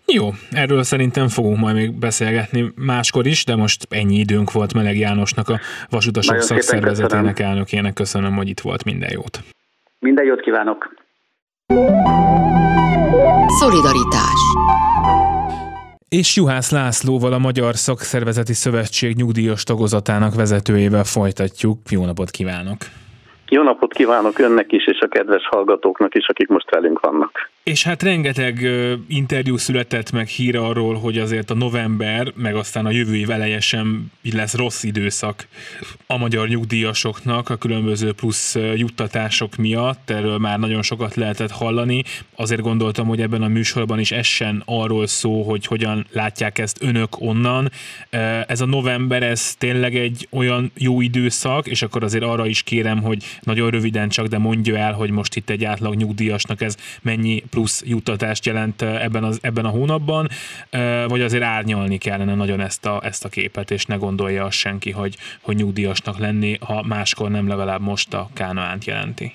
Jó, 0.06 0.28
erről 0.50 0.82
szerintem 0.82 1.28
fogunk 1.28 1.58
majd 1.58 1.74
még 1.74 1.98
beszélgetni 1.98 2.72
máskor 2.76 3.26
is, 3.26 3.44
de 3.44 3.56
most 3.56 3.86
ennyi 3.90 4.18
időnk 4.18 4.52
volt 4.52 4.74
Meleg 4.74 4.98
Jánosnak, 4.98 5.48
a 5.48 5.60
Vasutasok 5.90 6.30
Nagyon 6.30 6.46
Szakszervezetének 6.46 7.34
köszönöm. 7.34 7.52
elnökének. 7.52 7.92
Köszönöm, 7.92 8.36
hogy 8.36 8.48
itt 8.48 8.60
volt. 8.60 8.84
Minden 8.84 9.10
jót. 9.12 9.40
Minden 9.98 10.24
jót 10.24 10.40
kívánok. 10.40 10.94
Szolidaritás 13.46 14.40
és 16.10 16.36
Juhász 16.36 16.70
Lászlóval 16.70 17.32
a 17.32 17.38
Magyar 17.38 17.76
Szakszervezeti 17.76 18.52
Szövetség 18.52 19.16
nyugdíjas 19.16 19.64
tagozatának 19.64 20.34
vezetőjével 20.34 21.04
folytatjuk. 21.04 21.90
Jó 21.90 22.04
napot 22.04 22.30
kívánok! 22.30 22.76
Jó 23.52 23.62
napot 23.62 23.92
kívánok 23.92 24.38
önnek 24.38 24.72
is, 24.72 24.86
és 24.86 24.98
a 25.00 25.08
kedves 25.08 25.46
hallgatóknak 25.46 26.14
is, 26.14 26.26
akik 26.28 26.48
most 26.48 26.70
velünk 26.70 27.00
vannak. 27.00 27.50
És 27.62 27.84
hát 27.84 28.02
rengeteg 28.02 28.68
interjú 29.08 29.56
született 29.56 30.12
meg 30.12 30.26
hír 30.26 30.56
arról, 30.56 30.94
hogy 30.94 31.18
azért 31.18 31.50
a 31.50 31.54
november, 31.54 32.32
meg 32.34 32.54
aztán 32.54 32.86
a 32.86 32.90
jövő 32.90 33.16
év 33.16 33.30
eleje 33.30 33.60
sem 33.60 34.06
lesz 34.32 34.56
rossz 34.56 34.82
időszak 34.82 35.46
a 36.06 36.18
magyar 36.18 36.48
nyugdíjasoknak 36.48 37.50
a 37.50 37.56
különböző 37.56 38.12
plusz 38.12 38.56
juttatások 38.74 39.56
miatt. 39.56 40.10
Erről 40.10 40.38
már 40.38 40.58
nagyon 40.58 40.82
sokat 40.82 41.14
lehetett 41.14 41.50
hallani. 41.50 42.02
Azért 42.36 42.60
gondoltam, 42.60 43.06
hogy 43.06 43.20
ebben 43.20 43.42
a 43.42 43.48
műsorban 43.48 43.98
is 43.98 44.10
essen 44.10 44.62
arról 44.64 45.06
szó, 45.06 45.42
hogy 45.42 45.66
hogyan 45.66 46.06
látják 46.12 46.58
ezt 46.58 46.82
önök 46.82 47.20
onnan. 47.20 47.70
Ez 48.46 48.60
a 48.60 48.66
november, 48.66 49.22
ez 49.22 49.54
tényleg 49.54 49.96
egy 49.96 50.28
olyan 50.30 50.72
jó 50.76 51.00
időszak, 51.00 51.66
és 51.66 51.82
akkor 51.82 52.04
azért 52.04 52.24
arra 52.24 52.46
is 52.46 52.62
kérem, 52.62 53.02
hogy 53.02 53.24
nagyon 53.42 53.70
röviden 53.70 54.08
csak, 54.08 54.26
de 54.26 54.38
mondja 54.38 54.76
el, 54.76 54.92
hogy 54.92 55.10
most 55.10 55.36
itt 55.36 55.50
egy 55.50 55.64
átlag 55.64 55.94
nyugdíjasnak 55.94 56.60
ez 56.60 56.76
mennyi 57.02 57.42
plusz 57.50 57.82
juttatást 57.86 58.46
jelent 58.46 58.82
ebben, 58.82 59.24
az, 59.24 59.38
ebben 59.42 59.64
a 59.64 59.68
hónapban, 59.68 60.28
vagy 61.08 61.20
azért 61.20 61.42
árnyalni 61.42 61.98
kellene 61.98 62.34
nagyon 62.34 62.60
ezt 62.60 62.86
a, 62.86 63.00
ezt 63.02 63.24
a 63.24 63.28
képet, 63.28 63.70
és 63.70 63.86
ne 63.86 63.96
gondolja 63.96 64.44
azt 64.44 64.56
senki, 64.56 64.90
hogy, 64.90 65.16
hogy 65.42 65.56
nyugdíjasnak 65.56 66.18
lenni, 66.18 66.56
ha 66.66 66.84
máskor 66.88 67.30
nem 67.30 67.48
legalább 67.48 67.80
most 67.80 68.14
a 68.14 68.28
kánoánt 68.34 68.84
jelenti. 68.84 69.32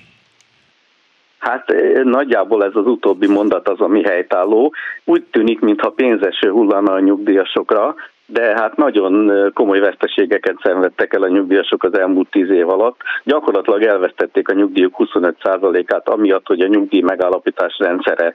Hát 1.38 1.74
nagyjából 2.04 2.64
ez 2.64 2.74
az 2.74 2.86
utóbbi 2.86 3.26
mondat 3.26 3.68
az, 3.68 3.80
ami 3.80 4.02
helytálló. 4.02 4.74
Úgy 5.04 5.22
tűnik, 5.22 5.60
mintha 5.60 5.90
pénzeső 5.90 6.50
hullana 6.50 6.92
a 6.92 7.00
nyugdíjasokra, 7.00 7.94
de 8.26 8.54
hát 8.56 8.76
nagyon 8.76 9.50
komoly 9.54 9.78
veszteségeket 9.78 10.56
szenvedtek 10.62 11.14
el 11.14 11.22
a 11.22 11.28
nyugdíjasok 11.28 11.82
az 11.82 11.98
elmúlt 11.98 12.30
tíz 12.30 12.50
év 12.50 12.68
alatt. 12.68 13.00
Gyakorlatilag 13.24 13.82
elvesztették 13.82 14.48
a 14.48 14.54
nyugdíjuk 14.54 14.94
25%-át, 14.98 16.08
amiatt, 16.08 16.46
hogy 16.46 16.60
a 16.60 16.66
nyugdíj 16.66 17.00
megállapítás 17.00 17.78
rendszere 17.78 18.34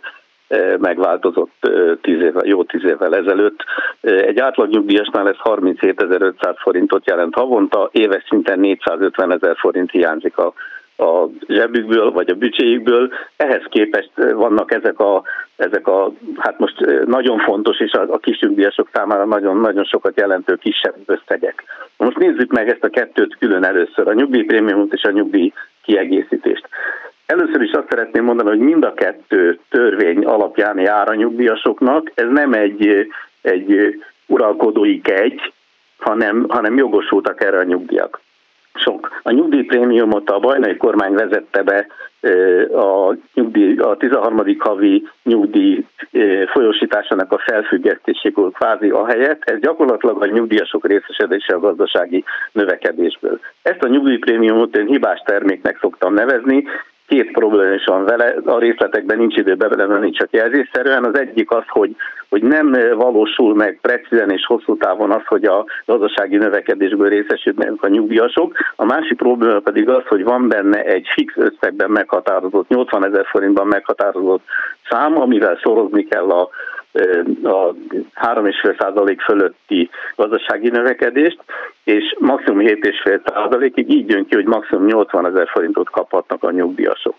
megváltozott 0.77 1.69
tíz 2.01 2.21
évvel, 2.21 2.45
jó 2.45 2.63
tíz 2.63 2.83
évvel 2.83 3.15
ezelőtt. 3.15 3.63
Egy 4.01 4.39
átlagnyugdíjasnál 4.39 5.27
ez 5.27 5.35
37.500 5.43 6.55
forintot 6.59 7.07
jelent 7.07 7.33
havonta, 7.33 7.89
éves 7.91 8.23
szinten 8.29 8.59
450 8.59 9.31
ezer 9.31 9.55
forint 9.57 9.91
hiányzik 9.91 10.37
a 10.37 10.53
a 11.01 11.29
zsebükből, 11.47 12.11
vagy 12.11 12.29
a 12.29 12.35
büdzséjükből. 12.35 13.11
Ehhez 13.35 13.63
képest 13.69 14.11
vannak 14.15 14.73
ezek 14.73 14.99
a, 14.99 15.23
ezek 15.55 15.87
a 15.87 16.11
hát 16.37 16.59
most 16.59 17.05
nagyon 17.05 17.39
fontos, 17.39 17.79
és 17.79 17.91
a, 17.91 18.01
a 18.09 18.17
kisnyugdíjasok 18.17 18.89
számára 18.93 19.25
nagyon-nagyon 19.25 19.83
sokat 19.83 20.19
jelentő 20.19 20.55
kisebb 20.55 20.95
összegek. 21.05 21.63
Most 21.97 22.17
nézzük 22.17 22.51
meg 22.51 22.69
ezt 22.69 22.83
a 22.83 22.89
kettőt 22.89 23.37
külön 23.39 23.63
először, 23.63 24.07
a 24.07 24.13
nyugdíjprémiumot 24.13 24.93
és 24.93 25.03
a 25.03 25.11
nyugdíj 25.11 25.53
kiegészítést. 25.83 26.67
Először 27.25 27.61
is 27.61 27.71
azt 27.71 27.89
szeretném 27.89 28.23
mondani, 28.23 28.49
hogy 28.49 28.59
mind 28.59 28.83
a 28.83 28.93
kettő 28.93 29.59
törvény 29.69 30.25
alapján 30.25 30.79
jár 30.79 31.09
a 31.09 31.15
nyugdíjasoknak. 31.15 32.11
Ez 32.13 32.27
nem 32.29 32.53
egy, 32.53 33.07
egy 33.41 33.99
uralkodói 34.25 35.01
kegy, 35.01 35.53
hanem, 35.97 36.45
hanem 36.49 36.77
jogosultak 36.77 37.43
erre 37.43 37.57
a 37.57 37.63
nyugdíjak 37.63 38.21
sok. 38.73 39.19
A 39.23 39.31
nyugdíjprémiumot 39.31 40.29
a 40.29 40.39
bajnai 40.39 40.77
kormány 40.77 41.13
vezette 41.13 41.63
be 41.63 41.87
a, 42.75 43.15
nyugdíj, 43.33 43.77
a 43.77 43.97
13. 43.97 44.55
havi 44.59 45.07
nyugdíj 45.23 45.85
folyosításának 46.51 47.31
a 47.31 47.37
felfüggesztésékor 47.37 48.51
kvázi 48.51 48.89
a 48.89 49.05
helyet, 49.05 49.41
ez 49.45 49.59
gyakorlatilag 49.59 50.21
a 50.21 50.25
nyugdíjasok 50.25 50.87
részesedése 50.87 51.53
a 51.53 51.59
gazdasági 51.59 52.23
növekedésből. 52.51 53.39
Ezt 53.61 53.83
a 53.83 53.87
nyugdíjprémiumot 53.87 54.77
én 54.77 54.85
hibás 54.85 55.21
terméknek 55.25 55.77
szoktam 55.81 56.13
nevezni, 56.13 56.67
két 57.11 57.31
probléma 57.31 57.73
is 57.73 57.85
van 57.85 58.05
vele, 58.05 58.35
a 58.45 58.59
részletekben 58.59 59.17
nincs 59.17 59.37
idő 59.37 59.55
belemenni, 59.55 60.11
csak 60.11 60.27
jelzésszerűen. 60.31 61.03
Az 61.03 61.17
egyik 61.19 61.51
az, 61.51 61.63
hogy, 61.67 61.95
hogy 62.29 62.43
nem 62.43 62.77
valósul 62.95 63.55
meg 63.55 63.79
precízen 63.81 64.29
és 64.29 64.45
hosszú 64.45 64.77
távon 64.77 65.11
az, 65.11 65.25
hogy 65.25 65.43
a 65.43 65.65
gazdasági 65.85 66.37
növekedésből 66.37 67.09
részesülnek 67.09 67.83
a 67.83 67.87
nyugdíjasok. 67.87 68.53
A 68.75 68.85
másik 68.85 69.17
probléma 69.17 69.59
pedig 69.59 69.89
az, 69.89 70.03
hogy 70.07 70.23
van 70.23 70.47
benne 70.47 70.83
egy 70.83 71.07
fix 71.13 71.33
összegben 71.37 71.89
meghatározott, 71.89 72.67
80 72.67 73.05
ezer 73.05 73.25
forintban 73.25 73.67
meghatározott 73.67 74.43
szám, 74.89 75.21
amivel 75.21 75.59
szorozni 75.63 76.03
kell 76.03 76.29
a, 76.29 76.49
a 77.43 77.73
3,5% 78.15 79.17
fölötti 79.25 79.89
gazdasági 80.15 80.69
növekedést, 80.69 81.39
és 81.83 82.15
maximum 82.19 82.59
7,5%-ig 82.59 83.89
így 83.89 84.09
jön 84.09 84.25
ki, 84.25 84.35
hogy 84.35 84.45
maximum 84.45 84.85
80 84.85 85.25
ezer 85.25 85.47
forintot 85.47 85.89
kaphatnak 85.89 86.43
a 86.43 86.51
nyugdíjasok. 86.51 87.15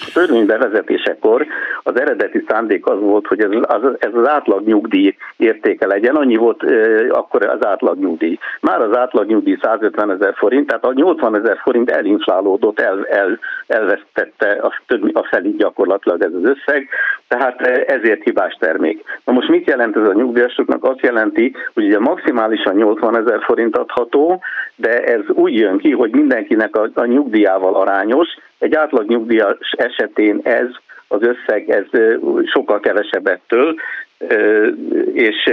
A 0.00 0.10
törvény 0.12 0.46
bevezetésekor 0.46 1.46
az 1.82 2.00
eredeti 2.00 2.44
szándék 2.48 2.86
az 2.86 3.00
volt, 3.00 3.26
hogy 3.26 3.40
ez 3.40 3.50
az, 3.62 3.82
ez 3.98 4.14
az 4.14 4.28
átlag 4.28 4.66
nyugdíj 4.66 5.16
értéke 5.36 5.86
legyen, 5.86 6.16
annyi 6.16 6.36
volt 6.36 6.62
e, 6.62 7.06
akkor 7.10 7.46
az 7.46 7.66
átlag 7.66 7.98
nyugdíj. 7.98 8.38
Már 8.60 8.80
az 8.80 8.96
átlag 8.96 9.26
nyugdíj 9.26 9.58
150 9.62 10.10
ezer 10.10 10.34
forint, 10.36 10.66
tehát 10.66 10.84
a 10.84 10.92
80 10.92 11.36
ezer 11.36 11.58
forint 11.62 11.90
elinflálódott, 11.90 12.80
el, 12.80 13.06
el, 13.06 13.38
elvesztette 13.66 14.50
a, 14.62 14.72
több, 14.86 15.16
a 15.16 15.26
felé 15.30 15.50
gyakorlatilag 15.50 16.22
ez 16.22 16.32
az 16.32 16.44
összeg, 16.44 16.88
tehát 17.28 17.60
ezért 17.86 18.22
hibás 18.22 18.56
termék. 18.58 19.02
Na 19.24 19.32
most 19.32 19.48
mit 19.48 19.66
jelent 19.66 19.96
ez 19.96 20.08
a 20.08 20.12
nyugdíjasoknak? 20.12 20.84
Azt 20.84 21.00
jelenti, 21.00 21.54
hogy 21.74 21.84
ugye 21.84 21.98
maximálisan 21.98 22.74
80 22.74 23.16
ezer 23.16 23.42
forint 23.42 23.76
adható, 23.76 24.42
de 24.76 25.02
ez 25.04 25.20
úgy 25.28 25.54
jön 25.54 25.78
ki, 25.78 25.90
hogy 25.90 26.10
mindenkinek 26.10 26.76
a, 26.76 26.88
a 26.94 27.04
nyugdíjával 27.04 27.74
arányos, 27.74 28.28
egy 28.58 28.74
átlag 28.74 29.08
nyugdíjas 29.08 29.72
esetén 29.76 30.40
ez 30.42 30.66
az 31.08 31.20
összeg 31.22 31.70
ez 31.70 31.84
sokkal 32.44 32.80
kevesebb 32.80 33.26
ettől, 33.26 33.74
és 35.12 35.50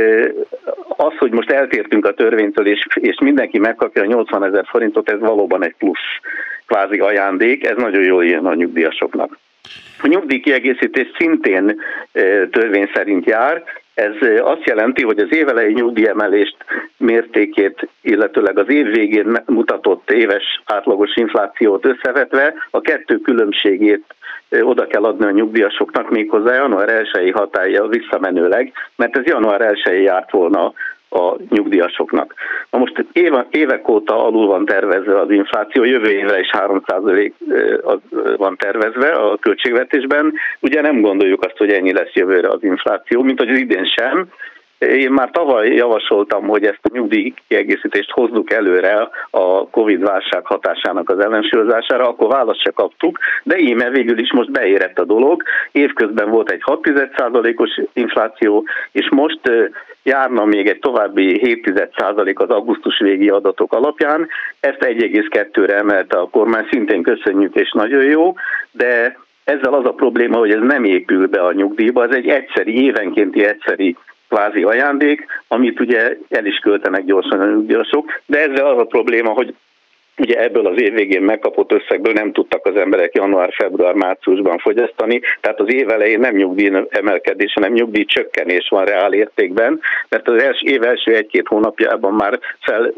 az, 0.87 1.17
hogy 1.17 1.31
most 1.31 1.51
eltértünk 1.51 2.05
a 2.05 2.13
törvénytől, 2.13 2.67
és, 2.67 2.87
és 2.93 3.19
mindenki 3.19 3.59
megkapja 3.59 4.01
a 4.01 4.05
80 4.05 4.43
ezer 4.43 4.65
forintot, 4.67 5.09
ez 5.09 5.19
valóban 5.19 5.63
egy 5.63 5.75
plusz 5.77 6.19
kvázi 6.67 6.99
ajándék, 6.99 7.65
ez 7.65 7.77
nagyon 7.77 8.03
jól 8.03 8.25
jön 8.25 8.45
a 8.45 8.53
nyugdíjasoknak. 8.53 9.37
A 10.01 10.07
nyugdíjkiegészítés 10.07 11.07
szintén 11.17 11.81
törvény 12.51 12.89
szerint 12.93 13.25
jár, 13.25 13.63
ez 13.93 14.13
azt 14.41 14.63
jelenti, 14.65 15.03
hogy 15.03 15.19
az 15.19 15.33
évelei 15.35 15.73
nyugdíjemelést 15.73 16.55
mértékét, 16.97 17.87
illetőleg 18.01 18.57
az 18.57 18.69
év 18.69 18.85
végén 18.85 19.43
mutatott 19.45 20.11
éves 20.11 20.61
átlagos 20.65 21.15
inflációt 21.15 21.85
összevetve 21.85 22.53
a 22.69 22.81
kettő 22.81 23.17
különbségét 23.17 24.03
oda 24.61 24.87
kell 24.87 25.03
adni 25.03 25.25
a 25.25 25.31
nyugdíjasoknak 25.31 26.09
méghozzá 26.09 26.53
január 26.53 27.07
1-i 27.13 27.31
hatája 27.33 27.85
visszamenőleg, 27.85 28.73
mert 28.95 29.17
ez 29.17 29.25
január 29.25 29.61
1 29.61 30.03
járt 30.03 30.31
volna 30.31 30.73
a 31.13 31.35
nyugdíjasoknak. 31.49 32.33
Na 32.69 32.77
most 32.77 33.05
éve, 33.11 33.47
évek 33.49 33.87
óta 33.89 34.25
alul 34.25 34.47
van 34.47 34.65
tervezve 34.65 35.19
az 35.19 35.31
infláció, 35.31 35.83
jövő 35.83 36.09
évre 36.09 36.39
is 36.39 36.49
3% 36.51 37.31
van 38.37 38.57
tervezve 38.57 39.11
a 39.11 39.37
költségvetésben. 39.37 40.33
Ugye 40.59 40.81
nem 40.81 41.01
gondoljuk 41.01 41.43
azt, 41.43 41.57
hogy 41.57 41.71
ennyi 41.71 41.93
lesz 41.93 42.13
jövőre 42.13 42.47
az 42.47 42.63
infláció, 42.63 43.21
mint 43.21 43.39
hogy 43.39 43.49
az 43.49 43.57
idén 43.57 43.85
sem, 43.85 44.27
én 44.87 45.11
már 45.11 45.29
tavaly 45.31 45.73
javasoltam, 45.73 46.47
hogy 46.47 46.63
ezt 46.63 46.79
a 46.81 46.89
nyugdíjkiegészítést 46.93 48.11
hozzuk 48.11 48.51
előre 48.51 49.09
a 49.29 49.69
Covid-válság 49.69 50.45
hatásának 50.45 51.09
az 51.09 51.19
ellensúlyozására, 51.19 52.07
akkor 52.07 52.27
választ 52.27 52.61
se 52.61 52.71
kaptuk, 52.71 53.19
de 53.43 53.57
íme 53.57 53.89
végül 53.89 54.19
is 54.19 54.33
most 54.33 54.51
beérett 54.51 54.99
a 54.99 55.05
dolog. 55.05 55.43
Évközben 55.71 56.29
volt 56.29 56.51
egy 56.51 56.61
6%-os 56.65 57.79
infláció, 57.93 58.65
és 58.91 59.09
most 59.09 59.39
járna 60.03 60.45
még 60.45 60.67
egy 60.67 60.79
további 60.79 61.39
7% 61.63 62.35
az 62.35 62.49
augusztus 62.49 62.99
végi 62.99 63.29
adatok 63.29 63.73
alapján. 63.73 64.27
Ezt 64.59 64.85
1,2-re 64.85 65.75
emelte 65.75 66.17
a 66.17 66.29
kormány, 66.29 66.67
szintén 66.71 67.01
köszönjük 67.01 67.55
és 67.55 67.71
nagyon 67.71 68.03
jó, 68.03 68.33
de 68.71 69.17
ezzel 69.43 69.73
az 69.73 69.85
a 69.85 69.93
probléma, 69.93 70.37
hogy 70.37 70.51
ez 70.51 70.61
nem 70.61 70.83
épül 70.83 71.27
be 71.27 71.41
a 71.41 71.53
nyugdíjba, 71.53 72.03
ez 72.03 72.15
egy 72.15 72.27
egyszeri, 72.27 72.83
évenkénti 72.83 73.45
egyszeri 73.45 73.95
kvázi 74.29 74.63
ajándék, 74.63 75.25
amit 75.47 75.79
ugye 75.79 76.17
el 76.29 76.45
is 76.45 76.57
költenek 76.57 77.05
gyorsan 77.05 77.39
a 77.39 77.45
nyugdíjasok, 77.45 78.21
de 78.25 78.39
ezzel 78.39 78.65
az 78.65 78.77
a 78.77 78.85
probléma, 78.85 79.29
hogy 79.29 79.55
ugye 80.17 80.43
ebből 80.43 80.67
az 80.67 80.81
év 80.81 80.93
végén 80.93 81.21
megkapott 81.21 81.71
összegből 81.71 82.13
nem 82.13 82.31
tudtak 82.31 82.65
az 82.65 82.75
emberek 82.75 83.15
január, 83.15 83.53
február, 83.53 83.93
márciusban 83.93 84.57
fogyasztani, 84.57 85.21
tehát 85.41 85.59
az 85.59 85.73
év 85.73 85.89
elején 85.89 86.19
nem 86.19 86.35
nyugdíj 86.35 86.71
emelkedés, 86.89 87.53
hanem 87.53 87.71
nyugdíj 87.71 88.05
csökkenés 88.05 88.67
van 88.69 88.85
reál 88.85 89.13
értékben, 89.13 89.79
mert 90.09 90.27
az 90.27 90.43
első, 90.43 90.67
év 90.67 90.83
első 90.83 91.15
egy-két 91.15 91.47
hónapjában 91.47 92.13
már 92.13 92.39
fel 92.59 92.93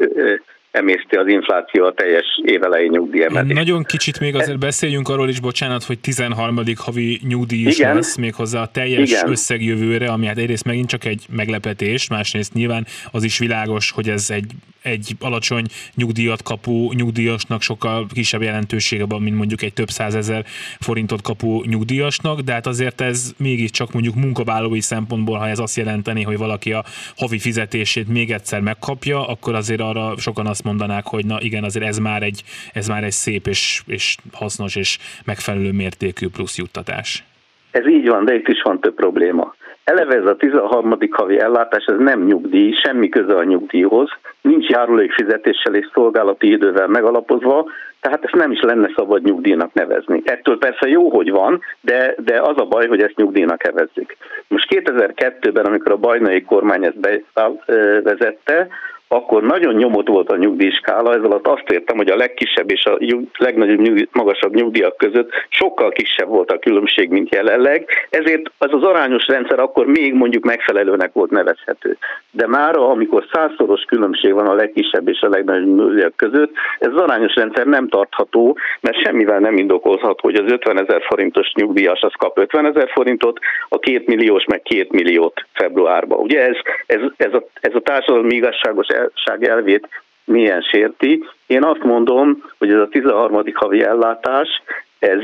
emészti 0.74 1.16
az 1.16 1.28
infláció 1.28 1.84
a 1.84 1.92
teljes 1.92 2.26
évelei 2.44 2.88
nyugdíjemelést. 2.88 3.54
Nagyon 3.54 3.82
kicsit 3.82 4.20
még 4.20 4.34
azért 4.34 4.58
beszéljünk 4.58 5.08
arról 5.08 5.28
is, 5.28 5.40
bocsánat, 5.40 5.84
hogy 5.84 5.98
13. 5.98 6.60
havi 6.76 7.20
nyugdíj 7.28 7.66
is 7.66 7.78
Igen. 7.78 7.94
lesz 7.94 8.16
méghozzá 8.16 8.60
a 8.60 8.66
teljes 8.66 9.10
Igen. 9.10 9.30
összeg 9.30 9.62
jövőre, 9.62 10.08
ami 10.08 10.26
hát 10.26 10.38
egyrészt 10.38 10.64
megint 10.64 10.88
csak 10.88 11.04
egy 11.04 11.26
meglepetés, 11.30 12.08
másrészt 12.08 12.52
nyilván 12.52 12.86
az 13.10 13.22
is 13.22 13.38
világos, 13.38 13.90
hogy 13.90 14.08
ez 14.08 14.30
egy, 14.30 14.50
egy 14.82 15.10
alacsony 15.20 15.64
nyugdíjat 15.94 16.42
kapó 16.42 16.92
nyugdíjasnak 16.92 17.62
sokkal 17.62 18.06
kisebb 18.14 18.42
jelentősége 18.42 19.04
van, 19.06 19.22
mint 19.22 19.36
mondjuk 19.36 19.62
egy 19.62 19.72
több 19.72 19.90
százezer 19.90 20.44
forintot 20.80 21.22
kapó 21.22 21.64
nyugdíjasnak, 21.66 22.40
de 22.40 22.52
hát 22.52 22.66
azért 22.66 23.00
ez 23.00 23.32
mégiscsak 23.36 23.92
mondjuk 23.92 24.14
munkavállalói 24.14 24.80
szempontból, 24.80 25.38
ha 25.38 25.48
ez 25.48 25.58
azt 25.58 25.76
jelenteni, 25.76 26.22
hogy 26.22 26.36
valaki 26.36 26.72
a 26.72 26.84
havi 27.16 27.38
fizetését 27.38 28.08
még 28.08 28.32
egyszer 28.32 28.60
megkapja, 28.60 29.26
akkor 29.26 29.54
azért 29.54 29.80
arra 29.80 30.14
sokan 30.18 30.46
azt 30.46 30.63
mondanák, 30.64 31.04
hogy 31.06 31.26
na 31.26 31.36
igen, 31.40 31.64
azért 31.64 31.86
ez 31.86 31.98
már 31.98 32.22
egy, 32.22 32.42
ez 32.72 32.88
már 32.88 33.04
egy 33.04 33.10
szép 33.10 33.46
és, 33.46 33.82
és 33.86 34.16
hasznos 34.32 34.76
és 34.76 34.98
megfelelő 35.24 35.72
mértékű 35.72 36.28
plusz 36.28 36.58
juttatás. 36.58 37.24
Ez 37.70 37.86
így 37.86 38.08
van, 38.08 38.24
de 38.24 38.34
itt 38.34 38.48
is 38.48 38.62
van 38.62 38.80
több 38.80 38.94
probléma. 38.94 39.54
Eleve 39.84 40.14
ez 40.14 40.26
a 40.26 40.36
13. 40.36 40.98
havi 41.10 41.38
ellátás, 41.38 41.84
ez 41.84 41.98
nem 41.98 42.24
nyugdíj, 42.24 42.72
semmi 42.82 43.08
köze 43.08 43.36
a 43.36 43.44
nyugdíjhoz, 43.44 44.10
nincs 44.40 44.68
járulékfizetéssel 44.68 45.74
és 45.74 45.90
szolgálati 45.92 46.50
idővel 46.50 46.86
megalapozva, 46.86 47.66
tehát 48.00 48.24
ezt 48.24 48.34
nem 48.34 48.50
is 48.50 48.60
lenne 48.60 48.90
szabad 48.96 49.22
nyugdíjnak 49.22 49.72
nevezni. 49.72 50.22
Ettől 50.24 50.58
persze 50.58 50.88
jó, 50.88 51.10
hogy 51.10 51.30
van, 51.30 51.60
de, 51.80 52.14
de 52.18 52.40
az 52.40 52.56
a 52.56 52.64
baj, 52.64 52.86
hogy 52.86 53.02
ezt 53.02 53.16
nyugdíjnak 53.16 53.62
nevezzük. 53.62 54.16
Most 54.48 54.66
2002-ben, 54.70 55.64
amikor 55.64 55.92
a 55.92 55.96
bajnai 55.96 56.42
kormány 56.42 56.84
ezt 56.84 57.24
bevezette, 57.34 58.68
akkor 59.08 59.42
nagyon 59.42 59.74
nyomott 59.74 60.08
volt 60.08 60.30
a 60.30 60.36
nyugdíjskála, 60.36 61.14
ez 61.14 61.22
alatt 61.22 61.46
azt 61.46 61.70
értem, 61.70 61.96
hogy 61.96 62.08
a 62.08 62.16
legkisebb 62.16 62.70
és 62.70 62.84
a 62.84 62.98
legnagyobb, 63.38 63.80
nyugdíj, 63.80 64.08
magasabb 64.12 64.54
nyugdíjak 64.54 64.96
között 64.96 65.30
sokkal 65.48 65.90
kisebb 65.90 66.28
volt 66.28 66.50
a 66.50 66.58
különbség, 66.58 67.10
mint 67.10 67.34
jelenleg, 67.34 67.88
ezért 68.10 68.50
az 68.58 68.72
az 68.72 68.82
arányos 68.82 69.26
rendszer 69.26 69.58
akkor 69.58 69.86
még 69.86 70.14
mondjuk 70.14 70.44
megfelelőnek 70.44 71.12
volt 71.12 71.30
nevezhető. 71.30 71.96
De 72.30 72.46
már 72.46 72.76
amikor 72.76 73.24
százszoros 73.32 73.82
különbség 73.82 74.32
van 74.32 74.46
a 74.46 74.54
legkisebb 74.54 75.08
és 75.08 75.20
a 75.20 75.28
legnagyobb 75.28 75.76
nyugdíjak 75.76 76.16
között, 76.16 76.50
ez 76.78 76.88
az 76.94 77.00
arányos 77.00 77.34
rendszer 77.34 77.66
nem 77.66 77.88
tartható, 77.88 78.58
mert 78.80 79.02
semmivel 79.02 79.38
nem 79.38 79.56
indokolhat, 79.56 80.20
hogy 80.20 80.34
az 80.34 80.52
50 80.52 80.80
ezer 80.80 81.02
forintos 81.02 81.52
nyugdíjas 81.54 82.00
az 82.00 82.12
kap 82.18 82.38
50 82.38 82.66
ezer 82.66 82.90
forintot, 82.94 83.38
a 83.68 83.78
két 83.78 84.06
milliós 84.06 84.44
meg 84.44 84.62
két 84.62 84.92
milliót 84.92 85.46
februárban. 85.52 86.18
Ugye 86.18 86.40
ez, 86.40 86.56
ez, 86.86 87.00
ez, 87.16 87.32
a, 87.32 87.46
ez 87.60 87.74
a 87.74 87.80
társadalmi 87.80 88.34
igazságos 88.34 88.86
igazság 88.94 89.44
elvét 89.44 89.88
milyen 90.24 90.60
sérti. 90.60 91.24
Én 91.46 91.64
azt 91.64 91.82
mondom, 91.82 92.42
hogy 92.58 92.70
ez 92.70 92.80
a 92.80 92.88
13. 92.88 93.42
havi 93.54 93.82
ellátás, 93.82 94.62
ez 94.98 95.20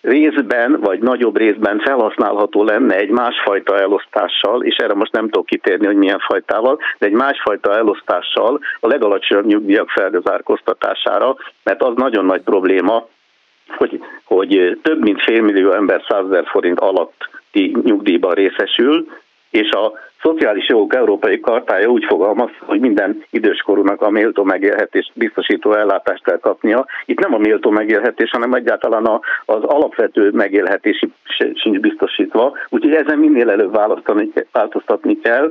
részben, 0.00 0.80
vagy 0.80 0.98
nagyobb 0.98 1.36
részben 1.36 1.78
felhasználható 1.78 2.64
lenne 2.64 2.96
egy 2.96 3.08
másfajta 3.10 3.80
elosztással, 3.80 4.62
és 4.62 4.76
erre 4.76 4.94
most 4.94 5.12
nem 5.12 5.28
tudok 5.28 5.46
kitérni, 5.46 5.86
hogy 5.86 5.96
milyen 5.96 6.18
fajtával, 6.18 6.78
de 6.98 7.06
egy 7.06 7.12
másfajta 7.12 7.76
elosztással 7.76 8.60
a 8.80 8.86
legalacsonyabb 8.86 9.46
nyugdíjak 9.46 9.90
felgazárkoztatására, 9.90 11.36
mert 11.62 11.82
az 11.82 11.92
nagyon 11.96 12.24
nagy 12.24 12.40
probléma, 12.40 13.08
hogy, 13.68 14.00
hogy 14.24 14.78
több 14.82 15.02
mint 15.02 15.22
félmillió 15.22 15.72
ember 15.72 16.04
100 16.08 16.24
forint 16.44 16.80
alatti 16.80 17.76
nyugdíjban 17.82 18.34
részesül, 18.34 19.06
és 19.50 19.70
a 19.70 19.92
szociális 20.22 20.68
jogok 20.68 20.94
európai 20.94 21.40
kartája 21.40 21.88
úgy 21.88 22.04
fogalmaz, 22.04 22.50
hogy 22.58 22.80
minden 22.80 23.22
időskorúnak 23.30 24.02
a 24.02 24.10
méltó 24.10 24.42
megélhetés 24.42 25.10
biztosító 25.14 25.72
ellátást 25.72 26.24
kell 26.24 26.38
kapnia. 26.38 26.86
Itt 27.04 27.20
nem 27.20 27.34
a 27.34 27.38
méltó 27.38 27.70
megélhetés, 27.70 28.30
hanem 28.30 28.54
egyáltalán 28.54 29.04
a, 29.04 29.20
az 29.44 29.62
alapvető 29.62 30.30
megélhetési 30.32 31.12
sincs 31.54 31.78
biztosítva. 31.78 32.56
Úgyhogy 32.68 32.94
ezen 32.94 33.18
minél 33.18 33.50
előbb 33.50 33.72
választani, 33.74 34.32
változtatni 34.52 35.18
kell, 35.20 35.50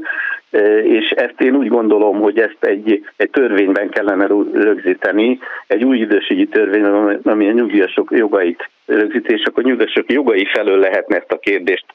e, 0.51 0.83
és 0.83 1.09
ezt 1.09 1.41
én 1.41 1.55
úgy 1.55 1.67
gondolom, 1.67 2.19
hogy 2.19 2.39
ezt 2.39 2.57
egy, 2.59 3.05
egy 3.15 3.29
törvényben 3.29 3.89
kellene 3.89 4.27
rögzíteni, 4.53 5.39
egy 5.67 5.83
új 5.83 5.97
idősügyi 5.97 6.47
törvényben, 6.47 7.19
ami 7.23 7.47
a 7.47 7.51
nyugdíjasok 7.51 8.11
jogait 8.11 8.69
rögzítés, 8.85 9.39
és 9.39 9.45
akkor 9.45 9.63
nyugdíjasok 9.63 10.11
jogai 10.11 10.45
felől 10.45 10.79
lehetne 10.79 11.15
ezt 11.15 11.31
a 11.31 11.39
kérdést 11.39 11.85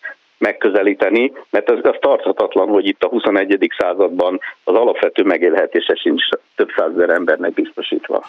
megközelíteni, 0.42 1.32
mert 1.50 1.70
az, 1.70 1.78
az 1.82 1.96
tarthatatlan, 2.00 2.68
hogy 2.68 2.86
itt 2.86 3.02
a 3.02 3.08
21. 3.08 3.72
században 3.78 4.40
az 4.64 4.74
alapvető 4.74 5.22
megélhetése 5.22 5.94
sincs 5.94 6.22
több 6.56 6.68
százezer 6.76 7.10
embernek 7.10 7.52
biztosítva. 7.52 8.24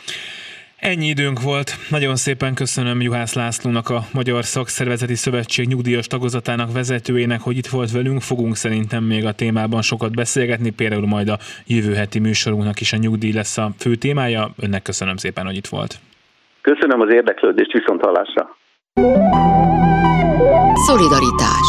Ennyi 0.79 1.07
időnk 1.07 1.41
volt. 1.41 1.69
Nagyon 1.89 2.15
szépen 2.15 2.53
köszönöm 2.53 3.01
Juhász 3.01 3.35
Lászlónak, 3.35 3.89
a 3.89 3.99
Magyar 4.13 4.43
Szakszervezeti 4.43 5.15
Szövetség 5.15 5.67
nyugdíjas 5.67 6.07
tagozatának 6.07 6.73
vezetőjének, 6.73 7.41
hogy 7.41 7.57
itt 7.57 7.67
volt 7.67 7.91
velünk. 7.91 8.21
Fogunk 8.21 8.55
szerintem 8.55 9.03
még 9.03 9.25
a 9.25 9.31
témában 9.31 9.81
sokat 9.81 10.15
beszélgetni, 10.15 10.69
például 10.69 11.07
majd 11.07 11.27
a 11.29 11.37
jövő 11.67 11.93
heti 11.93 12.19
műsorunknak 12.19 12.79
is 12.79 12.93
a 12.93 12.97
nyugdíj 12.97 13.33
lesz 13.33 13.57
a 13.57 13.69
fő 13.79 13.95
témája. 13.95 14.43
Önnek 14.63 14.81
köszönöm 14.81 15.17
szépen, 15.17 15.45
hogy 15.45 15.55
itt 15.55 15.67
volt. 15.67 15.93
Köszönöm 16.61 17.01
az 17.01 17.13
érdeklődést, 17.13 17.71
viszont 17.71 18.01
hallásra. 18.01 18.55
Szolidaritás 20.85 21.67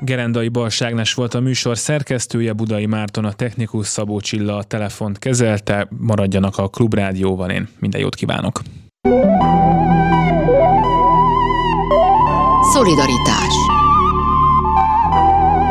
Gerendai 0.00 0.48
Balságnes 0.48 1.14
volt 1.14 1.34
a 1.34 1.40
műsor 1.40 1.78
szerkesztője, 1.78 2.52
Budai 2.52 2.86
Márton 2.86 3.24
a 3.24 3.32
technikus, 3.32 3.86
Szabó 3.86 4.20
Csilla 4.20 4.56
a 4.56 4.62
telefont 4.62 5.18
kezelte. 5.18 5.88
Maradjanak 5.98 6.58
a 6.58 6.68
Klubrádióban, 6.68 7.50
én 7.50 7.68
minden 7.78 8.00
jót 8.00 8.14
kívánok! 8.14 8.60
Szolidaritás 12.72 13.54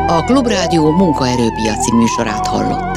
A 0.06 0.24
Klubrádió 0.24 0.90
munkaerőpiaci 0.90 1.94
műsorát 1.94 2.46
hallott. 2.46 2.96